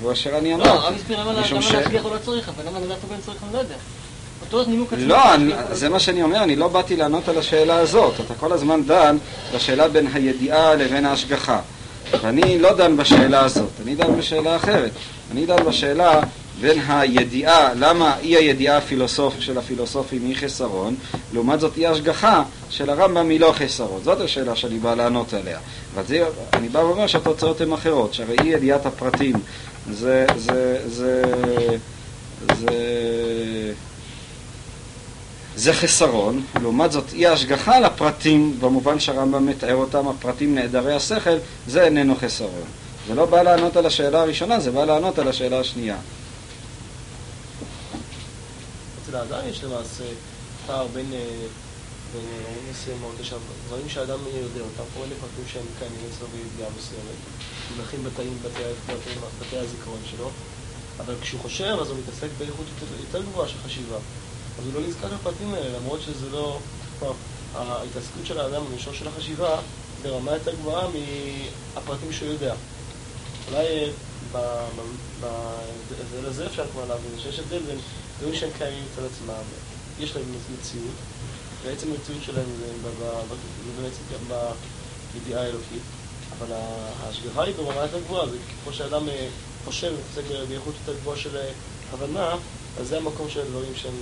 הוא 0.00 0.12
אשר 0.12 0.38
אני 0.38 0.50
לא, 0.50 0.54
אמרתי. 0.54 0.68
הרב 0.68 0.94
הסביר 0.94 1.20
למה 1.20 1.32
להשגיח 1.32 2.02
הוא 2.02 2.12
לא 2.14 2.18
צריך, 2.24 2.48
אבל 2.48 2.68
למה 2.68 2.80
לדעת 2.80 2.98
הוא 3.02 3.10
כן 3.10 3.20
צריך, 3.26 3.42
אני 3.42 3.52
לא 3.52 3.58
יודע. 3.58 3.74
אותו 4.42 4.70
נימוק 4.70 4.92
עצמו. 4.92 5.06
לא, 5.06 5.34
הוא 5.34 5.74
זה 5.74 5.86
לא 5.86 5.92
מה 5.92 6.00
שאני 6.00 6.22
אומר, 6.22 6.42
אני 6.42 6.56
לא 6.56 6.68
באתי 6.68 6.96
לענות 6.96 7.28
על 7.28 7.38
השאלה 7.38 7.76
הזאת. 7.76 8.14
אתה 8.26 8.34
כל 8.34 8.52
הזמן 8.52 8.82
דן 8.86 9.16
בשאלה 9.54 9.88
בין 9.88 10.06
הידיעה 10.14 10.74
לבין 10.74 11.06
ההשגחה. 11.06 11.60
ואני 12.22 12.58
לא 12.58 12.76
דן 12.76 12.96
בשאלה 12.96 13.40
הזאת, 13.44 13.70
אני 13.82 13.94
דן 13.94 14.18
בשאלה 14.18 14.56
אחרת. 14.56 14.90
אני 15.32 15.46
דן 15.46 15.64
בשאלה 15.64 16.20
בין 16.60 16.80
הידיעה, 16.88 17.74
למה 17.74 18.16
אי 18.20 18.36
הידיעה 18.36 18.76
הפילוסופ, 18.76 19.34
של 19.38 19.58
הפילוסופים 19.58 20.26
היא 20.26 20.36
חסרון, 20.36 20.94
לעומת 21.32 21.60
זאת 21.60 21.76
אי 21.76 21.86
ההשגחה 21.86 22.42
של 22.70 22.90
הרמב"ם 22.90 23.28
היא 23.28 23.40
לא 23.40 23.52
חסרון. 23.56 24.00
זאת 24.04 24.20
השאלה 24.20 24.56
שאני 24.56 24.78
בא 24.78 24.94
לענות 24.94 25.34
עליה. 25.34 25.58
אני 26.52 26.68
בא 26.68 26.78
ואומר 26.78 27.06
שהתוצאות 27.06 27.60
הן 27.60 27.72
אחרות, 27.72 28.14
שהרי 28.14 28.36
אי 28.42 28.48
ידיעת 28.48 28.86
הפרטים 28.86 29.36
זה, 29.90 30.26
זה, 30.36 30.78
זה, 30.86 31.22
זה, 32.58 32.70
זה 35.56 35.72
חסרון, 35.72 36.42
לעומת 36.62 36.92
זאת 36.92 37.12
אי 37.12 37.26
ההשגחה 37.26 37.76
על 37.76 37.84
הפרטים, 37.84 38.56
במובן 38.60 39.00
שהרמב"ם 39.00 39.46
מתאר 39.46 39.74
אותם, 39.74 40.08
הפרטים 40.08 40.54
נעדרי 40.54 40.94
השכל, 40.94 41.36
זה 41.66 41.84
איננו 41.84 42.16
חסרון. 42.16 42.64
זה 43.08 43.14
לא 43.14 43.26
בא 43.26 43.42
לענות 43.42 43.76
על 43.76 43.86
השאלה 43.86 44.20
הראשונה, 44.20 44.60
זה 44.60 44.70
בא 44.70 44.84
לענות 44.84 45.18
על 45.18 45.28
השאלה 45.28 45.60
השנייה. 45.60 45.96
אצל 49.12 49.20
האדם 49.20 49.48
יש 49.48 49.64
למעשה 49.64 50.04
פער 50.66 50.86
בין 50.86 51.12
אה, 51.12 51.18
אירועים 52.14 52.70
מסוימות, 52.70 53.14
יש 53.20 53.34
דברים 53.66 53.88
שאדם 53.88 54.18
יודע 54.34 54.60
אותם, 54.60 54.82
פה 54.94 55.04
אלה 55.04 55.14
פרטים 55.20 55.44
שהם 55.52 55.66
קיימים 55.78 56.00
אצלו 56.10 56.26
בידיעה 56.28 56.70
מסוימת, 56.78 57.18
מונחים 57.76 58.04
בתאים, 58.04 58.38
בתי, 59.40 59.56
הזיכרון 59.56 59.98
שלו, 60.10 60.30
אבל 61.00 61.14
כשהוא 61.22 61.40
חושב 61.40 61.76
אז 61.80 61.88
הוא 61.90 61.98
מתעסק 61.98 62.28
באיכות 62.38 62.66
יותר, 63.00 63.22
גבוהה 63.22 63.48
של 63.48 63.58
חשיבה. 63.64 63.96
אז 64.58 64.66
הוא 64.66 64.74
לא 64.74 64.88
נזכר 64.88 65.08
בפרטים 65.08 65.54
האלה, 65.54 65.78
למרות 65.78 66.00
שזה 66.02 66.30
לא... 66.30 66.58
ההתעסקות 67.54 68.26
של 68.26 68.40
האדם 68.40 68.64
במישור 68.64 68.94
של 68.94 69.08
החשיבה 69.08 69.56
ברמה 70.02 70.32
יותר 70.32 70.54
גבוהה 70.54 70.88
מהפרטים 70.88 72.12
שהוא 72.12 72.28
יודע. 72.28 72.54
אולי 73.48 73.90
אה, 74.34 74.68
בהבדל 75.20 76.26
הזה 76.26 76.46
אפשר 76.46 76.64
כבר 76.72 76.84
להבין 76.88 77.10
שיש 77.22 77.38
הבדל 77.38 77.58
בין 77.58 77.78
דברים 78.18 78.40
שהם 78.40 78.50
קיימים 78.58 78.84
אצל 78.92 79.06
עצמם, 79.06 79.42
יש 80.00 80.16
להם 80.16 80.24
מציאות, 80.32 80.94
בעצם 81.64 81.88
המציאות 81.90 82.22
שלהם 82.22 82.46
זה 82.58 82.90
בעצם 83.82 84.02
גם 84.12 84.36
בידיעה 85.14 85.42
האלוקית, 85.42 85.82
אבל 86.38 86.46
ההשגחה 87.02 87.42
היא 87.42 87.54
ברמה 87.54 87.80
יותר 87.80 88.00
גבוהה, 88.00 88.28
זה 88.28 88.36
ככל 88.62 88.72
שאדם 88.72 89.08
אה, 89.08 89.28
חושב 89.64 89.92
ומתעסק 89.92 90.30
ב- 90.30 90.48
באיכות 90.48 90.74
יותר 90.74 91.00
גבוהה 91.00 91.18
של 91.18 91.36
אה, 91.36 91.50
הבנה, 91.92 92.36
אז 92.80 92.88
זה 92.88 92.96
המקום 92.96 93.30
של 93.30 93.40
הדברים 93.40 93.72
שהם 93.74 93.94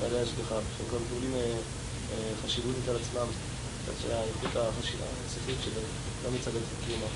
בעלי 0.00 0.18
השגחה, 0.18 0.54
שהם 0.54 0.86
כבר 0.88 0.98
מקבלים 0.98 1.34
חשיבות 2.44 2.74
יותר 2.76 2.98
עצמם, 3.02 3.26
מצד 3.82 4.10
האיכות 4.10 4.50
השכלית 5.26 5.56
שלהם, 5.64 5.84
לא 6.24 6.30
מצד 6.30 6.50
קיומה. 6.86 7.06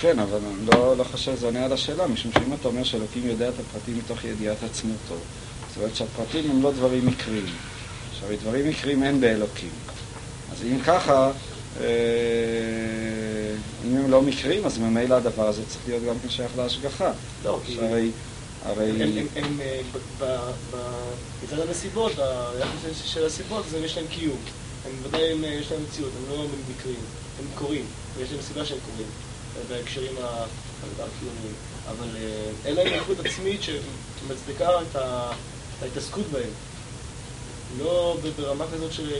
כן, 0.00 0.18
אבל 0.18 0.38
אני 0.38 0.66
לא, 0.66 0.96
לא 0.96 1.04
חושב 1.04 1.36
שזה 1.36 1.46
עונה 1.46 1.64
על 1.64 1.72
השאלה, 1.72 2.06
משום 2.06 2.32
שאם 2.32 2.52
אתה 2.60 2.68
אומר 2.68 2.84
שאלוקים 2.84 3.26
יודע 3.26 3.48
את 3.48 3.54
הפרטים 3.58 3.98
מתוך 3.98 4.24
ידיעת 4.24 4.62
עצמותו, 4.62 5.14
זאת 5.68 5.76
אומרת 5.76 5.96
שהפרטים 5.96 6.50
הם 6.50 6.62
לא 6.62 6.72
דברים 6.72 7.06
מקריים. 7.06 7.46
שהרי 8.20 8.36
דברים 8.36 8.68
מקריים 8.68 9.02
אין 9.02 9.20
באלוקים. 9.20 9.70
אז 10.52 10.62
אם 10.62 10.78
ככה, 10.86 11.30
אה, 11.80 11.86
אם 13.86 13.96
הם 13.96 14.10
לא 14.10 14.22
מקריים, 14.22 14.64
אז 14.66 14.78
ממילא 14.78 15.14
הדבר 15.14 15.48
הזה 15.48 15.62
צריך 15.66 15.80
להיות 15.88 16.02
גם 16.04 16.14
כן 16.22 16.28
שייך 16.28 16.52
להשגחה. 16.56 17.12
לא, 17.44 17.60
כי... 17.66 17.74
שהרי, 17.74 18.10
הרי... 18.64 18.90
הם, 19.36 19.60
אה, 19.60 19.80
ב- 19.92 20.24
ב- 20.24 20.50
ב- 20.76 21.14
מצד 21.44 21.60
הנסיבות, 21.60 22.12
היחס 22.18 23.04
של 23.04 23.26
הסיבות, 23.26 23.64
זה 23.70 23.78
יש 23.78 23.96
להם 23.96 24.06
קיום. 24.06 24.38
הם 24.86 24.92
ודאי 25.02 25.44
אה, 25.44 25.48
יש 25.48 25.72
להם 25.72 25.80
מציאות, 25.82 26.10
הם 26.16 26.36
לא 26.36 26.46
מקריים, 26.70 27.00
הם 27.38 27.46
קורים, 27.54 27.84
ויש 28.16 28.32
להם 28.32 28.40
סיבה 28.42 28.64
שהם 28.64 28.78
קורים, 28.90 29.06
בהקשרים 29.68 30.12
הקיומיים. 30.82 31.54
אבל 31.90 32.16
אה, 32.16 32.50
אין 32.64 32.76
להם 32.76 32.86
איכות 32.86 33.16
עצמית 33.26 33.60
שמצדיקה 33.62 34.68
את 34.82 34.96
את 35.82 35.82
ההתעסקות 35.82 36.26
בהם. 36.26 36.50
לא 37.78 38.16
ברמה 38.36 38.64
כזאת 38.74 38.92
של 38.92 39.12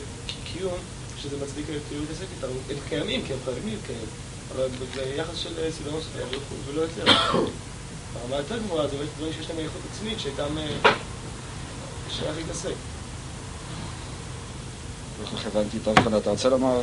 קיום, 0.44 0.78
שזה 1.18 1.36
מצדיק 1.44 1.66
את 1.70 1.82
קיום 1.88 2.06
כספית, 2.06 2.44
הם 2.44 2.76
קיימים 2.88 3.22
כי 3.26 3.32
הם 3.32 3.38
חייבים 3.44 3.68
להתקיים, 3.68 4.06
אבל 4.54 4.68
ביחס 4.94 5.36
של 5.36 5.70
סילונוס 5.70 6.04
ולא 6.66 6.80
יותר. 6.80 7.04
ברמה 8.14 8.36
יותר 8.36 8.58
גבוהה 8.58 8.88
זה 8.88 8.96
באמת 8.96 9.08
דברים 9.16 9.32
שיש 9.32 9.50
להם 9.50 9.58
איכות 9.58 9.80
עצמית 9.92 10.20
שאיתם 10.20 10.56
שייך 12.10 12.36
להתעסק. 12.36 12.74
לא 15.22 15.26
כל 15.30 15.36
כך 15.36 15.46
הבנתי 15.46 15.78
טוב 15.78 15.98
אחד, 15.98 16.14
אתה 16.14 16.30
רוצה 16.30 16.48
לומר, 16.48 16.80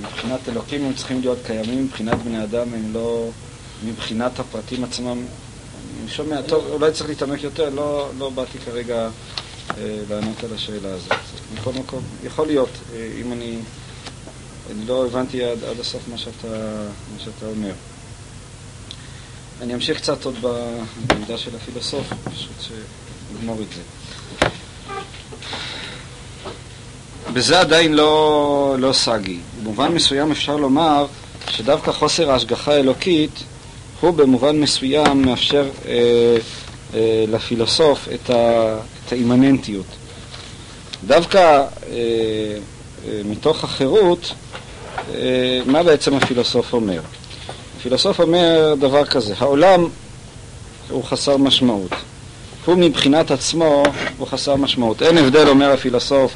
מבחינת 0.00 0.48
אלוקים 0.48 0.84
הם 0.84 0.94
צריכים 0.94 1.20
להיות 1.20 1.38
קיימים, 1.46 1.84
מבחינת 1.84 2.18
בני 2.18 2.44
אדם 2.44 2.74
הם 2.74 2.92
לא, 2.92 3.28
מבחינת 3.84 4.38
הפרטים 4.38 4.84
עצמם, 4.84 5.24
אני 6.00 6.10
שומע, 6.10 6.42
טוב, 6.42 6.64
אולי 6.70 6.92
צריך 6.92 7.08
להתעמק 7.08 7.42
יותר, 7.42 7.70
לא, 7.70 8.10
לא 8.18 8.30
באתי 8.30 8.58
כרגע 8.58 9.08
אה, 9.78 9.96
לענות 10.10 10.44
על 10.44 10.54
השאלה 10.54 10.88
הזאת. 10.88 11.12
מכל 11.54 11.72
מקום, 11.72 12.02
יכול 12.24 12.46
להיות, 12.46 12.70
אה, 12.94 13.08
אם 13.20 13.32
אני, 13.32 13.58
אני 14.70 14.86
לא 14.86 15.06
הבנתי 15.06 15.44
עד, 15.44 15.64
עד 15.64 15.80
הסוף 15.80 16.08
מה 16.08 16.18
שאתה, 16.18 16.48
מה 17.12 17.18
שאתה 17.18 17.46
אומר. 17.46 17.72
אני 19.60 19.74
אמשיך 19.74 19.98
קצת 19.98 20.24
עוד 20.24 20.34
בעמדה 21.06 21.38
של 21.38 21.56
הפילוסוף, 21.56 22.06
פשוט 22.24 22.60
שנגמור 22.60 23.58
את 23.62 23.66
זה. 23.74 23.82
בזה 27.32 27.60
עדיין 27.60 27.92
לא, 27.92 28.76
לא 28.78 28.92
סגי. 28.92 29.38
במובן 29.62 29.94
מסוים 29.94 30.30
אפשר 30.30 30.56
לומר 30.56 31.06
שדווקא 31.50 31.92
חוסר 31.92 32.30
ההשגחה 32.30 32.72
האלוקית 32.72 33.30
הוא 34.00 34.10
במובן 34.10 34.60
מסוים 34.60 35.22
מאפשר 35.22 35.68
אה, 35.86 35.92
אה, 36.94 37.24
לפילוסוף 37.28 38.08
את, 38.14 38.30
ה, 38.30 38.74
את 39.06 39.12
האימננטיות. 39.12 39.86
דווקא 41.06 41.38
אה, 41.38 41.66
אה, 41.92 43.20
מתוך 43.24 43.64
החירות, 43.64 44.32
אה, 45.14 45.60
מה 45.66 45.82
בעצם 45.82 46.14
הפילוסוף 46.14 46.72
אומר? 46.72 47.00
הפילוסוף 47.78 48.20
אומר 48.20 48.74
דבר 48.80 49.04
כזה, 49.04 49.34
העולם 49.38 49.88
הוא 50.88 51.04
חסר 51.04 51.36
משמעות. 51.36 51.90
הוא 52.64 52.76
מבחינת 52.76 53.30
עצמו 53.30 53.82
הוא 54.18 54.26
חסר 54.26 54.56
משמעות. 54.56 55.02
אין 55.02 55.18
הבדל, 55.18 55.48
אומר 55.48 55.72
הפילוסוף, 55.72 56.34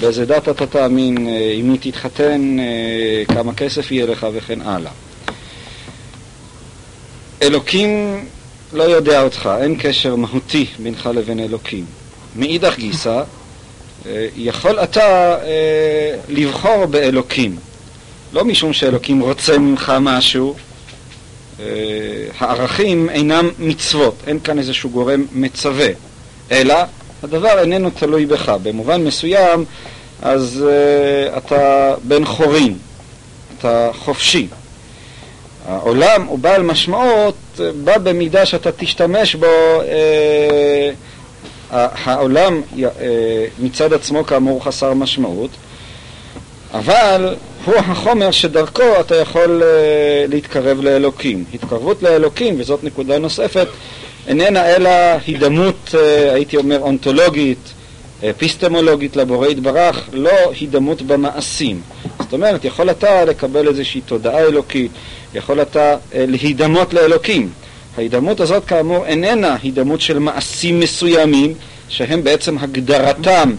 באיזה 0.00 0.26
דת 0.26 0.48
אתה 0.48 0.66
תאמין, 0.66 1.28
אה, 1.28 1.52
עם 1.54 1.70
מי 1.72 1.78
תתחתן, 1.78 2.56
אה, 2.58 3.34
כמה 3.34 3.54
כסף 3.54 3.90
יהיה 3.90 4.06
לך 4.06 4.26
וכן 4.34 4.60
הלאה. 4.60 4.90
אלוקים 7.42 8.24
לא 8.72 8.82
יודע 8.82 9.22
אותך, 9.22 9.50
אין 9.60 9.76
קשר 9.78 10.16
מהותי 10.16 10.66
בינך 10.78 11.10
לבין 11.14 11.40
אלוקים. 11.40 11.84
מאידך 12.36 12.74
גיסא, 12.78 13.22
אה, 14.06 14.26
יכול 14.36 14.78
אתה 14.78 15.36
לבחור 16.28 16.86
באלוקים, 16.86 17.56
לא 18.32 18.44
משום 18.44 18.72
שאלוקים 18.72 19.20
רוצה 19.20 19.58
ממך 19.58 19.92
משהו, 20.00 20.54
הערכים 22.38 23.10
אינם 23.10 23.50
מצוות, 23.58 24.14
אין 24.26 24.40
כאן 24.40 24.58
איזשהו 24.58 24.90
גורם 24.90 25.24
מצווה, 25.32 25.88
אלא 26.50 26.74
הדבר 27.22 27.58
איננו 27.58 27.90
תלוי 27.90 28.26
בך. 28.26 28.48
במובן 28.62 29.04
מסוים, 29.04 29.64
אז 30.22 30.64
uh, 30.64 31.38
אתה 31.38 31.94
בן 32.02 32.24
חורין, 32.24 32.78
אתה 33.58 33.90
חופשי. 33.98 34.46
העולם 35.68 36.22
הוא 36.22 36.38
בעל 36.38 36.62
משמעות, 36.62 37.34
בא 37.84 37.98
במידה 37.98 38.46
שאתה 38.46 38.72
תשתמש 38.72 39.34
בו, 39.34 39.46
uh, 39.80 41.74
העולם 42.04 42.62
uh, 42.76 42.80
מצד 43.58 43.92
עצמו 43.92 44.24
כאמור 44.24 44.64
חסר 44.64 44.94
משמעות, 44.94 45.50
אבל 46.74 47.34
הוא 47.64 47.74
החומר 47.76 48.30
שדרכו 48.30 49.00
אתה 49.00 49.16
יכול 49.16 49.62
uh, 49.62 50.30
להתקרב 50.30 50.80
לאלוקים. 50.80 51.44
התקרבות 51.54 52.02
לאלוקים, 52.02 52.60
וזאת 52.60 52.84
נקודה 52.84 53.18
נוספת, 53.18 53.68
איננה 54.28 54.66
אלא 54.66 54.90
הידמות, 55.26 55.94
אה, 55.94 56.34
הייתי 56.34 56.56
אומר, 56.56 56.78
אונתולוגית, 56.80 57.72
אפיסטמולוגית 58.30 59.16
לבורא 59.16 59.48
יתברך, 59.48 60.08
לא 60.12 60.52
הידמות 60.60 61.02
במעשים. 61.02 61.80
זאת 62.18 62.32
אומרת, 62.32 62.64
יכול 62.64 62.90
אתה 62.90 63.24
לקבל 63.24 63.68
איזושהי 63.68 64.00
תודעה 64.00 64.38
אלוקית, 64.38 64.90
יכול 65.34 65.62
אתה 65.62 65.96
אה, 66.14 66.24
להידמות 66.28 66.94
לאלוקים. 66.94 67.50
ההידמות 67.96 68.40
הזאת 68.40 68.64
כאמור 68.64 69.06
איננה 69.06 69.56
הידמות 69.62 70.00
של 70.00 70.18
מעשים 70.18 70.80
מסוימים, 70.80 71.54
שהם 71.88 72.24
בעצם 72.24 72.58
הגדרתם 72.58 73.52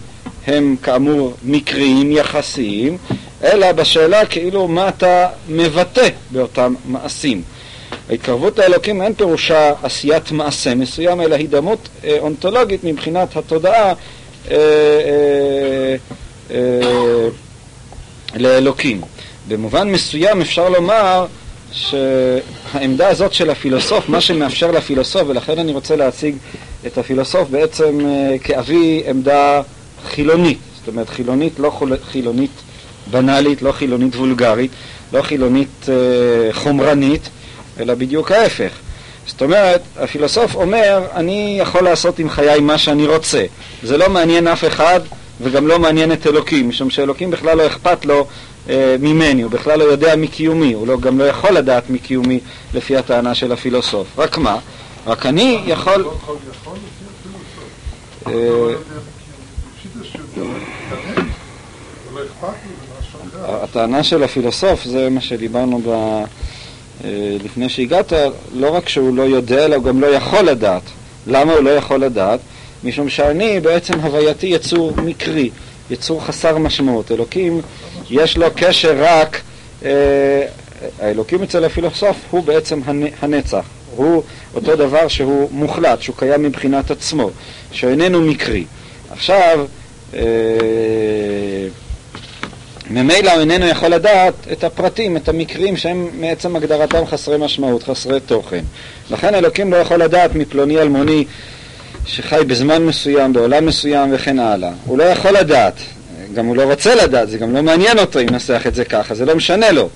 הם 0.47 0.75
כאמור 0.83 1.33
מקריים, 1.43 2.11
יחסיים, 2.11 2.97
אלא 3.43 3.71
בשאלה 3.71 4.25
כאילו 4.25 4.67
מה 4.67 4.89
אתה 4.89 5.27
מבטא 5.49 6.09
באותם 6.31 6.73
מעשים. 6.85 7.41
ההתקרבות 8.09 8.59
לאלוקים 8.59 9.01
אין 9.01 9.13
פירושה 9.13 9.71
עשיית 9.83 10.31
מעשה 10.31 10.75
מסוים, 10.75 11.21
אלא 11.21 11.35
הידמות 11.35 11.89
אה, 12.03 12.17
אונתולוגית 12.19 12.83
מבחינת 12.83 13.37
התודעה 13.37 13.93
אה, 14.51 14.55
אה, 14.55 15.95
אה, 16.51 17.27
לאלוקים. 18.35 19.01
במובן 19.47 19.91
מסוים 19.91 20.41
אפשר 20.41 20.69
לומר 20.69 21.25
שהעמדה 21.71 23.07
הזאת 23.07 23.33
של 23.33 23.49
הפילוסוף, 23.49 24.09
מה 24.09 24.21
שמאפשר 24.21 24.71
לפילוסוף, 24.71 25.23
ולכן 25.27 25.59
אני 25.59 25.71
רוצה 25.73 25.95
להציג 25.95 26.35
את 26.87 26.97
הפילוסוף 26.97 27.49
בעצם 27.49 27.99
אה, 28.05 28.35
כאבי 28.43 29.03
עמדה 29.07 29.61
חילונית, 30.09 30.57
זאת 30.79 30.87
אומרת 30.87 31.09
חילונית, 31.09 31.59
לא 31.59 31.71
חילונית 32.11 32.51
בנאלית, 33.11 33.61
לא 33.61 33.71
חילונית 33.71 34.15
וולגרית, 34.15 34.71
לא 35.13 35.21
חילונית 35.21 35.85
חומרנית, 36.51 37.29
אלא 37.79 37.93
בדיוק 37.93 38.31
ההפך. 38.31 38.71
זאת 39.27 39.41
אומרת, 39.41 39.81
הפילוסוף 39.97 40.55
אומר, 40.55 41.01
אני 41.15 41.57
יכול 41.61 41.83
לעשות 41.83 42.19
עם 42.19 42.29
חיי 42.29 42.59
מה 42.59 42.77
שאני 42.77 43.07
רוצה. 43.07 43.45
זה 43.83 43.97
לא 43.97 44.09
מעניין 44.09 44.47
אף 44.47 44.65
אחד 44.65 44.99
וגם 45.41 45.67
לא 45.67 45.79
מעניין 45.79 46.11
את 46.11 46.27
אלוקים, 46.27 46.69
משום 46.69 46.89
שאלוקים 46.89 47.31
בכלל 47.31 47.57
לא 47.57 47.67
אכפת 47.67 48.05
לו 48.05 48.27
אה, 48.69 48.95
ממני, 48.99 49.41
הוא 49.41 49.51
בכלל 49.51 49.79
לא 49.79 49.83
יודע 49.83 50.15
מקיומי, 50.15 50.73
הוא 50.73 50.87
לא, 50.87 50.99
גם 50.99 51.19
לא 51.19 51.23
יכול 51.23 51.51
לדעת 51.51 51.89
מקיומי 51.89 52.39
לפי 52.73 52.97
הטענה 52.97 53.35
של 53.35 53.51
הפילוסוף. 53.51 54.07
רק 54.17 54.37
מה? 54.37 54.57
רק 55.07 55.25
אני 55.25 55.61
יכול... 55.65 56.07
אה, 58.27 58.33
הטענה 63.63 64.03
של 64.03 64.23
הפילוסוף 64.23 64.83
זה 64.83 65.09
מה 65.09 65.21
שדיברנו 65.21 65.81
ב... 65.85 66.23
אה, 67.03 67.37
לפני 67.43 67.69
שהגעת, 67.69 68.13
לא 68.53 68.75
רק 68.75 68.89
שהוא 68.89 69.15
לא 69.15 69.21
יודע, 69.21 69.65
אלא 69.65 69.75
הוא 69.75 69.83
גם 69.83 70.01
לא 70.01 70.07
יכול 70.07 70.41
לדעת. 70.41 70.81
למה 71.27 71.53
הוא 71.53 71.63
לא 71.63 71.69
יכול 71.69 71.99
לדעת? 71.99 72.39
משום 72.83 73.09
שאני 73.09 73.59
בעצם 73.59 73.99
הווייתי 73.99 74.47
יצור 74.47 74.93
מקרי, 74.97 75.49
יצור 75.89 76.25
חסר 76.25 76.57
משמעות. 76.57 77.11
אלוקים, 77.11 77.61
יש 78.09 78.37
לו 78.37 78.47
קשר 78.55 78.95
רק, 78.99 79.41
אה, 79.85 80.45
האלוקים 80.99 81.43
אצל 81.43 81.65
הפילוסוף 81.65 82.17
הוא 82.31 82.43
בעצם 82.43 82.81
הנצח. 83.21 83.65
הוא 83.95 84.23
אותו 84.55 84.75
דבר 84.75 85.07
שהוא 85.07 85.49
מוחלט, 85.51 86.01
שהוא 86.01 86.15
קיים 86.15 86.43
מבחינת 86.43 86.91
עצמו, 86.91 87.29
שאיננו 87.71 88.21
מקרי. 88.21 88.63
עכשיו, 89.11 89.65
אה, 90.13 90.21
ממילא 92.89 93.31
הוא 93.31 93.39
איננו 93.39 93.67
יכול 93.67 93.89
לדעת 93.89 94.33
את 94.51 94.63
הפרטים, 94.63 95.17
את 95.17 95.29
המקרים 95.29 95.77
שהם 95.77 96.09
מעצם 96.19 96.55
הגדרתם 96.55 97.05
חסרי 97.05 97.37
משמעות, 97.37 97.83
חסרי 97.83 98.19
תוכן. 98.19 98.63
לכן 99.11 99.35
אלוקים 99.35 99.71
לא 99.71 99.77
יכול 99.77 100.03
לדעת 100.03 100.35
מפלוני 100.35 100.79
אלמוני 100.79 101.25
שחי 102.05 102.41
בזמן 102.47 102.85
מסוים, 102.85 103.33
בעולם 103.33 103.65
מסוים 103.65 104.09
וכן 104.13 104.39
הלאה. 104.39 104.71
הוא 104.85 104.97
לא 104.97 105.03
יכול 105.03 105.31
לדעת, 105.31 105.73
גם 106.33 106.45
הוא 106.45 106.55
לא 106.55 106.63
רוצה 106.63 106.95
לדעת, 106.95 107.29
זה 107.29 107.37
גם 107.37 107.55
לא 107.55 107.63
מעניין 107.63 107.99
אותו 107.99 108.19
אם 108.19 108.25
ננסח 108.31 108.67
את 108.67 108.75
זה 108.75 108.85
ככה, 108.85 109.15
זה 109.15 109.25
לא 109.25 109.35
משנה 109.35 109.71
לו. 109.71 109.89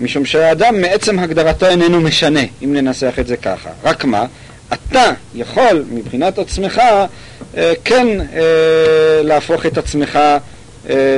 משום 0.00 0.24
שהאדם 0.24 0.80
מעצם 0.80 1.18
הגדרתו 1.18 1.66
איננו 1.66 2.00
משנה, 2.00 2.40
אם 2.64 2.74
ננסח 2.74 3.14
את 3.20 3.26
זה 3.26 3.36
ככה. 3.36 3.70
רק 3.84 4.04
מה? 4.04 4.26
אתה 4.72 5.12
יכול 5.34 5.84
מבחינת 5.90 6.38
עצמך 6.38 6.82
אה, 7.56 7.72
כן 7.84 8.06
אה, 8.20 9.22
להפוך 9.22 9.66
את 9.66 9.78
עצמך 9.78 10.18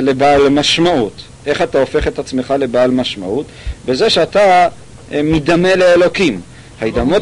לבעל 0.01 0.49
משמעות. 0.49 1.21
איך 1.45 1.61
אתה 1.61 1.79
הופך 1.79 2.07
את 2.07 2.19
עצמך 2.19 2.53
לבעל 2.59 2.91
משמעות? 2.91 3.45
בזה 3.85 4.09
שאתה 4.09 4.67
אה, 5.11 5.21
מדמה 5.23 5.75
לאלוקים. 5.75 6.41
ההידמות... 6.81 7.21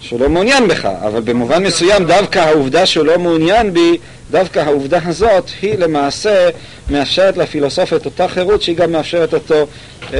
שהוא 0.00 0.20
לא 0.20 0.28
מעוניין 0.28 0.68
בך, 0.68 0.84
אבל 0.84 1.20
במובן 1.20 1.62
מסוים 1.62 2.04
דווקא 2.04 2.38
העובדה 2.38 2.86
שהוא 2.86 3.06
לא 3.06 3.18
מעוניין 3.18 3.72
בי, 3.74 3.98
דווקא 4.30 4.58
העובדה 4.58 4.98
הזאת 5.04 5.50
היא 5.62 5.74
למעשה 5.78 6.48
מאפשרת 6.90 7.36
לפילוסוף 7.36 7.94
את 7.94 8.04
אותה 8.04 8.28
חירות 8.28 8.62
שהיא 8.62 8.76
גם 8.76 8.92
מאפשרת 8.92 9.34
אותו 9.34 9.54
אה, 9.54 10.18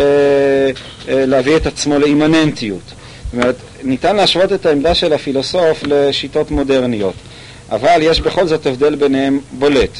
אה, 1.08 1.26
להביא 1.26 1.56
את 1.56 1.66
עצמו 1.66 1.98
לאימננטיות. 1.98 2.80
זאת 2.86 3.32
אומרת, 3.32 3.56
ניתן 3.82 4.16
להשוות 4.16 4.52
את 4.52 4.66
העמדה 4.66 4.94
של 4.94 5.12
הפילוסוף 5.12 5.82
לשיטות 5.86 6.50
מודרניות. 6.50 7.14
אבל 7.70 7.98
יש 8.02 8.20
בכל 8.20 8.46
זאת 8.46 8.66
הבדל 8.66 8.94
ביניהם 8.94 9.40
בולט. 9.52 9.98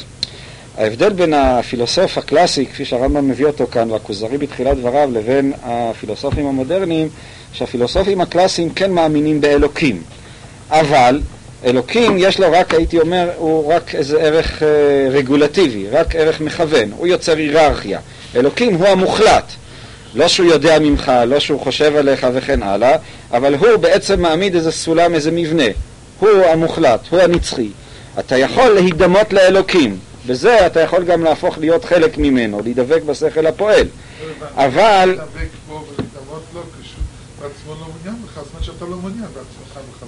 ההבדל 0.79 1.09
בין 1.09 1.35
הפילוסוף 1.35 2.19
הקלאסי, 2.19 2.67
כפי 2.67 2.85
שהרמב"ם 2.85 3.29
מביא 3.29 3.47
אותו 3.47 3.67
כאן, 3.67 3.91
והכוזרי 3.91 4.39
בתחילת 4.39 4.77
דבריו, 4.77 5.11
לבין 5.13 5.53
הפילוסופים 5.63 6.47
המודרניים, 6.47 7.09
שהפילוסופים 7.53 8.21
הקלאסיים 8.21 8.71
כן 8.71 8.93
מאמינים 8.93 9.41
באלוקים. 9.41 10.03
אבל 10.71 11.21
אלוקים 11.65 12.17
יש 12.19 12.41
לו 12.41 12.53
רק, 12.53 12.75
הייתי 12.75 12.99
אומר, 12.99 13.31
הוא 13.37 13.75
רק 13.75 13.95
איזה 13.95 14.21
ערך 14.21 14.63
אה, 14.63 14.69
רגולטיבי, 15.11 15.89
רק 15.91 16.17
ערך 16.17 16.41
מכוון, 16.41 16.91
הוא 16.97 17.07
יוצר 17.07 17.37
היררכיה. 17.37 17.99
אלוקים 18.37 18.75
הוא 18.75 18.87
המוחלט. 18.87 19.53
לא 20.15 20.29
שהוא 20.29 20.47
יודע 20.47 20.79
ממך, 20.79 21.13
לא 21.27 21.41
שהוא 21.41 21.61
חושב 21.61 21.97
עליך 21.97 22.27
וכן 22.35 22.63
הלאה, 22.63 22.97
אבל 23.33 23.55
הוא 23.55 23.77
בעצם 23.77 24.21
מעמיד 24.21 24.55
איזה 24.55 24.73
סולם, 24.73 25.15
איזה 25.15 25.31
מבנה. 25.31 25.65
הוא 26.19 26.29
המוחלט, 26.53 27.01
הוא 27.11 27.21
הנצחי. 27.21 27.69
אתה 28.19 28.39
יכול 28.39 28.69
להידמות 28.69 29.33
לאלוקים, 29.33 29.99
בזה 30.27 30.67
אתה 30.67 30.81
יכול 30.81 31.05
גם 31.05 31.25
להפוך 31.25 31.59
להיות 31.59 31.85
חלק 31.85 32.19
ממנו, 32.19 32.61
להידבק 32.63 33.03
בשכל 33.03 33.47
הפועל. 33.47 33.89
אבל... 34.55 35.09
לא 35.09 35.25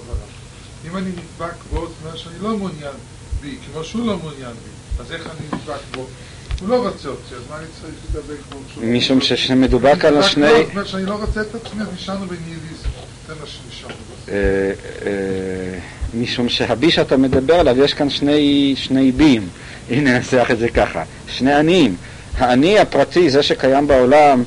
לא. 0.07 0.89
אם 0.89 0.97
אני 0.97 1.09
נדבק 1.09 1.53
בו, 1.71 1.87
זאת 1.87 1.95
אומרת 2.03 2.17
שאני 2.17 2.35
לא 2.41 2.57
מעוניין 2.57 2.95
בי, 3.41 3.57
כמו 3.73 3.83
שהוא 3.83 4.07
לא 4.07 4.17
מעוניין 4.17 4.53
בי, 4.53 5.01
אז 5.03 5.11
איך 5.11 5.27
אני 5.27 5.47
נדבק 5.47 5.81
בו? 5.95 6.07
הוא 6.59 6.69
לא 6.69 6.87
רוצה 6.87 7.09
אותי, 7.09 7.35
אז 7.35 7.41
מה 7.49 7.57
אני 7.57 7.65
צריך 7.81 7.93
להידבק 8.13 8.45
בו? 8.51 8.57
משום 8.83 9.21
שכשמדובר 9.21 9.89
על 9.89 9.95
נדבק 9.95 10.25
השני... 10.25 10.45
בו, 10.45 10.57
זאת 10.57 10.69
אומרת 10.71 10.87
שאני 10.87 11.05
לא 11.05 11.13
רוצה 11.13 11.41
את 11.41 11.55
עצמי, 11.55 11.81
אז 11.81 11.87
נשארנו 11.93 12.25
בניהיליזם. 12.25 12.89
זה 13.27 13.33
מה 13.41 13.47
שנשארנו. 13.47 13.93
אה, 14.29 14.33
אה, 15.05 15.79
משום 16.13 16.49
שהבי 16.49 16.91
שאתה 16.91 17.17
מדבר 17.17 17.53
עליו, 17.53 17.83
יש 17.83 17.93
כאן 17.93 18.09
שני, 18.09 18.73
שני 18.77 19.11
בים, 19.11 19.47
אם 19.91 20.03
ננסח 20.03 20.47
את 20.51 20.59
זה 20.59 20.69
ככה, 20.69 21.03
שני 21.27 21.53
עניים. 21.53 21.95
האני 22.37 22.79
הפרטי, 22.79 23.29
זה 23.29 23.43
שקיים 23.43 23.87
בעולם, 23.87 24.43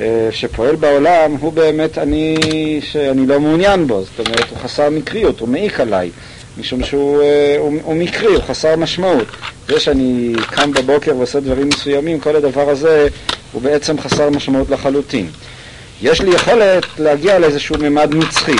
אה, 0.00 0.28
שפועל 0.30 0.76
בעולם, 0.76 1.36
הוא 1.40 1.52
באמת 1.52 1.98
אני 1.98 2.36
שאני 2.80 3.26
לא 3.26 3.40
מעוניין 3.40 3.86
בו, 3.86 4.02
זאת 4.04 4.26
אומרת, 4.26 4.50
הוא 4.50 4.58
חסר 4.58 4.90
מקריות, 4.90 5.40
הוא 5.40 5.48
מעיק 5.48 5.80
עליי, 5.80 6.10
משום 6.58 6.84
שהוא 6.84 7.22
אה, 7.22 7.56
הוא, 7.58 7.72
הוא 7.82 7.94
מקרי, 7.94 8.26
הוא 8.26 8.42
חסר 8.42 8.76
משמעות. 8.76 9.26
זה 9.68 9.80
שאני 9.80 10.32
קם 10.50 10.72
בבוקר 10.72 11.16
ועושה 11.16 11.40
דברים 11.40 11.68
מסוימים, 11.68 12.20
כל 12.20 12.36
הדבר 12.36 12.70
הזה 12.70 13.08
הוא 13.52 13.62
בעצם 13.62 14.00
חסר 14.00 14.30
משמעות 14.30 14.70
לחלוטין. 14.70 15.26
יש 16.02 16.20
לי 16.20 16.30
יכולת 16.30 16.84
להגיע 16.98 17.38
לאיזשהו 17.38 17.76
ממד 17.78 18.14
נצחי. 18.14 18.56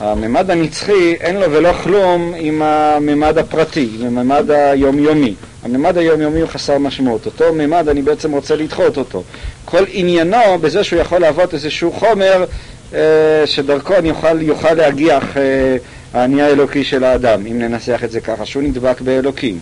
הממד 0.00 0.50
הנצחי 0.50 1.14
אין 1.20 1.36
לו 1.36 1.52
ולא 1.52 1.72
כלום 1.72 2.34
עם 2.36 2.62
הממד 2.62 3.38
הפרטי, 3.38 3.88
עם 4.00 4.18
הממד 4.18 4.50
היומיומי. 4.50 5.34
הממד 5.62 5.98
היומיומי 5.98 6.40
הוא 6.40 6.48
חסר 6.48 6.78
משמעות. 6.78 7.26
אותו 7.26 7.44
ממד 7.52 7.88
אני 7.88 8.02
בעצם 8.02 8.32
רוצה 8.32 8.56
לדחות 8.56 8.96
אותו. 8.96 9.22
כל 9.64 9.84
עניינו 9.88 10.58
בזה 10.60 10.84
שהוא 10.84 11.00
יכול 11.00 11.18
להוות 11.18 11.54
איזשהו 11.54 11.92
חומר 11.92 12.44
אה, 12.94 13.46
שדרכו 13.46 13.94
אני 13.94 14.08
יוכל, 14.08 14.42
יוכל 14.42 14.74
להגיח 14.74 15.36
אה, 15.36 15.76
האני 16.14 16.42
האלוקי 16.42 16.84
של 16.84 17.04
האדם, 17.04 17.46
אם 17.46 17.58
ננסח 17.58 18.00
את 18.04 18.10
זה 18.10 18.20
ככה, 18.20 18.46
שהוא 18.46 18.62
נדבק 18.62 19.00
באלוקים. 19.00 19.58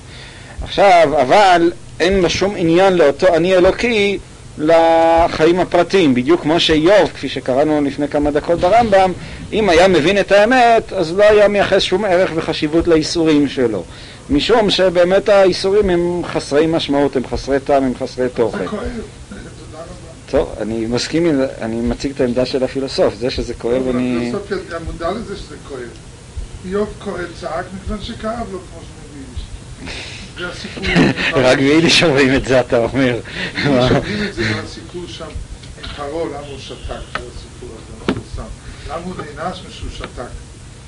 עכשיו, 0.62 1.09
אבל 1.20 1.72
אין 2.00 2.20
לו 2.20 2.30
שום 2.30 2.55
עניין 2.57 2.94
לאותו 2.94 3.34
אני 3.34 3.55
אלוקי 3.55 4.18
לחיים 4.59 5.61
הפרטיים, 5.61 6.14
בדיוק 6.14 6.40
כמו 6.40 6.61
שאיוב, 6.61 7.11
כפי 7.14 7.28
שקראנו 7.28 7.80
לפני 7.80 8.09
כמה 8.09 8.30
דקות 8.30 8.61
ברמב"ם, 8.61 9.12
אם 9.53 9.68
היה 9.68 9.88
מבין 9.88 10.18
את 10.18 10.32
האמת, 10.32 10.92
אז 10.92 11.12
לא 11.12 11.24
היה 11.24 11.48
מייחס 11.48 11.82
שום 11.82 12.05
ערך 12.05 12.30
וחשיבות 12.34 12.88
לאיסורים 12.88 13.48
שלו. 13.48 13.84
משום 14.30 14.70
שבאמת 14.70 15.28
האיסורים 15.28 15.90
הם 15.90 16.22
חסרי 16.24 16.66
משמעות, 16.66 17.16
הם 17.16 17.26
חסרי 17.26 17.61
טעם, 17.61 17.84
הם 17.84 17.92
חסרי 17.94 18.28
תוכן. 18.34 18.64
טוב, 20.30 20.55
אני 20.61 20.86
מסכים 20.86 21.42
אני 21.61 21.76
מציג 21.76 22.12
את 22.14 22.20
העמדה 22.20 22.46
של 22.46 22.64
הפילוסוף, 22.64 23.14
זה 23.14 23.30
שזה 23.30 23.55
כואב 23.55 23.88
אני... 23.88 24.16
הפילוסופיה 24.16 24.78
מודע 24.86 25.11
לזה 25.11 25.36
שזה 25.36 25.55
כואב. 25.68 26.11
איוב 26.64 26.94
כואב, 26.98 27.26
צעק 27.40 27.66
מכיוון 27.74 28.02
שכאב 28.02 28.46
לו, 28.52 28.58
כמו 28.58 28.80
שמביאים. 28.82 29.34
זה 30.38 30.48
הסיפור. 30.48 30.84
רק 31.44 31.58
ביידיש 31.58 32.02
אומרים 32.02 32.34
את 32.34 32.44
זה, 32.44 32.60
אתה 32.60 32.78
אומר. 32.78 33.20
שומעים 33.62 34.28
את 34.28 34.34
זה 34.34 34.54
מהסיפור 34.54 35.04
שם 35.08 35.24
עם 35.82 35.88
פרעה, 35.96 36.24
למה 36.26 36.46
הוא 36.46 36.58
שתק, 36.58 36.78
זה 36.88 37.28
הסיפור 37.36 37.68
הזה 37.68 37.92
המפורסם. 38.08 38.50
למה 38.88 39.02
הוא 39.04 39.14
נענש 39.36 39.62
משהו 39.68 39.90
שתק. 39.90 40.22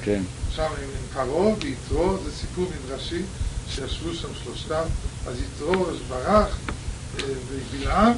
כן. 0.02 0.22
שם 0.56 0.62
עם 0.62 0.88
פרעה 1.12 1.54
ויתרו, 1.60 2.18
זה 2.24 2.32
סיפור 2.32 2.70
מדרשי, 2.86 3.22
שישבו 3.70 4.14
שם 4.14 4.28
שלושתם, 4.44 4.82
אז 5.26 5.34
יתרו 5.40 5.86
ברח, 6.08 6.58
ובלעם 7.16 8.12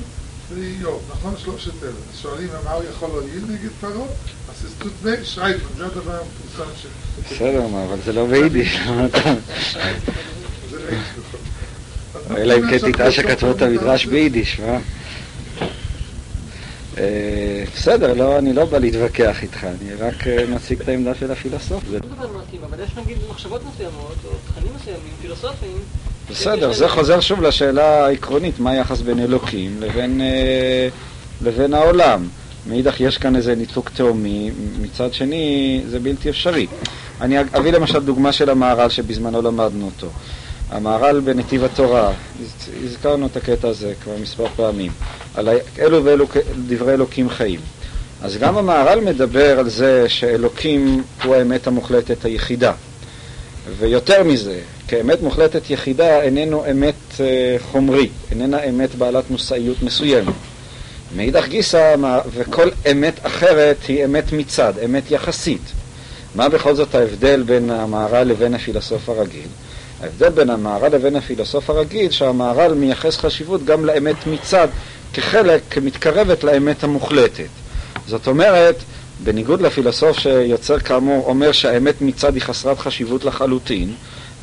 ואיוב, 0.55 1.03
נכון? 1.11 1.35
שלושת 1.39 1.83
אלה. 1.83 1.91
אז 2.13 2.19
שואלים 2.23 2.49
מה 2.65 2.73
הוא 2.73 2.85
יכול 2.91 3.09
להועיל 3.09 3.43
נגד 3.49 3.69
פרעה? 3.81 3.93
אז 4.49 4.63
זה 4.63 4.69
סטוט 4.71 4.93
בי 5.03 5.11
שרייפמן, 5.25 5.69
זה 5.77 5.87
הדבר 5.87 6.13
המפורסם 6.13 6.71
ש... 6.83 6.87
בסדר, 7.33 7.65
אבל 7.67 7.97
זה 8.05 8.13
לא 8.13 8.27
ביידיש. 8.31 8.77
נכון. 8.87 9.37
אלא 12.37 12.55
אם 12.55 12.71
כן 12.71 12.93
תטעה 12.93 13.13
שכתבו 13.13 13.51
את 13.51 13.63
המדרש 13.63 14.07
ביידיש, 14.07 14.61
מה? 14.61 14.79
אה, 16.99 17.65
בסדר, 17.77 18.15
לא, 18.15 18.39
אני 18.39 18.53
לא 18.53 18.65
בא 18.65 18.79
להתווכח 18.79 19.43
איתך, 19.43 19.65
אני 19.65 19.95
רק 19.95 20.27
אה, 20.27 20.45
מציג 20.47 20.81
את 20.81 20.89
העמדה 20.89 21.15
של 21.15 21.31
הפילוסוף. 21.33 21.85
זה- 21.91 21.99
לא 21.99 22.09
מדבר 22.11 22.25
על 22.25 22.43
מתאים, 22.47 22.61
אבל 22.71 22.83
יש 22.85 22.91
נגיד 22.97 23.19
מחשבות 23.31 23.61
מסוימות, 23.75 24.15
או 24.25 24.31
תכנים 24.53 24.73
מסוימים, 24.81 25.13
פילוסופיים. 25.23 25.79
בסדר, 26.31 26.73
זה 26.73 26.89
חוזר 26.89 27.21
שוב 27.21 27.43
לשאלה 27.43 28.07
העקרונית, 28.07 28.59
מה 28.61 28.71
היחס 28.71 29.01
בין 29.01 29.21
אלוקים 29.21 29.77
לבין, 29.81 30.21
אה, 30.21 30.89
לבין 31.43 31.75
העולם. 31.75 32.29
מאידך 32.67 33.01
יש 33.01 33.19
כאן 33.19 33.37
איזה 33.37 33.55
ניתוק 33.55 33.91
תהומי, 33.95 34.51
מצד 34.81 35.13
שני 35.15 35.83
זה 35.89 35.99
בלתי 36.01 36.31
אפשרי. 36.31 36.67
אני 37.21 37.37
אביא 37.41 37.73
למשל 37.73 37.99
דוגמה 38.01 38.33
של 38.33 38.51
המהר"ל 38.51 38.89
שבזמנו 38.89 39.43
למדנו 39.43 39.85
אותו. 39.87 40.07
המהר"ל 40.71 41.21
בנתיב 41.21 41.65
התורה, 41.65 42.09
הז- 42.41 42.71
הזכרנו 42.85 43.27
את 43.27 43.37
הקטע 43.37 43.69
הזה 43.69 43.93
כבר 44.05 44.13
מספר 44.23 44.47
פעמים, 44.57 44.93
על 45.35 45.49
אלו 45.79 46.05
ואלו 46.05 46.27
דברי 46.69 46.93
אלוקים 46.95 47.31
חיים. 47.31 47.61
אז 48.23 48.37
גם 48.37 48.57
המהר"ל 48.59 49.01
מדבר 49.01 49.59
על 49.59 49.69
זה 49.69 50.05
שאלוקים 50.09 51.03
הוא 51.25 51.35
האמת 51.35 51.67
המוחלטת 51.67 52.25
היחידה. 52.25 52.73
ויותר 53.79 54.25
מזה, 54.25 54.59
כאמת 54.89 55.23
מוחלטת 55.23 55.71
יחידה 55.71 56.23
איננו 56.23 56.65
אמת 56.71 56.95
אה, 57.21 57.57
חומרי, 57.73 58.09
איננה 58.31 58.65
אמת 58.65 58.95
בעלת 58.95 59.31
מושאיות 59.31 59.83
מסוימת. 59.83 60.35
מאידך 61.17 61.47
גיסא, 61.49 61.95
וכל 62.35 62.69
אמת 62.91 63.15
אחרת 63.23 63.77
היא 63.89 64.05
אמת 64.05 64.33
מצד, 64.33 64.73
אמת 64.85 65.11
יחסית. 65.11 65.73
מה 66.35 66.49
בכל 66.49 66.75
זאת 66.75 66.95
ההבדל 66.95 67.43
בין 67.43 67.71
המהר"ל 67.71 68.23
לבין 68.23 68.55
הפילוסוף 68.55 69.09
הרגיל? 69.09 69.49
ההבדל 70.03 70.29
בין 70.29 70.51
המהר"ל 70.51 70.95
לבין 70.95 71.17
הפילוסוף 71.17 71.71
הרגיל, 71.71 72.11
שהמהר"ל 72.11 72.75
מייחס 72.75 73.17
חשיבות 73.17 73.65
גם 73.65 73.85
לאמת 73.85 74.27
מצד, 74.27 74.69
כחלק, 75.13 75.61
כמתקרבת 75.71 76.45
לאמת 76.45 76.85
המוחלטת. 76.85 77.49
זאת 78.07 78.27
אומרת, 78.27 78.77
בניגוד 79.25 79.63
לפילוסוף 79.63 80.19
שיוצר 80.19 80.79
כאמור 80.79 81.25
אומר 81.27 81.53
שהאמת 81.53 81.95
מצד 82.01 82.35
היא 82.35 82.43
חסרת 82.43 82.79
חשיבות 82.79 83.25
לחלוטין, 83.25 83.93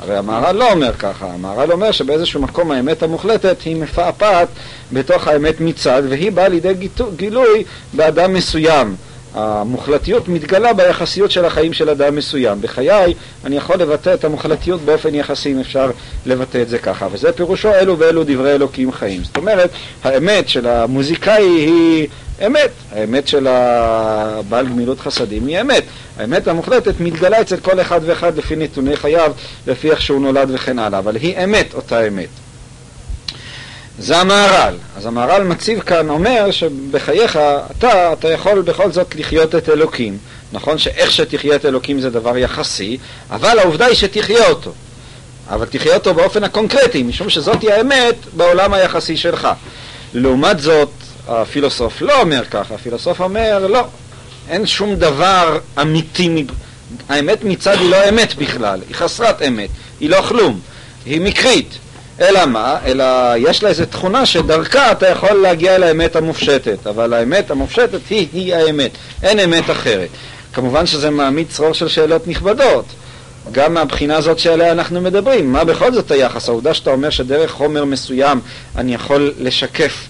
הרי 0.00 0.16
המהר"ל 0.16 0.56
לא 0.56 0.72
אומר 0.72 0.92
ככה, 0.92 1.26
המהר"ל 1.26 1.72
אומר 1.72 1.90
שבאיזשהו 1.90 2.40
מקום 2.40 2.70
האמת 2.70 3.02
המוחלטת 3.02 3.62
היא 3.64 3.76
מפעפעת 3.76 4.48
בתוך 4.92 5.28
האמת 5.28 5.60
מצד, 5.60 6.02
והיא 6.08 6.32
באה 6.32 6.48
לידי 6.48 6.88
גילוי 7.16 7.64
באדם 7.92 8.32
מסוים. 8.34 8.96
המוחלטיות 9.34 10.28
מתגלה 10.28 10.72
ביחסיות 10.72 11.30
של 11.30 11.44
החיים 11.44 11.72
של 11.72 11.90
אדם 11.90 12.16
מסוים. 12.16 12.60
בחיי 12.60 13.14
אני 13.44 13.56
יכול 13.56 13.76
לבטא 13.76 14.14
את 14.14 14.24
המוחלטיות 14.24 14.80
באופן 14.80 15.14
יחסי, 15.14 15.52
אם 15.52 15.60
אפשר 15.60 15.90
לבטא 16.26 16.62
את 16.62 16.68
זה 16.68 16.78
ככה. 16.78 17.08
וזה 17.12 17.32
פירושו 17.32 17.70
אלו 17.74 17.98
ואלו 17.98 18.24
דברי 18.24 18.52
אלוקים 18.52 18.92
חיים. 18.92 19.24
זאת 19.24 19.36
אומרת, 19.36 19.70
האמת 20.04 20.48
של 20.48 20.66
המוזיקאי 20.66 21.44
היא 21.44 22.08
אמת, 22.46 22.70
האמת 22.92 23.28
של 23.28 23.46
הבעל 23.46 24.66
גמילות 24.66 25.00
חסדים 25.00 25.46
היא 25.46 25.60
אמת. 25.60 25.82
האמת 26.18 26.48
המוחלטת 26.48 27.00
מתגלה 27.00 27.40
אצל 27.40 27.56
כל 27.56 27.80
אחד 27.80 28.00
ואחד 28.04 28.36
לפי 28.36 28.56
נתוני 28.56 28.96
חייו, 28.96 29.32
לפי 29.66 29.90
איך 29.90 30.02
שהוא 30.02 30.20
נולד 30.20 30.50
וכן 30.52 30.78
הלאה, 30.78 30.98
אבל 30.98 31.16
היא 31.16 31.44
אמת, 31.44 31.74
אותה 31.74 32.08
אמת. 32.08 32.28
זה 33.98 34.18
המהר"ל. 34.18 34.74
אז 34.96 35.06
המהר"ל 35.06 35.42
מציב 35.44 35.80
כאן, 35.80 36.08
אומר 36.08 36.50
שבחייך 36.50 37.38
אתה, 37.78 38.12
אתה 38.12 38.28
יכול 38.28 38.62
בכל 38.62 38.92
זאת 38.92 39.14
לחיות 39.16 39.54
את 39.54 39.68
אלוקים. 39.68 40.18
נכון 40.52 40.78
שאיך 40.78 41.10
שתחיה 41.10 41.56
את 41.56 41.64
אלוקים 41.66 42.00
זה 42.00 42.10
דבר 42.10 42.38
יחסי, 42.38 42.98
אבל 43.30 43.58
העובדה 43.58 43.86
היא 43.86 43.94
שתחיה 43.94 44.48
אותו. 44.48 44.72
אבל 45.50 45.66
תחיה 45.66 45.94
אותו 45.94 46.14
באופן 46.14 46.44
הקונקרטי, 46.44 47.02
משום 47.02 47.30
שזאת 47.30 47.62
היא 47.62 47.70
האמת 47.70 48.14
בעולם 48.36 48.74
היחסי 48.74 49.16
שלך. 49.16 49.48
לעומת 50.14 50.60
זאת, 50.60 50.88
הפילוסוף 51.28 52.02
לא 52.02 52.20
אומר 52.20 52.44
ככה, 52.44 52.74
הפילוסוף 52.74 53.20
אומר, 53.20 53.66
לא, 53.66 53.84
אין 54.48 54.66
שום 54.66 54.94
דבר 54.94 55.58
אמיתי, 55.80 56.46
האמת 57.08 57.44
מצד 57.44 57.76
היא 57.80 57.90
לא 57.90 58.08
אמת 58.08 58.34
בכלל, 58.34 58.80
היא 58.88 58.94
חסרת 58.94 59.42
אמת, 59.42 59.70
היא 60.00 60.10
לא 60.10 60.22
כלום, 60.28 60.60
היא 61.06 61.20
מקרית. 61.20 61.78
אלא 62.20 62.46
מה? 62.46 62.78
אלא 62.84 63.04
יש 63.36 63.62
לה 63.62 63.68
איזו 63.68 63.84
תכונה 63.86 64.26
שדרכה 64.26 64.92
אתה 64.92 65.08
יכול 65.08 65.32
להגיע 65.32 65.78
לאמת 65.78 66.16
המופשטת, 66.16 66.86
אבל 66.86 67.12
האמת 67.12 67.50
המופשטת 67.50 68.00
היא, 68.10 68.28
היא 68.32 68.54
האמת, 68.54 68.90
אין 69.22 69.40
אמת 69.40 69.70
אחרת. 69.70 70.08
כמובן 70.52 70.86
שזה 70.86 71.10
מעמיד 71.10 71.46
צרור 71.50 71.72
של 71.72 71.88
שאלות 71.88 72.28
נכבדות, 72.28 72.84
גם 73.52 73.74
מהבחינה 73.74 74.16
הזאת 74.16 74.38
שעליה 74.38 74.72
אנחנו 74.72 75.00
מדברים. 75.00 75.52
מה 75.52 75.64
בכל 75.64 75.92
זאת 75.92 76.10
היחס? 76.10 76.48
העובדה 76.48 76.74
שאתה 76.74 76.90
אומר 76.90 77.10
שדרך 77.10 77.50
חומר 77.50 77.84
מסוים 77.84 78.40
אני 78.76 78.94
יכול 78.94 79.32
לשקף 79.38 80.06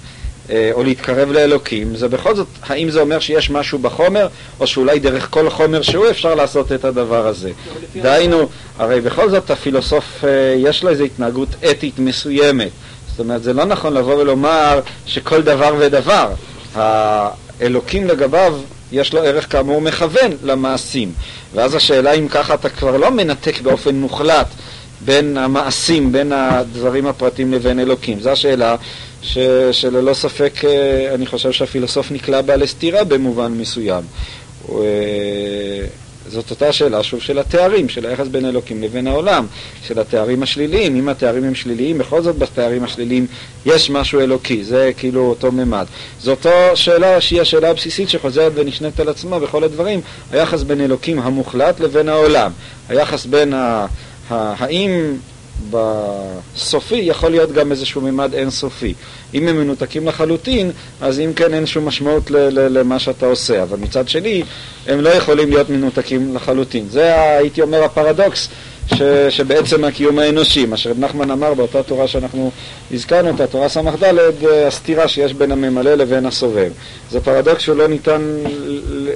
או 0.73 0.83
להתקרב 0.83 1.31
לאלוקים, 1.33 1.97
זה 1.97 2.09
בכל 2.09 2.35
זאת, 2.35 2.47
האם 2.63 2.91
זה 2.91 3.01
אומר 3.01 3.21
שיש 3.21 3.51
משהו 3.51 3.79
בחומר, 3.79 4.29
או 4.61 4.67
שאולי 4.67 4.99
דרך 4.99 5.29
כל 5.31 5.51
חומר 5.51 5.83
שהוא 5.83 6.11
אפשר 6.11 6.35
לעשות 6.35 6.73
את 6.73 6.85
הדבר 6.85 7.27
הזה. 7.27 7.51
דהיינו, 8.03 8.49
הרי 8.79 9.01
בכל 9.01 9.31
זאת 9.31 9.51
הפילוסוף, 9.51 10.25
אה, 10.25 10.55
יש 10.57 10.83
לו 10.83 10.91
איזו 10.91 11.05
התנהגות 11.05 11.49
אתית 11.71 11.99
מסוימת. 11.99 12.71
זאת 13.11 13.21
אומרת, 13.21 13.43
זה 13.43 13.53
לא 13.53 13.65
נכון 13.65 13.95
לבוא 13.95 14.15
ולומר 14.15 14.81
שכל 15.07 15.43
דבר 15.43 15.75
ודבר, 15.79 16.29
האלוקים 16.75 18.07
לגביו 18.07 18.57
יש 18.93 19.15
לו 19.15 19.23
ערך 19.23 19.53
כאמור 19.53 19.81
מכוון 19.81 20.33
למעשים. 20.43 21.13
ואז 21.55 21.75
השאלה 21.75 22.13
אם 22.13 22.29
ככה 22.29 22.55
אתה 22.55 22.69
כבר 22.69 22.97
לא 22.97 23.11
מנתק 23.11 23.61
באופן 23.61 23.95
מוחלט 23.95 24.47
בין 25.05 25.37
המעשים, 25.37 26.13
בין 26.13 26.33
הדברים 26.33 27.07
הפרטיים 27.07 27.53
לבין 27.53 27.81
אלוקים. 27.81 28.21
זו 28.21 28.31
השאלה 28.31 28.77
ש, 29.25 29.39
שללא 29.73 30.15
ספק 30.15 30.53
אה, 30.65 31.15
אני 31.15 31.27
חושב 31.27 31.53
שהפילוסוף 31.53 32.11
נקלע 32.11 32.43
בה 32.43 32.57
לסתירה 32.57 33.05
במובן 33.05 33.53
מסוים. 33.53 34.05
אה, 34.71 34.77
זאת 36.29 36.51
אותה 36.51 36.73
שאלה, 36.73 37.03
שוב, 37.03 37.21
של 37.21 37.39
התארים, 37.39 37.89
של 37.89 38.07
היחס 38.07 38.27
בין 38.27 38.45
אלוקים 38.45 38.83
לבין 38.83 39.07
העולם, 39.07 39.47
של 39.83 39.99
התארים 39.99 40.43
השליליים. 40.43 40.97
אם 40.97 41.09
התארים 41.09 41.45
הם 41.45 41.55
שליליים, 41.55 41.99
בכל 41.99 42.23
זאת 42.23 42.39
בתארים 42.39 42.85
השליליים 42.85 43.27
יש 43.67 43.91
משהו 43.91 44.21
אלוקי, 44.21 44.65
זה 44.65 44.91
כאילו 44.97 45.29
אותו 45.29 45.53
ממד. 45.53 45.87
זו 46.21 46.31
אותה 46.31 46.77
שאלה 46.77 47.21
שהיא 47.21 47.41
השאלה 47.41 47.71
הבסיסית 47.71 48.09
שחוזרת 48.09 48.53
ונשנית 48.55 49.01
על 49.01 49.09
עצמה 49.09 49.39
בכל 49.39 49.65
הדברים, 49.65 50.01
היחס 50.31 50.63
בין 50.63 50.81
אלוקים 50.81 51.19
המוחלט 51.19 51.81
לבין 51.81 52.09
העולם. 52.09 52.53
היחס 52.89 53.27
בין 53.27 53.55
ה... 53.55 53.87
האם 54.31 55.17
בסופי 55.71 56.97
יכול 56.97 57.31
להיות 57.31 57.53
גם 57.53 57.71
איזשהו 57.71 58.01
ממד 58.01 58.35
אינסופי. 58.35 58.95
אם 59.35 59.49
הם 59.49 59.57
מנותקים 59.57 60.07
לחלוטין, 60.07 60.71
אז 61.01 61.21
אם 61.21 61.33
כן 61.37 61.55
אין 61.55 61.67
שום 61.67 61.87
משמעות 61.87 62.31
למה 62.31 62.99
שאתה 62.99 63.27
עושה, 63.27 63.63
אבל 63.63 63.79
מצד 63.79 64.09
שני, 64.09 64.43
הם 64.87 65.01
לא 65.01 65.09
יכולים 65.09 65.51
להיות 65.51 65.71
מנותקים 65.71 66.35
לחלוטין. 66.35 66.87
זה, 66.89 67.21
הייתי 67.37 67.63
אומר, 67.63 67.85
הפרדוקס 67.85 68.49
ש, 68.95 69.03
שבעצם 69.31 69.85
הקיום 69.85 70.19
האנושי, 70.19 70.67
מה 70.67 70.77
שרב 70.77 70.99
נחמן 70.99 71.31
אמר 71.31 71.55
באותה 71.55 71.83
תורה 71.83 72.09
שאנחנו 72.09 72.51
הזכרנו 72.93 73.29
אותה, 73.29 73.47
תורה 73.47 73.69
ס"ד, 73.69 74.05
הסתירה 74.67 75.09
שיש 75.09 75.35
בין 75.35 75.53
הממלא 75.53 75.95
לבין 75.95 76.27
הסובב. 76.27 76.73
זה 77.11 77.21
פרדוקס 77.21 77.63
שהוא 77.63 77.77
לא 77.77 77.87
ניתן 77.87 78.23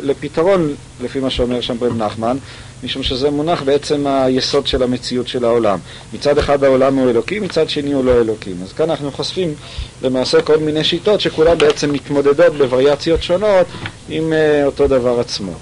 לפתרון, 0.03 0.75
לפי 1.03 1.21
מה 1.21 1.31
שאומר 1.31 1.61
שם 1.61 1.77
רב 1.81 1.97
נחמן, 1.97 2.37
משום 2.83 3.03
שזה 3.03 3.31
מונח 3.31 3.63
בעצם 3.63 4.07
היסוד 4.07 4.67
של 4.67 4.83
המציאות 4.83 5.29
של 5.29 5.45
העולם. 5.45 5.79
מצד 6.13 6.39
אחד 6.39 6.65
העולם 6.65 6.97
הוא 6.97 7.11
אלוקי, 7.11 7.39
מצד 7.39 7.71
שני 7.71 7.93
הוא 7.93 8.05
לא 8.05 8.21
אלוקים. 8.21 8.63
אז 8.63 8.73
כאן 8.73 8.91
אנחנו 8.91 9.13
חושפים 9.13 9.55
למעשה 10.03 10.43
כל 10.43 10.59
מיני 10.59 10.85
שיטות 10.85 11.21
שכולן 11.21 11.59
בעצם 11.59 11.93
מתמודדות 11.93 12.55
בווריאציות 12.59 13.23
שונות 13.23 13.67
עם 14.09 14.33
uh, 14.33 14.67
אותו 14.67 14.89
דבר 14.89 15.21
עצמו. 15.21 15.53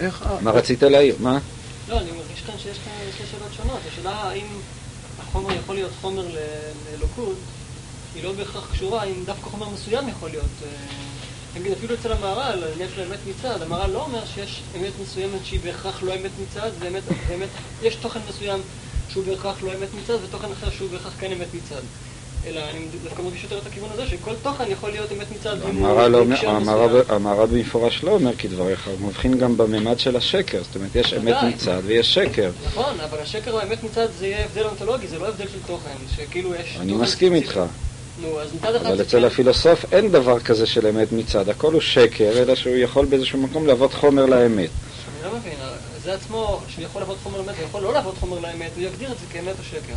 איך... 0.00 0.24
מה 0.40 0.50
רצית 0.50 0.82
להעיר? 0.82 1.14
מה? 1.18 1.38
לא, 1.88 1.98
אני 1.98 2.10
מרגיש 2.10 2.42
כאן 2.46 2.54
שיש 2.58 2.78
כאן 2.78 2.92
שתי 3.14 3.22
שאלות 3.30 3.52
שונות. 3.56 3.78
השאלה 3.92 4.10
האם 4.10 4.46
החומר 5.18 5.52
יכול 5.52 5.74
להיות 5.74 5.90
חומר 6.00 6.24
לאלוקות, 6.92 7.36
היא 8.14 8.24
לא 8.24 8.32
בהכרח 8.32 8.68
קשורה 8.72 9.04
אם 9.04 9.24
דווקא 9.26 9.50
חומר 9.50 9.68
מסוים 9.68 10.08
יכול 10.08 10.30
להיות... 10.30 10.44
נגיד 11.56 11.72
אפילו 11.72 11.94
אצל 11.94 12.12
המהר"ל, 12.12 12.64
על 12.64 12.72
עניין 12.74 12.88
של 12.94 13.02
אמת 13.02 13.18
מצד, 13.26 13.62
המהר"ל 13.62 13.90
לא 13.90 14.02
אומר 14.02 14.24
שיש 14.34 14.62
אמת 14.76 14.92
מסוימת 15.02 15.44
שהיא 15.44 15.60
בהכרח 15.64 16.02
לא 16.02 16.14
אמת 16.14 16.30
מצד, 16.42 16.70
באמת, 16.78 17.02
באמת, 17.28 17.48
יש 17.82 17.94
תוכן 17.94 18.20
מסוים 18.28 18.60
שהוא 19.08 19.24
בהכרח 19.24 19.62
לא 19.62 19.70
אמת 19.70 19.88
מצד, 20.02 20.14
ותוכן 20.24 20.52
אחר 20.52 20.70
שהוא 20.70 20.90
בהכרח 20.90 21.12
כן 21.20 21.32
אמת 21.32 21.54
מצד. 21.54 21.80
אלא 22.46 22.60
אני 22.70 22.86
דווקא 23.04 23.22
מרגיש 23.22 23.42
יותר 23.42 23.58
את 23.58 23.66
הכיוון 23.66 23.90
הזה, 23.92 24.06
שכל 24.06 24.34
תוכן 24.42 24.64
יכול 24.70 24.90
להיות 24.90 25.12
אמת 25.12 25.26
מצד 25.32 25.56
המהר"ל 27.08 27.46
במפורש 27.46 28.04
לא 28.04 28.10
אומר 28.10 28.36
כדבריך, 28.36 28.88
הוא 28.88 29.08
מבחין 29.08 29.38
גם 29.38 29.56
בממד 29.56 29.98
של 29.98 30.16
השקר, 30.16 30.62
זאת 30.62 30.76
אומרת, 30.76 30.96
יש 30.96 31.14
אמת 31.14 31.36
מצד 31.42 31.80
ויש 31.84 32.14
שקר. 32.14 32.50
נכון, 32.66 33.00
אבל 33.00 33.18
השקר 33.18 33.54
והאמת 33.54 33.82
מצד 33.82 34.06
זה 34.18 34.26
יהיה 34.26 34.44
הבדל 34.44 34.64
אונתולוגי, 34.64 35.08
זה 35.08 35.18
לא 35.18 35.28
הבדל 35.28 35.48
של 35.52 35.58
תוכן, 35.66 35.96
שכאילו 36.16 36.54
יש... 36.54 36.76
אני 36.80 36.92
מסכים 36.92 37.34
איתך. 37.34 37.60
אבל 38.62 39.00
אצל 39.02 39.24
הפילוסוף 39.24 39.84
אין 39.92 40.12
דבר 40.12 40.40
כזה 40.40 40.66
של 40.66 40.86
אמת 40.86 41.12
מצד, 41.12 41.48
הכל 41.48 41.72
הוא 41.72 41.80
שקר, 41.80 42.30
אלא 42.42 42.54
שהוא 42.54 42.76
יכול 42.76 43.06
באיזשהו 43.06 43.38
מקום 43.38 43.66
להוות 43.66 43.94
חומר 43.94 44.26
לאמת. 44.26 44.70
אני 45.22 45.32
לא 45.32 45.38
מבין, 45.38 45.52
זה 46.04 46.14
עצמו, 46.14 46.60
שהוא 46.68 46.84
יכול 46.84 47.02
להוות 47.02 47.16
חומר 47.22 47.38
לאמת, 47.38 47.54
הוא 47.58 47.64
יכול 47.64 47.82
לא 47.82 47.92
להוות 47.92 48.14
חומר 48.20 48.38
לאמת, 48.38 48.70
הוא 48.76 48.84
יגדיר 48.84 49.12
את 49.12 49.18
זה 49.18 49.26
כאמת 49.32 49.54
או 49.58 49.64
שקר. 49.64 49.94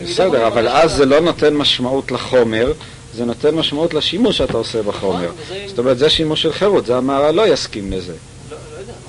בסדר, 0.00 0.46
אבל 0.46 0.68
אז 0.68 0.92
זה 0.92 1.06
לא 1.06 1.20
נותן 1.20 1.54
משמעות 1.54 2.10
לחומר, 2.10 2.72
זה 3.14 3.24
נותן 3.24 3.54
משמעות 3.54 3.94
לשימוש 3.94 4.38
שאתה 4.38 4.56
עושה 4.56 4.82
בחומר. 4.82 5.30
נכון, 5.44 5.56
זאת 5.66 5.78
אומרת, 5.78 5.98
זה 5.98 6.10
שימוש 6.10 6.42
של 6.42 6.52
חירות, 6.52 6.86
זה 6.86 6.96
המהר"ל 6.96 7.34
לא 7.34 7.48
יסכים 7.48 7.92
לזה. 7.92 8.12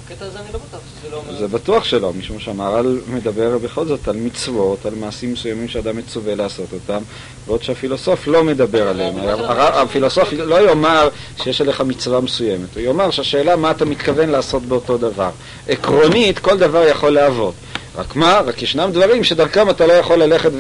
לא, 0.10 0.16
לא 0.16 0.16
בקטע 0.16 0.26
הזה 0.26 0.40
אני 0.40 0.54
לא 0.54 0.60
בטוח 0.60 0.82
שזה 1.02 1.12
לא 1.12 1.18
אומר... 1.18 1.40
זה 1.40 1.48
בטוח 1.48 1.84
שלא, 1.84 2.14
משום 2.14 2.40
שהמהר"ל 2.40 3.00
מדבר 3.08 3.58
בכל 3.58 3.86
זאת 3.86 4.08
על 4.08 4.16
מצוות, 4.16 4.86
על 4.86 4.96
מעשים 4.96 5.34
מסוימים 5.34 5.68
שאדם 5.68 5.98
מצווה 5.98 6.36
לעשות 6.36 6.74
אותם, 6.74 7.02
בעוד 7.48 7.64
שהפילוסוף 7.64 8.28
לא 8.28 8.44
מדבר 8.44 8.88
עליהם. 8.88 9.16
הפילוסוף 9.58 10.34
לא 10.34 10.70
יאמר 10.70 11.10
שיש 11.44 11.62
עליך 11.62 11.82
מצווה 11.82 12.22
מסוימת, 12.22 12.76
הוא 12.76 12.84
יאמר 12.84 13.12
שהשאלה 13.12 13.56
מה 13.56 13.72
אתה 13.72 13.86
מתכוון 13.86 14.30
לעשות 14.30 14.64
באותו 14.64 14.98
דבר. 14.98 15.30
עקרונית, 15.68 16.40
כל 16.40 16.58
דבר 16.58 16.84
יכול 16.88 17.10
להוות. 17.10 17.54
רק 17.96 18.16
מה? 18.16 18.40
רק 18.40 18.62
ישנם 18.62 18.90
דברים 18.94 19.24
שדרכם 19.24 19.70
אתה 19.70 19.88
לא 19.88 19.94
יכול 19.94 20.20
ללכת. 20.20 20.52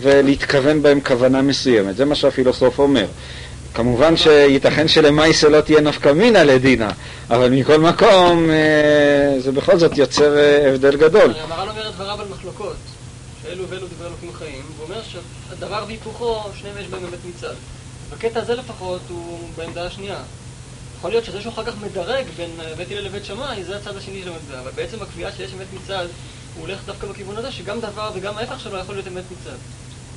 ולהתכוון 0.00 0.82
בהם 0.82 1.00
כוונה 1.00 1.42
מסוימת. 1.42 1.96
זה 1.96 2.04
מה 2.04 2.14
שהפילוסוף 2.14 2.78
אומר. 2.78 3.06
כמובן 3.76 4.16
שייתכן 4.16 4.88
שלמעשה 4.88 5.48
לא 5.48 5.60
תהיה 5.60 5.80
נפקא 5.80 6.12
מינא 6.12 6.38
לדינה, 6.38 6.90
אבל 7.30 7.50
מכל 7.50 7.80
מקום 7.80 8.50
אה, 8.50 9.40
זה 9.40 9.52
בכל 9.52 9.78
זאת 9.78 9.98
יוצר 9.98 10.38
אה, 10.38 10.70
הבדל 10.70 10.96
גדול. 10.96 11.34
המהר"ל 11.40 11.68
אומר 11.68 11.88
את 11.88 11.94
דבריו 11.94 12.20
על 12.20 12.26
מחלוקות, 12.30 12.76
שאלו 13.42 13.68
ואלו 13.68 13.86
דברי 13.86 14.08
אלוקים 14.08 14.32
חיים, 14.32 14.62
והוא 14.76 14.88
אומר 14.88 15.00
שהדבר 15.02 15.84
והיפוכו, 15.86 16.40
שניהם 16.54 16.74
יש 16.80 16.86
בהם 16.86 17.02
אמת 17.04 17.18
מצד. 17.28 17.54
בקטע 18.12 18.40
הזה 18.40 18.54
לפחות 18.54 19.00
הוא 19.08 19.38
בעמדה 19.56 19.86
השנייה. 19.86 20.18
יכול 20.98 21.10
להיות 21.10 21.24
שזה 21.24 21.40
שהוא 21.40 21.52
אחר 21.52 21.64
כך 21.64 21.74
מדרג 21.82 22.24
בין 22.36 22.50
בית 22.76 22.90
הלל 22.90 23.00
לבית 23.00 23.24
שמאי, 23.24 23.64
זה 23.64 23.76
הצד 23.76 23.96
השני 23.96 24.22
של 24.22 24.28
המטבע, 24.28 24.60
אבל 24.60 24.70
בעצם 24.74 25.02
הקביעה 25.02 25.32
שיש 25.32 25.50
אמת 25.54 25.66
מצד, 25.82 26.06
הוא 26.54 26.66
הולך 26.66 26.78
דווקא 26.86 27.06
בכיוון 27.06 27.36
הזה, 27.36 27.52
שגם 27.52 27.80
דבר 27.80 28.10
וגם 28.14 28.38
ההפך 28.38 28.60
שלו 28.60 28.78
יכול 28.78 28.94
להיות 28.94 29.08
אמת 29.08 29.24
מצד. 29.32 29.56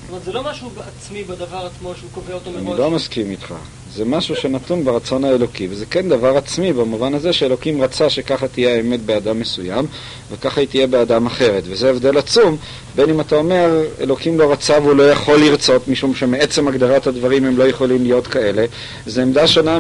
זאת 0.09 0.13
אומרת, 0.13 0.25
זה 0.25 0.31
לא 0.31 0.43
משהו 0.43 0.69
עצמי 0.97 1.23
בדבר 1.23 1.65
עצמו 1.65 1.93
שהוא 1.99 2.09
קובע 2.13 2.33
אותו 2.33 2.51
מראש. 2.51 2.67
אני 2.67 2.79
לא 2.79 2.91
מסכים 2.91 3.31
איתך. 3.31 3.53
זה 3.95 4.05
משהו 4.05 4.35
שנתון 4.35 4.85
ברצון 4.85 5.23
האלוקי, 5.23 5.67
וזה 5.71 5.85
כן 5.85 6.09
דבר 6.09 6.37
עצמי 6.37 6.73
במובן 6.73 7.13
הזה 7.13 7.33
שאלוקים 7.33 7.81
רצה 7.81 8.09
שככה 8.09 8.47
תהיה 8.47 8.75
האמת 8.75 8.99
באדם 8.99 9.39
מסוים, 9.39 9.85
וככה 10.31 10.61
היא 10.61 10.67
תהיה 10.67 10.87
באדם 10.87 11.25
אחרת. 11.25 11.63
וזה 11.67 11.89
הבדל 11.89 12.17
עצום 12.17 12.57
בין 12.95 13.09
אם 13.09 13.21
אתה 13.21 13.35
אומר, 13.35 13.81
אלוקים 13.99 14.39
לא 14.39 14.51
רצה 14.51 14.79
והוא 14.81 14.93
לא 14.93 15.11
יכול 15.11 15.39
לרצות, 15.39 15.87
משום 15.87 16.15
שמעצם 16.15 16.67
הגדרת 16.67 17.07
הדברים 17.07 17.45
הם 17.45 17.57
לא 17.57 17.63
יכולים 17.63 18.03
להיות 18.03 18.27
כאלה. 18.27 18.65
זו 19.05 19.21
עמדה 19.21 19.47
שונה, 19.47 19.79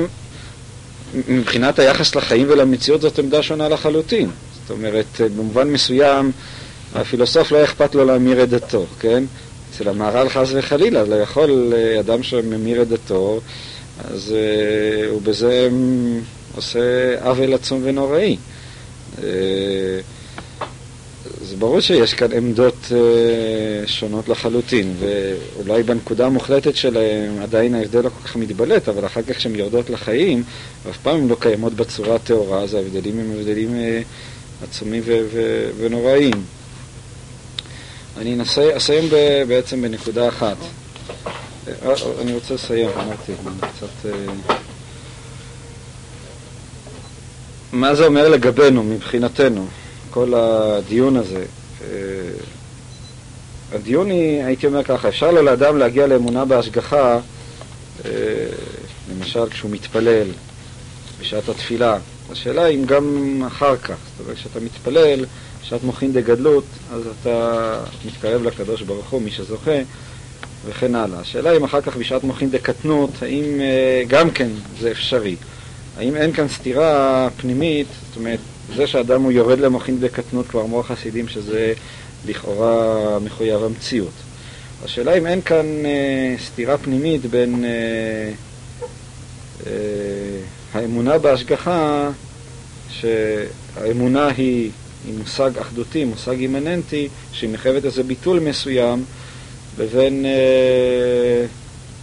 מבחינת 1.27 1.79
היחס 1.79 2.15
לחיים 2.15 2.45
ולמציאות 2.49 3.01
זאת 3.01 3.19
עמדה 3.19 3.43
שונה 3.43 3.69
לחלוטין. 3.69 4.29
זאת 4.61 4.71
אומרת, 4.71 5.21
במובן 5.35 5.67
מסוים, 5.67 6.31
הפילוסוף 6.95 7.51
לא 7.51 7.63
אכפת 7.63 7.95
לו 7.95 8.05
להמיר 8.05 8.43
את 8.43 8.49
דתו, 8.49 8.85
כן? 8.99 9.23
אצל 9.79 9.89
המהר"ל 9.89 10.29
חס 10.29 10.49
וחלילה, 10.53 11.03
לא 11.03 11.15
יכול 11.15 11.73
אה, 11.75 11.99
אדם 11.99 12.23
שממיר 12.23 12.81
את 12.81 12.87
דתו, 12.87 13.39
אז 14.03 14.35
uh, 14.35 15.11
הוא 15.11 15.21
בזה 15.21 15.69
עושה 16.55 16.79
עוול 17.21 17.53
עצום 17.53 17.79
ונוראי. 17.83 18.37
Uh, 19.15 19.21
זה 21.41 21.55
ברור 21.59 21.79
שיש 21.79 22.13
כאן 22.13 22.31
עמדות 22.31 22.75
uh, 22.89 22.91
שונות 23.87 24.29
לחלוטין, 24.29 24.93
ואולי 24.99 25.83
בנקודה 25.83 26.25
המוחלטת 26.25 26.75
שלהם 26.75 27.41
עדיין 27.41 27.75
ההבדל 27.75 28.01
לא 28.01 28.09
כל 28.09 28.27
כך 28.27 28.35
מתבלט, 28.35 28.89
אבל 28.89 29.05
אחר 29.05 29.21
כך 29.21 29.37
כשהן 29.37 29.55
יורדות 29.55 29.89
לחיים, 29.89 30.43
ואף 30.85 30.97
פעם 30.97 31.17
הן 31.17 31.27
לא 31.27 31.37
קיימות 31.39 31.73
בצורה 31.73 32.15
הטהורה, 32.15 32.61
אז 32.61 32.73
ההבדלים 32.73 33.19
הם 33.19 33.31
הבדלים 33.31 33.69
uh, 33.69 34.63
עצומים 34.63 35.03
ונוראיים. 35.77 36.58
אני 38.19 38.33
אנסה, 38.33 38.77
אסיים 38.77 39.09
ב, 39.09 39.43
בעצם 39.47 39.81
בנקודה 39.81 40.27
אחת. 40.27 40.57
אה, 41.67 41.93
אני 42.21 42.33
רוצה 42.33 42.53
לסיים, 42.53 42.89
אמרתי, 42.89 43.31
קצת... 43.61 44.05
אה, 44.05 44.33
מה 47.71 47.95
זה 47.95 48.05
אומר 48.05 48.29
לגבינו, 48.29 48.83
מבחינתנו, 48.83 49.67
כל 50.09 50.33
הדיון 50.33 51.17
הזה? 51.17 51.45
אה, 51.81 51.87
הדיון 53.73 54.09
היא, 54.09 54.43
הייתי 54.43 54.67
אומר 54.67 54.83
ככה, 54.83 55.07
אפשר 55.07 55.31
לו 55.31 55.41
לאדם 55.41 55.77
להגיע 55.77 56.07
לאמונה 56.07 56.45
בהשגחה, 56.45 57.19
אה, 58.05 58.11
למשל 59.11 59.49
כשהוא 59.49 59.71
מתפלל 59.71 60.27
בשעת 61.19 61.49
התפילה. 61.49 61.97
השאלה 62.31 62.67
אם 62.67 62.85
גם 62.85 63.41
אחר 63.47 63.77
כך, 63.77 63.95
זאת 64.17 64.25
אומרת, 64.25 64.37
כשאתה 64.37 64.59
מתפלל, 64.59 65.25
בשעת 65.69 65.83
מוחין 65.83 66.13
דגדלות, 66.13 66.63
אז 66.93 67.01
אתה 67.21 67.79
מתקרב 68.05 68.43
לקדוש 68.43 68.81
ברוך 68.81 69.09
הוא, 69.09 69.21
מי 69.21 69.31
שזוכה, 69.31 69.71
וכן 70.65 70.95
הלאה. 70.95 71.19
השאלה 71.19 71.57
אם 71.57 71.63
אחר 71.63 71.81
כך 71.81 71.97
בשעת 71.97 72.23
מוחין 72.23 72.49
דקטנות, 72.49 73.09
האם 73.21 73.43
אה, 73.61 74.03
גם 74.07 74.31
כן 74.31 74.49
זה 74.79 74.91
אפשרי. 74.91 75.35
האם 75.97 76.15
אין 76.15 76.33
כאן 76.33 76.47
סתירה 76.47 77.27
פנימית, 77.37 77.87
זאת 78.07 78.17
אומרת, 78.17 78.39
זה 78.75 78.87
שאדם 78.87 79.21
הוא 79.21 79.31
יורד 79.31 79.59
למוחין 79.59 79.99
דקטנות, 79.99 80.47
כבר 80.47 80.61
אמרו 80.61 80.79
החסידים 80.79 81.27
שזה 81.27 81.73
לכאורה 82.27 83.19
מחויב 83.19 83.63
המציאות. 83.63 84.13
השאלה 84.83 85.17
אם 85.17 85.27
אין 85.27 85.41
כאן 85.41 85.65
אה, 85.85 86.35
סתירה 86.45 86.77
פנימית 86.77 87.25
בין 87.25 87.65
אה, 87.65 87.69
אה, 89.67 89.71
האמונה 90.73 91.17
בהשגחה, 91.17 92.09
שהאמונה 92.89 94.27
היא, 94.27 94.71
היא 95.05 95.13
מושג 95.17 95.57
אחדותי, 95.57 96.05
מושג 96.05 96.39
אימננטי, 96.39 97.07
שהיא 97.31 97.49
מחייבת 97.49 97.85
איזה 97.85 98.03
ביטול 98.03 98.39
מסוים, 98.39 99.03
לבין 99.77 100.25
אה, 100.25 101.45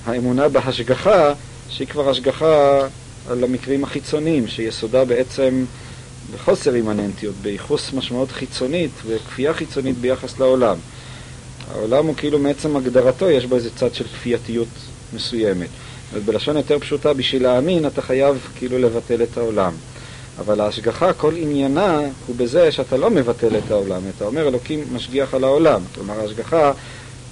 האמונה 0.06 0.48
בהשגחה, 0.48 1.32
שהיא 1.68 1.88
כבר 1.88 2.10
השגחה 2.10 2.80
על 3.30 3.44
המקרים 3.44 3.84
החיצוניים, 3.84 4.48
שיסודה 4.48 5.04
בעצם 5.04 5.64
בחוסר 6.34 6.74
אימננטיות, 6.74 7.34
בייחוס 7.42 7.92
משמעות 7.92 8.32
חיצונית 8.32 8.90
וכפייה 9.06 9.54
חיצונית 9.54 9.98
ביחס 9.98 10.38
לעולם. 10.38 10.76
העולם 11.70 12.06
הוא 12.06 12.14
כאילו 12.16 12.38
מעצם 12.38 12.76
הגדרתו, 12.76 13.30
יש 13.30 13.46
בו 13.46 13.56
איזה 13.56 13.70
צד 13.76 13.94
של 13.94 14.04
כפייתיות 14.04 14.68
מסוימת. 15.14 15.68
אז 16.14 16.22
בלשון 16.22 16.56
יותר 16.56 16.78
פשוטה, 16.78 17.12
בשביל 17.14 17.42
להאמין 17.42 17.86
אתה 17.86 18.02
חייב 18.02 18.48
כאילו 18.58 18.78
לבטל 18.78 19.22
את 19.22 19.36
העולם. 19.36 19.72
אבל 20.38 20.60
ההשגחה, 20.60 21.12
כל 21.12 21.32
עניינה 21.36 22.00
הוא 22.26 22.36
בזה 22.36 22.72
שאתה 22.72 22.96
לא 22.96 23.10
מבטל 23.10 23.56
את 23.58 23.70
העולם, 23.70 24.02
אתה 24.16 24.24
אומר 24.24 24.48
אלוקים 24.48 24.84
משגיח 24.92 25.34
על 25.34 25.44
העולם. 25.44 25.80
כלומר 25.94 26.20
ההשגחה, 26.20 26.72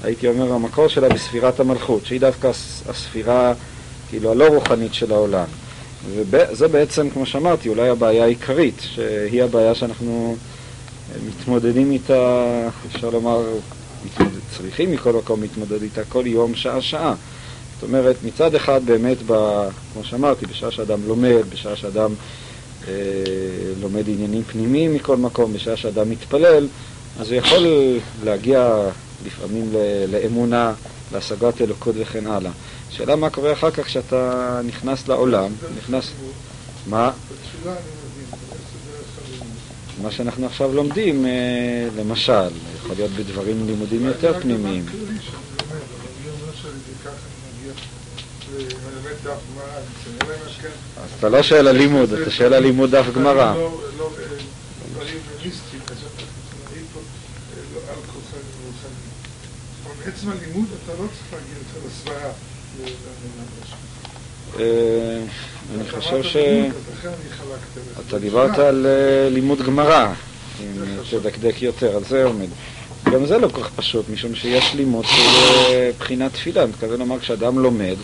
הייתי 0.05 0.29
אומר, 0.29 0.53
המקור 0.53 0.89
שלה 0.89 1.09
בספירת 1.09 1.61
המלכות, 1.61 2.07
שהיא 2.07 2.21
דווקא 2.21 2.51
הספירה 2.89 3.53
כאילו 4.09 4.31
הלא 4.31 4.45
רוחנית 4.45 4.95
של 4.95 5.13
העולם. 5.13 5.47
וזה 6.31 6.69
בעצם, 6.69 7.11
כמו 7.11 7.27
שאמרתי, 7.27 7.69
אולי 7.69 7.89
הבעיה 7.89 8.25
העיקרית, 8.25 8.81
שהיא 8.81 9.43
הבעיה 9.43 9.75
שאנחנו 9.75 10.37
מתמודדים 11.27 11.91
איתה, 11.91 12.45
אפשר 12.87 13.11
לומר, 13.11 13.43
מתמודד, 14.07 14.39
צריכים 14.57 14.93
מכל 14.93 15.13
מקום 15.13 15.43
להתמודד 15.43 15.83
איתה 15.83 16.05
כל 16.05 16.23
יום, 16.27 16.55
שעה-שעה. 16.55 17.15
זאת 17.75 17.83
אומרת, 17.83 18.17
מצד 18.25 18.55
אחד 18.55 18.81
באמת, 18.85 19.17
ב, 19.27 19.33
כמו 19.93 20.05
שאמרתי, 20.05 20.47
בשעה 20.47 20.71
שאדם 20.71 20.99
לומד, 21.07 21.43
בשעה 21.51 21.77
שאדם 21.77 22.11
לומד 23.81 24.09
עניינים 24.09 24.43
פנימיים 24.43 24.95
מכל 24.95 25.17
מקום, 25.17 25.53
בשעה 25.53 25.77
שאדם 25.77 26.11
מתפלל, 26.11 26.69
אז 27.21 27.31
הוא 27.33 27.39
יכול 27.39 27.67
להגיע 28.25 28.91
לפעמים 29.27 29.73
לאמונה, 30.09 30.73
להשגת 31.13 31.61
אלוקות 31.61 31.95
וכן 31.99 32.27
הלאה. 32.27 32.51
השאלה 32.89 33.17
מה 33.17 33.31
קורה 33.31 33.53
אחר 33.53 33.71
כך 33.71 33.85
כשאתה 33.85 34.61
נכנס 34.67 35.09
לעולם, 35.09 35.53
נכנס... 35.77 36.11
מה? 36.87 37.11
מה 40.03 40.11
שאנחנו 40.11 40.47
עכשיו 40.47 40.75
לומדים, 40.75 41.27
אה, 41.27 41.31
למשל, 41.99 42.49
יכול 42.77 42.97
להיות 42.97 43.11
בדברים 43.11 43.67
לימודים 43.67 44.05
יותר 44.07 44.41
פנימיים. 44.41 44.85
אז 49.27 51.11
אתה 51.19 51.29
לא 51.29 51.43
שואל 51.43 51.69
על 51.69 51.77
לימוד, 51.77 52.13
אתה 52.13 52.31
שואל 52.31 52.55
על 52.55 52.63
לימוד 52.63 52.91
דף 52.91 53.07
גמרא. 53.15 53.55
עצם 60.07 60.31
הלימוד 60.31 60.67
אתה 60.85 60.93
לא 60.93 61.07
צריך 61.09 61.33
להגיע 61.33 61.57
לסברה. 61.87 62.31
אני 65.75 65.91
חושב 65.91 66.23
ש... 66.23 66.37
אתה 68.09 68.19
דיברת 68.19 68.59
על 68.59 68.87
לימוד 69.31 69.63
גמרא, 69.63 70.13
אם 70.61 70.67
תדקדק 71.11 71.63
יותר, 71.63 71.97
על 71.97 72.05
זה 72.05 72.25
עומד. 72.25 72.49
גם 73.13 73.27
זה 73.27 73.39
לא 73.39 73.49
כל 73.49 73.63
כך 73.63 73.71
פשוט, 73.77 74.09
משום 74.09 74.35
שיש 74.35 74.75
לימוד 74.75 75.05
של 75.05 75.91
בחינת 75.99 76.33
תפילה. 76.33 76.63
אני 76.63 76.71
מתכוון 76.71 76.99
לומר, 76.99 77.19
כשאדם 77.19 77.59
לומד, 77.59 77.97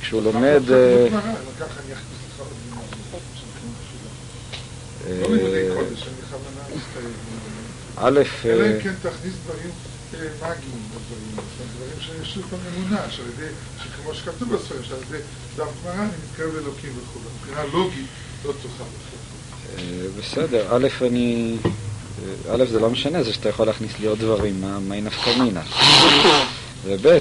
וכשהוא 0.00 0.22
לומד... 0.22 0.62
א', 7.96 8.20
אלא 8.44 8.66
אם 8.66 8.80
כן 8.82 8.94
תכניס 9.02 9.34
דברים 9.44 9.70
מאגיים 10.12 10.82
בדברים, 10.90 11.46
דברים 11.76 12.00
שיש 12.00 12.38
כאן 12.50 12.58
אמונה, 12.76 13.10
שעל 13.10 13.26
ידי, 13.26 13.52
שכמו 13.84 14.14
שכתוב 14.14 14.54
בספרים, 14.54 14.82
שעל 14.84 14.98
ידי 15.08 15.22
דף 15.56 15.64
גמרא 15.84 15.94
אני 15.94 16.08
מתקרב 16.30 16.54
לאלוקים 16.54 16.90
וכו'. 16.98 17.18
מבחינה 17.36 17.64
לוגית 17.72 18.06
לא 18.44 18.52
תוכל. 18.62 18.84
בסדר, 20.20 20.76
א', 20.76 20.88
אני... 21.06 21.56
א', 22.50 22.64
זה 22.70 22.80
לא 22.80 22.90
משנה, 22.90 23.22
זה 23.22 23.32
שאתה 23.32 23.48
יכול 23.48 23.66
להכניס 23.66 23.92
לי 24.00 24.06
עוד 24.06 24.18
דברים, 24.18 24.60
מה 24.60 24.94
היא 24.94 25.02
נפקא 25.02 25.30
מינה. 25.38 25.62
וב', 26.84 27.18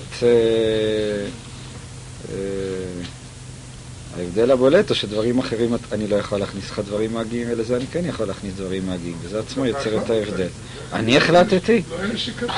ההבדל 4.17 4.51
הבולט 4.51 4.89
הוא 4.89 4.95
שדברים 4.95 5.39
אחרים 5.39 5.75
אני 5.91 6.07
לא 6.07 6.15
יכול 6.15 6.37
להכניס 6.37 6.69
לך 6.69 6.81
דברים 6.87 7.13
מאגיים, 7.13 7.47
ולזה 7.51 7.75
אני 7.75 7.87
כן 7.87 8.05
יכול 8.05 8.25
להכניס 8.25 8.53
דברים 8.55 8.85
מאגיים, 8.85 9.17
וזה 9.21 9.39
עצמו 9.39 9.65
יוצר 9.65 9.97
את 9.97 10.09
ההבדל. 10.09 10.47
אני 10.93 11.17
החלטתי? 11.17 11.81
לא 11.91 12.01
אלה 12.01 12.17
שכתבו. 12.17 12.53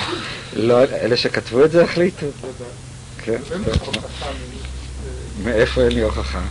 לא, 0.53 0.83
אלה 0.83 1.17
שכתבו 1.17 1.65
את 1.65 1.71
זה 1.71 1.83
החליטו. 1.83 2.25
כן. 3.17 3.37
מאיפה 5.43 5.81
אין 5.81 5.91
לי 5.91 6.01
הוכחה? 6.01 6.41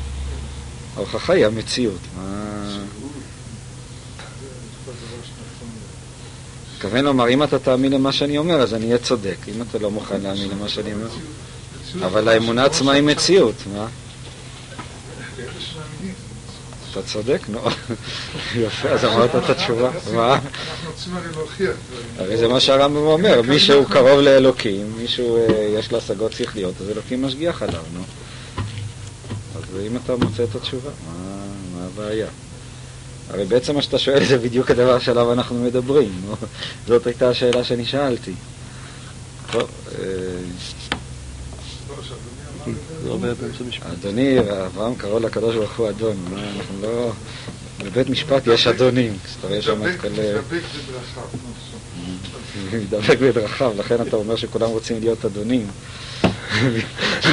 ההוכחה 0.96 1.32
היא 1.32 1.46
המציאות. 1.46 2.00
מתכוון 6.74 7.04
לומר, 7.04 7.28
אם 7.28 7.42
אתה 7.42 7.58
תאמין 7.58 7.92
למה 7.92 8.12
שאני 8.12 8.38
אומר, 8.38 8.62
אז 8.62 8.74
אני 8.74 8.86
אהיה 8.86 8.98
צודק. 8.98 9.36
אם 9.48 9.62
אתה 9.62 9.78
לא 9.78 9.90
מוכן 9.90 10.20
להאמין 10.20 10.48
למה 10.50 10.68
שאני 10.68 10.92
אומר... 10.92 11.08
אבל 12.06 12.28
האמונה 12.28 12.64
עצמה 12.64 12.92
היא 12.92 13.02
מציאות, 13.02 13.54
מה? 13.74 13.86
אתה 16.90 17.02
צודק, 17.02 17.40
נו. 17.48 17.60
יפה, 18.64 18.88
אז 18.88 19.04
אמרת 19.04 19.36
את 19.36 19.50
התשובה. 19.50 19.90
מה? 20.14 20.38
הרי 22.18 22.36
זה 22.36 22.48
מה 22.48 22.60
שהרמב"ם 22.60 22.96
אומר, 22.96 23.42
מי 23.42 23.58
שהוא 23.58 23.84
קרוב 23.84 24.20
לאלוקים, 24.20 24.92
מי 24.96 25.08
שיש 25.08 25.92
לו 25.92 25.98
השגות 25.98 26.32
שכליות, 26.32 26.74
אז 26.80 26.90
אלוקים 26.90 27.22
משגיח 27.22 27.62
עליו, 27.62 27.82
נו. 27.94 28.02
אז 29.56 29.86
אם 29.86 29.96
אתה 29.96 30.16
מוצא 30.16 30.44
את 30.44 30.54
התשובה, 30.54 30.90
מה 31.74 31.86
הבעיה? 31.86 32.26
הרי 33.30 33.44
בעצם 33.44 33.74
מה 33.74 33.82
שאתה 33.82 33.98
שואל 33.98 34.24
זה 34.24 34.38
בדיוק 34.38 34.70
הדבר 34.70 34.98
שעליו 34.98 35.32
אנחנו 35.32 35.64
מדברים. 35.64 36.12
זאת 36.86 37.06
הייתה 37.06 37.28
השאלה 37.28 37.64
שאני 37.64 37.86
שאלתי. 37.86 38.32
טוב, 39.52 39.68
אדוני, 43.92 44.38
אברהם 44.40 44.94
קרא 44.94 45.18
לקדוש 45.18 45.56
ברוך 45.56 45.78
הוא 45.78 45.88
אדון, 45.88 46.16
אנחנו 46.56 46.74
לא... 46.82 47.12
בבית 47.84 48.10
משפט 48.10 48.46
יש 48.46 48.66
אדונים, 48.66 49.12
אז 49.24 49.36
אתה 49.38 49.48
רואה 49.48 49.62
שם 49.62 49.86
את 49.86 50.00
כל... 50.00 50.08
מדבק 52.72 53.18
בדרכיו. 53.22 53.72
לכן 53.78 53.96
אתה 54.02 54.16
אומר 54.16 54.36
שכולם 54.36 54.68
רוצים 54.68 55.00
להיות 55.00 55.24
אדונים. 55.24 55.66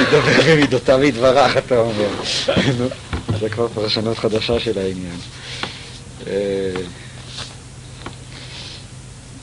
מדבק 0.00 0.44
במידותיו 0.48 1.04
יתברך, 1.04 1.56
אתה 1.56 1.78
אומר. 1.78 2.08
זה 3.40 3.48
כבר 3.48 3.68
פרשנות 3.68 4.18
חדשה 4.18 4.60
של 4.60 4.78
העניין. 4.78 5.18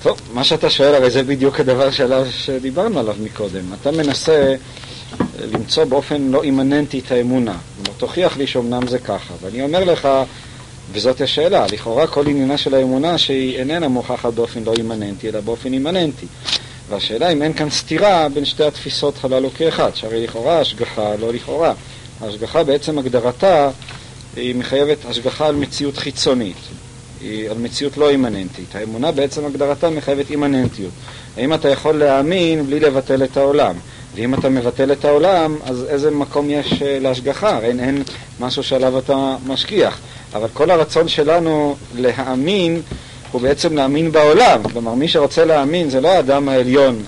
טוב, 0.03 0.21
מה 0.33 0.43
שאתה 0.43 0.69
שואל 0.69 0.95
הרי 0.95 1.11
זה 1.11 1.23
בדיוק 1.23 1.59
הדבר 1.59 1.89
שדיברנו 2.31 2.99
עליו 2.99 3.15
מקודם. 3.23 3.73
אתה 3.73 3.91
מנסה 3.91 4.55
למצוא 5.39 5.83
באופן 5.83 6.21
לא 6.21 6.43
אימננטי 6.43 6.99
את 6.99 7.11
האמונה. 7.11 7.57
כלומר, 7.75 7.99
תוכיח 7.99 8.37
לי 8.37 8.47
שאומנם 8.47 8.87
זה 8.87 8.99
ככה. 8.99 9.33
ואני 9.41 9.61
אומר 9.61 9.83
לך, 9.83 10.07
וזאת 10.91 11.21
השאלה, 11.21 11.65
לכאורה 11.71 12.07
כל 12.07 12.27
עניינה 12.27 12.57
של 12.57 12.75
האמונה 12.75 13.17
שהיא 13.17 13.59
איננה 13.59 13.87
מוכחת 13.87 14.33
באופן 14.33 14.63
לא 14.63 14.73
אימננטי, 14.77 15.29
אלא 15.29 15.39
באופן 15.39 15.73
אימננטי. 15.73 16.25
והשאלה 16.89 17.29
אם 17.29 17.41
אין 17.41 17.53
כאן 17.53 17.69
סתירה 17.69 18.29
בין 18.29 18.45
שתי 18.45 18.63
התפיסות 18.63 19.13
הללו 19.23 19.49
כאחד, 19.57 19.95
שהרי 19.95 20.23
לכאורה 20.23 20.59
השגחה, 20.59 21.15
לא 21.19 21.33
לכאורה. 21.33 21.73
ההשגחה 22.21 22.63
בעצם 22.63 22.99
הגדרתה 22.99 23.69
היא 24.35 24.55
מחייבת 24.55 24.97
השגחה 25.05 25.47
על 25.47 25.55
מציאות 25.55 25.97
חיצונית, 25.97 26.57
היא 27.21 27.49
על 27.49 27.57
מציאות 27.57 27.97
לא 27.97 28.09
אימננטית. 28.09 28.75
האמונה 28.75 29.11
בעצם 29.11 29.45
הגדרתה 29.45 29.89
מחייבת 29.89 30.29
אימננטיות. 30.29 30.91
האם 31.37 31.53
אתה 31.53 31.69
יכול 31.69 31.95
להאמין 31.95 32.65
בלי 32.65 32.79
לבטל 32.79 33.23
את 33.23 33.37
העולם? 33.37 33.75
ואם 34.15 34.33
אתה 34.33 34.49
מבטל 34.49 34.91
את 34.91 35.05
העולם, 35.05 35.55
אז 35.65 35.85
איזה 35.89 36.11
מקום 36.11 36.49
יש 36.49 36.81
אה, 36.81 36.99
להשגחה? 36.99 37.59
אין, 37.59 37.79
אין 37.79 38.03
משהו 38.39 38.63
שעליו 38.63 38.99
אתה 38.99 39.35
משגיח. 39.47 39.99
אבל 40.33 40.47
כל 40.53 40.71
הרצון 40.71 41.07
שלנו 41.07 41.75
להאמין 41.95 42.81
הוא 43.31 43.41
בעצם 43.41 43.75
להאמין 43.75 44.11
בעולם. 44.11 44.63
כלומר, 44.63 44.93
מי 44.93 45.07
שרוצה 45.07 45.45
להאמין 45.45 45.89
זה 45.89 46.01
לא 46.01 46.07
האדם 46.07 46.49
העליון, 46.49 47.03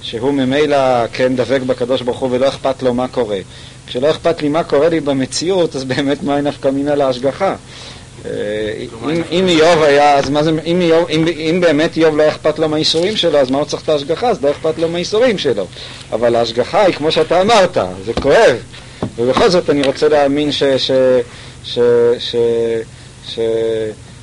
שהוא 0.00 0.32
ממילא, 0.32 1.06
כן, 1.12 1.36
דבק 1.36 1.60
בקדוש 1.66 2.02
ברוך 2.02 2.18
הוא 2.18 2.28
ולא 2.32 2.48
אכפת 2.48 2.82
לו 2.82 2.94
מה 2.94 3.08
קורה. 3.08 3.38
כשלא 3.86 4.10
אכפת 4.10 4.42
לי 4.42 4.48
מה 4.48 4.64
קורה 4.64 4.88
לי 4.88 5.00
במציאות, 5.00 5.76
אז 5.76 5.84
באמת 5.84 6.22
מה 6.22 6.40
נפקא 6.40 6.68
מינה 6.68 6.94
להשגחה? 6.94 7.54
אם, 9.30 9.48
איוב 9.48 9.82
היה, 9.82 10.14
אז 10.14 10.30
מה 10.30 10.42
זה, 10.42 10.50
אם, 10.66 10.80
איוב, 10.80 11.08
אם, 11.10 11.24
אם 11.28 11.60
באמת 11.60 11.96
איוב 11.96 12.16
לא 12.16 12.28
אכפת 12.28 12.58
לו 12.58 12.68
מהאיסורים 12.68 13.16
שלו, 13.16 13.38
אז 13.38 13.50
מה 13.50 13.58
הוא 13.58 13.66
צריך 13.66 13.82
את 13.82 13.88
ההשגחה? 13.88 14.28
אז 14.28 14.44
לא 14.44 14.50
אכפת 14.50 14.78
לו 14.78 14.88
מהאיסורים 14.88 15.38
שלו. 15.38 15.66
אבל 16.12 16.36
ההשגחה 16.36 16.82
היא 16.82 16.94
כמו 16.94 17.12
שאתה 17.12 17.40
אמרת, 17.40 17.78
זה 18.04 18.12
כואב. 18.14 18.56
ובכל 19.16 19.48
זאת 19.50 19.70
אני 19.70 19.82
רוצה 19.82 20.08
להאמין 20.08 20.52
ש... 20.52 20.62
ש, 20.62 20.90
ש, 21.64 21.78
ש, 22.18 22.36
ש 23.28 23.38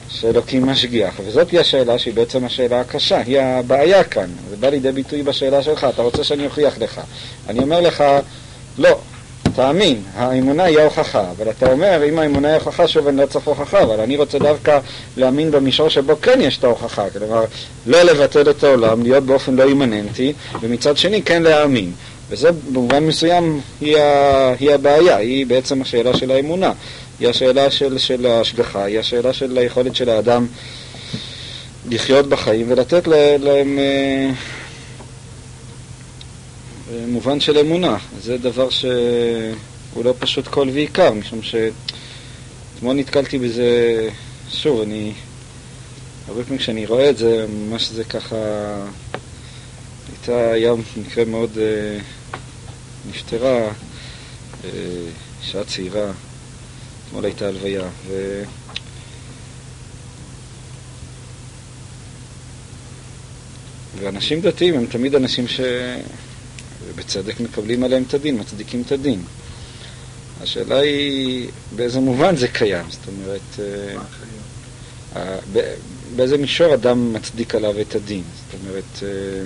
שאלוקים 0.09 0.65
משגיח, 0.65 1.13
וזאת 1.25 1.51
היא 1.51 1.59
השאלה 1.59 1.99
שהיא 1.99 2.13
בעצם 2.13 2.45
השאלה 2.45 2.79
הקשה, 2.79 3.17
היא 3.17 3.39
הבעיה 3.39 4.03
כאן, 4.03 4.29
זה 4.49 4.55
בא 4.55 4.69
לידי 4.69 4.91
ביטוי 4.91 5.23
בשאלה 5.23 5.63
שלך, 5.63 5.87
אתה 5.93 6.01
רוצה 6.01 6.23
שאני 6.23 6.45
אוכיח 6.45 6.77
לך. 6.77 7.01
אני 7.49 7.59
אומר 7.59 7.81
לך, 7.81 8.03
לא, 8.77 8.99
תאמין, 9.55 10.01
האמונה 10.15 10.63
היא 10.63 10.79
ההוכחה, 10.79 11.23
אבל 11.37 11.49
אתה 11.49 11.71
אומר, 11.71 12.01
אם 12.09 12.19
האמונה 12.19 12.47
היא 12.47 12.55
ההוכחה, 12.55 12.87
שוב 12.87 13.07
אני 13.07 13.17
לא 13.17 13.25
צריך 13.25 13.47
הוכחה, 13.47 13.83
אבל 13.83 13.99
אני 13.99 14.17
רוצה 14.17 14.39
דווקא 14.39 14.79
להאמין 15.17 15.51
במישור 15.51 15.89
שבו 15.89 16.15
כן 16.21 16.41
יש 16.41 16.57
את 16.57 16.63
ההוכחה, 16.63 17.09
כלומר, 17.09 17.45
לא 17.85 18.03
לבטל 18.03 18.49
את 18.49 18.63
העולם, 18.63 19.03
להיות 19.03 19.23
באופן 19.23 19.55
לא 19.55 19.63
אימננטי, 19.63 20.33
ומצד 20.61 20.97
שני 20.97 21.21
כן 21.21 21.43
להאמין. 21.43 21.91
וזה 22.29 22.49
במובן 22.51 23.03
מסוים 23.03 23.61
היא, 23.81 23.97
ה, 23.97 24.53
היא 24.59 24.71
הבעיה, 24.71 25.15
היא 25.15 25.45
בעצם 25.45 25.81
השאלה 25.81 26.17
של 26.17 26.31
האמונה, 26.31 26.71
היא 27.19 27.29
השאלה 27.29 27.71
של, 27.71 27.97
של 27.97 28.25
ההשגחה, 28.25 28.83
היא 28.83 28.99
השאלה 28.99 29.33
של 29.33 29.57
היכולת 29.57 29.95
של 29.95 30.09
האדם 30.09 30.47
לחיות 31.89 32.29
בחיים 32.29 32.65
ולתת 32.69 33.07
להם 33.39 33.79
אה, 33.79 34.29
מובן 36.91 37.39
של 37.39 37.57
אמונה. 37.57 37.97
זה 38.21 38.37
דבר 38.37 38.69
שהוא 38.69 40.05
לא 40.05 40.13
פשוט 40.19 40.47
כל 40.47 40.69
ועיקר, 40.73 41.13
משום 41.13 41.39
שאתמול 41.41 42.95
נתקלתי 42.95 43.37
בזה, 43.37 43.69
שוב, 44.49 44.81
אני, 44.81 45.13
הרבה 46.27 46.43
פעמים 46.43 46.59
כשאני 46.59 46.85
רואה 46.85 47.09
את 47.09 47.17
זה, 47.17 47.45
ממש 47.49 47.89
זה 47.89 48.03
ככה, 48.03 48.35
הייתה, 50.11 50.51
היה 50.51 50.73
מקרה 50.97 51.25
מאוד, 51.25 51.49
uh, 51.55 52.37
נפטרה, 53.09 53.69
uh, 53.69 54.65
אישה 55.43 55.63
צעירה, 55.63 56.11
אתמול 57.07 57.25
הייתה 57.25 57.47
הלוויה, 57.47 57.83
ו... 58.07 58.43
ואנשים 63.99 64.41
דתיים 64.41 64.73
הם 64.73 64.85
תמיד 64.85 65.15
אנשים 65.15 65.47
ש... 65.47 65.59
ובצדק 66.87 67.39
מקבלים 67.39 67.83
עליהם 67.83 68.03
את 68.07 68.13
הדין, 68.13 68.39
מצדיקים 68.39 68.81
את 68.85 68.91
הדין. 68.91 69.21
השאלה 70.41 70.79
היא 70.79 71.49
באיזה 71.75 71.99
מובן 71.99 72.35
זה 72.35 72.47
קיים, 72.47 72.85
זאת 72.89 73.07
אומרת, 73.07 73.59
אה, 75.15 75.37
באיזה 76.15 76.37
מישור 76.37 76.73
אדם 76.73 77.13
מצדיק 77.13 77.55
עליו 77.55 77.81
את 77.81 77.95
הדין, 77.95 78.23
זאת 78.35 78.61
אומרת... 78.61 79.03
אה, 79.03 79.43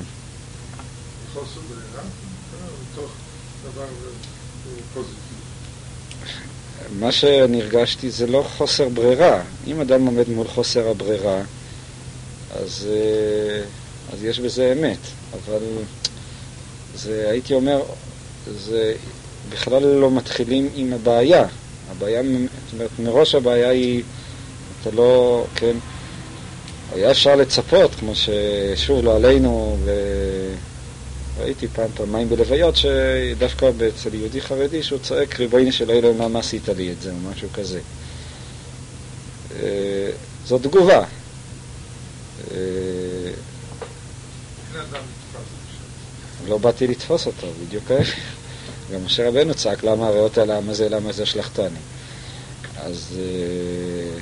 מה 7.00 7.12
שאני 7.12 7.62
הרגשתי 7.62 8.12
זה 8.12 8.28
לא 8.28 8.46
חוסר 8.58 8.90
ברירה. 8.90 9.42
אם 9.68 9.82
אדם 9.82 10.06
עומד 10.06 10.30
מול 10.30 10.48
חוסר 10.48 10.90
הברירה, 10.90 11.42
אז, 12.52 12.88
אה, 12.90 13.64
אז 14.14 14.24
יש 14.24 14.40
בזה 14.40 14.74
אמת. 14.78 14.98
אבל 15.34 15.60
זה, 17.04 17.28
הייתי 17.30 17.54
אומר, 17.54 17.82
זה 18.48 18.94
בכלל 19.50 19.86
לא 19.86 20.12
מתחילים 20.12 20.70
עם 20.76 20.94
הבעיה. 20.94 21.46
הבעיה, 21.92 22.22
זאת 22.24 22.74
אומרת, 22.74 22.90
מראש 23.00 23.36
הבעיה 23.36 23.70
היא, 23.70 24.04
אתה 24.82 24.92
לא, 24.92 25.46
כן, 25.56 25.78
היה 26.94 27.12
אפשר 27.12 27.36
לצפות, 27.36 27.96
כמו 27.96 28.14
ששוב 28.16 29.04
לא 29.04 29.16
עלינו, 29.16 29.78
וראיתי 31.38 31.68
פעם 31.68 31.90
פעמיים 31.96 32.30
בלוויות, 32.30 32.76
שדווקא 32.76 33.72
אצל 33.88 34.14
יהודי 34.14 34.42
חרדי 34.42 34.84
שהוא 34.84 35.00
צועק, 35.00 35.40
ריבונו 35.40 35.72
של 35.72 35.92
אלוהים, 35.92 36.22
למה 36.22 36.40
עשית 36.40 36.70
לי 36.70 36.92
את 36.92 37.02
זה, 37.02 37.12
או 37.12 37.32
משהו 37.32 37.48
כזה. 37.54 37.80
אה, 39.60 40.10
זו 40.46 40.60
תגובה. 40.60 41.04
אה, 42.52 42.58
לא 46.50 46.58
באתי 46.58 46.88
לתפוס 46.88 47.28
אותו, 47.28 47.48
בדיוק 47.68 47.92
ההפך. 47.92 48.16
גם 48.94 49.06
משה 49.06 49.28
רבנו 49.28 49.54
צעק, 49.54 49.84
למה 49.84 50.08
הריאות 50.08 50.38
על 50.38 50.52
העם 50.52 50.70
הזה, 50.70 50.90
למה 50.90 51.12
זה 51.12 51.26
שלחתני. 51.26 51.80
אז... 52.78 53.20
אה, 53.20 54.20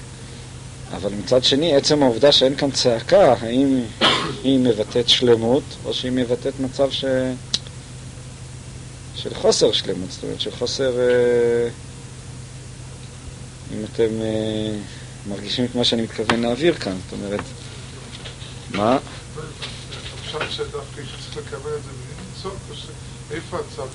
אבל 0.95 1.11
מצד 1.13 1.43
שני, 1.43 1.75
עצם 1.75 2.03
העובדה 2.03 2.31
שאין 2.31 2.55
כאן 2.55 2.71
צעקה, 2.71 3.33
האם 3.41 3.81
היא 4.43 4.59
מבטאת 4.59 5.09
שלמות, 5.09 5.63
או 5.85 5.93
שהיא 5.93 6.11
מבטאת 6.11 6.53
מצב 6.59 6.91
ש... 6.91 7.05
של 9.15 9.33
חוסר 9.33 9.71
שלמות, 9.71 10.11
זאת 10.11 10.23
אומרת, 10.23 10.41
של 10.41 10.51
חוסר... 10.51 10.99
אה, 10.99 11.69
אם 13.73 13.85
אתם 13.93 14.21
אה, 14.21 14.75
מרגישים 15.29 15.65
את 15.65 15.75
מה 15.75 15.83
שאני 15.83 16.01
מתכוון 16.01 16.41
להעביר 16.41 16.73
כאן, 16.73 16.97
זאת 17.03 17.19
אומרת, 17.19 17.41
מה? 18.71 18.97
אפשר 20.21 20.49
שדווקא 20.49 21.01
צריך 21.33 21.47
לקבל 21.47 21.75
את 21.77 21.83
זה 21.83 21.89
לצעוק, 22.37 22.59
או 22.69 22.75
שאיפה 22.75 23.57
הצד 23.59 23.87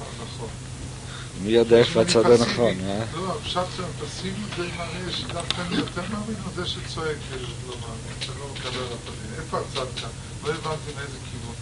הנכון? 0.00 0.48
מי 1.42 1.50
יודע 1.50 1.76
איפה 1.76 2.02
הצד 2.02 2.30
הנכון, 2.30 2.80
אה? 2.84 3.04
לא, 3.14 3.36
הפשט 3.36 3.66
שם 3.76 3.84
פסימי 4.00 4.44
די 4.56 4.68
מראה 4.76 5.12
שדווקא 5.12 5.62
אני 5.68 5.76
יותר 5.76 6.02
מאמין 6.02 6.36
על 6.46 6.52
זה 6.54 6.66
שצועק 6.66 7.16
לא 7.68 7.74
מאמין, 7.80 8.20
שלא 8.20 8.48
מקבל. 8.54 8.84
איפה 9.38 9.58
הצד 9.58 9.86
כאן? 10.00 10.08
לא 10.44 10.48
הבנתי 10.48 10.90
מאיזה 10.96 11.18
כיוון. 11.30 11.54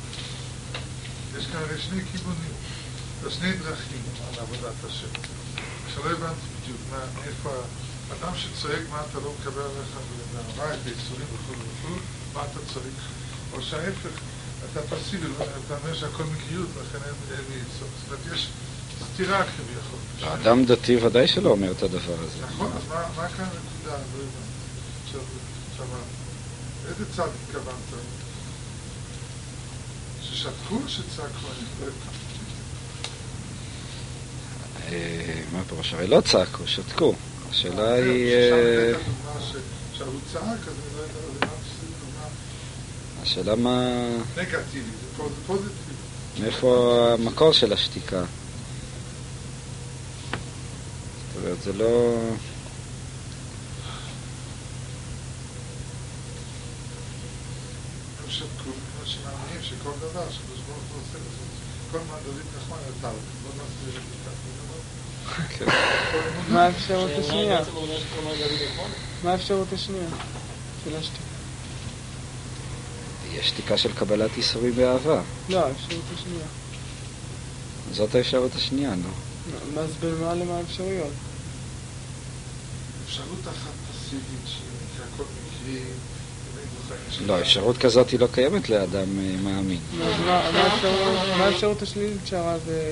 יש 1.39 1.47
כאן 1.47 1.61
שני 1.79 2.03
כיוונים, 2.13 2.55
שני 3.29 3.53
דרכים 3.53 4.03
על 4.29 4.41
עבודת 4.41 4.85
השם. 4.87 5.23
שלא 5.95 6.11
הבנתי 6.11 6.47
בדיוק 6.63 6.81
איפה... 7.27 7.51
אדם 8.21 8.33
שצועק 8.37 8.83
מה 8.91 9.01
אתה 9.11 9.19
לא 9.21 9.33
מקבל 9.41 9.63
עליך 9.63 9.97
את 10.59 10.87
היצורים 10.87 11.27
וכו' 11.35 11.53
וכו', 11.53 11.99
מה 12.35 12.41
אתה 12.45 12.59
צריך? 12.75 13.09
או 13.53 13.63
שההפך, 13.63 14.21
אתה 14.73 14.97
פסיבי, 14.97 15.27
אתה 15.67 15.77
אומר 15.83 15.95
שהכל 15.95 16.25
מקריות, 16.25 16.69
לכן 16.81 16.99
אין 17.05 17.45
לי 17.51 17.57
יצור. 17.57 17.89
זאת 17.99 18.13
אומרת, 18.13 18.35
יש 18.35 18.49
סתירה 19.15 19.45
כביכול. 19.45 19.99
האדם 20.23 20.65
דתי 20.65 20.97
ודאי 20.97 21.29
שלא 21.29 21.51
אומר 21.51 21.73
את 21.73 21.83
הדבר 21.83 22.15
הזה. 22.19 22.47
נכון, 22.47 22.71
אז 22.77 22.83
מה 22.89 23.29
כאן 23.29 23.45
הנקודה? 23.45 23.97
לא 23.97 24.23
הבנתי. 24.23 25.23
עכשיו, 25.73 25.87
איזה 26.89 27.05
צד 27.17 27.29
התכוונת? 27.45 28.03
ששתקו 30.23 30.75
או 30.75 30.89
שצעקו? 30.89 31.47
אה, 34.89 35.43
מה 35.53 35.65
פירוש? 35.69 35.93
הרי 35.93 36.07
לא 36.07 36.21
צעקו, 36.21 36.67
שתקו. 36.67 37.15
השאלה 37.51 37.83
אה, 37.83 37.95
היא... 37.95 38.35
עכשיו 39.93 40.07
הוא 40.07 40.21
צעק, 40.33 40.43
אז 40.43 40.69
אני 40.69 40.97
לא 40.97 41.03
יודע... 41.03 41.32
השאלה 43.23 43.57
מה... 43.57 44.07
מאיפה 46.41 47.09
המקור 47.19 47.53
של 47.53 47.73
השתיקה? 47.73 48.25
זאת 51.35 51.45
אומרת, 51.45 51.63
זה 51.63 51.73
לא... 51.73 52.19
שכל 59.63 59.91
דבר 60.01 60.31
שקדוש 60.31 60.61
ברוך 60.67 60.79
הוא 60.93 61.01
עושה 61.03 61.19
כל 61.93 61.99
מה 62.11 62.17
דוד 62.25 62.43
נחמן 62.57 62.77
אתה, 63.01 63.09
לא 63.09 63.51
נסביר 63.55 64.01
את 64.01 64.07
זה 64.09 65.65
ככה. 65.65 65.73
מה 66.49 66.65
האפשרות 66.65 67.11
השנייה? 67.19 67.61
מה 69.25 69.33
האפשרות 69.33 69.73
השנייה 69.73 70.09
של 70.85 70.97
השתיקה? 70.97 71.32
יש 73.39 73.49
שתיקה 73.49 73.77
של 73.77 73.93
קבלת 73.93 74.31
איסורים 74.37 74.73
באהבה. 74.75 75.23
לא, 75.49 75.67
האפשרות 75.67 76.03
השנייה. 76.15 76.45
זאת 77.93 78.15
האפשרות 78.15 78.51
השנייה, 78.55 78.95
נו. 78.95 79.09
מה 79.75 79.83
זה 79.87 79.93
במה 80.15 80.35
למה 80.35 80.57
האפשרויות? 80.59 81.11
אפשרות 83.07 83.41
אחת 83.45 83.71
פסיבית 83.93 84.47
שהכל 84.47 85.23
מקרי. 85.23 85.81
לא, 87.27 87.41
אפשרות 87.41 87.79
כזאת 87.79 88.11
היא 88.11 88.21
לא 88.21 88.27
קיימת 88.33 88.69
לאדם 88.71 89.19
אה, 89.19 89.37
מאמין. 89.43 89.79
האפשרות- 90.27 91.39
מה 91.39 91.45
האפשרות 91.45 91.83
השלילית 91.83 92.27
שהרב... 92.27 92.61
אה, 92.71 92.91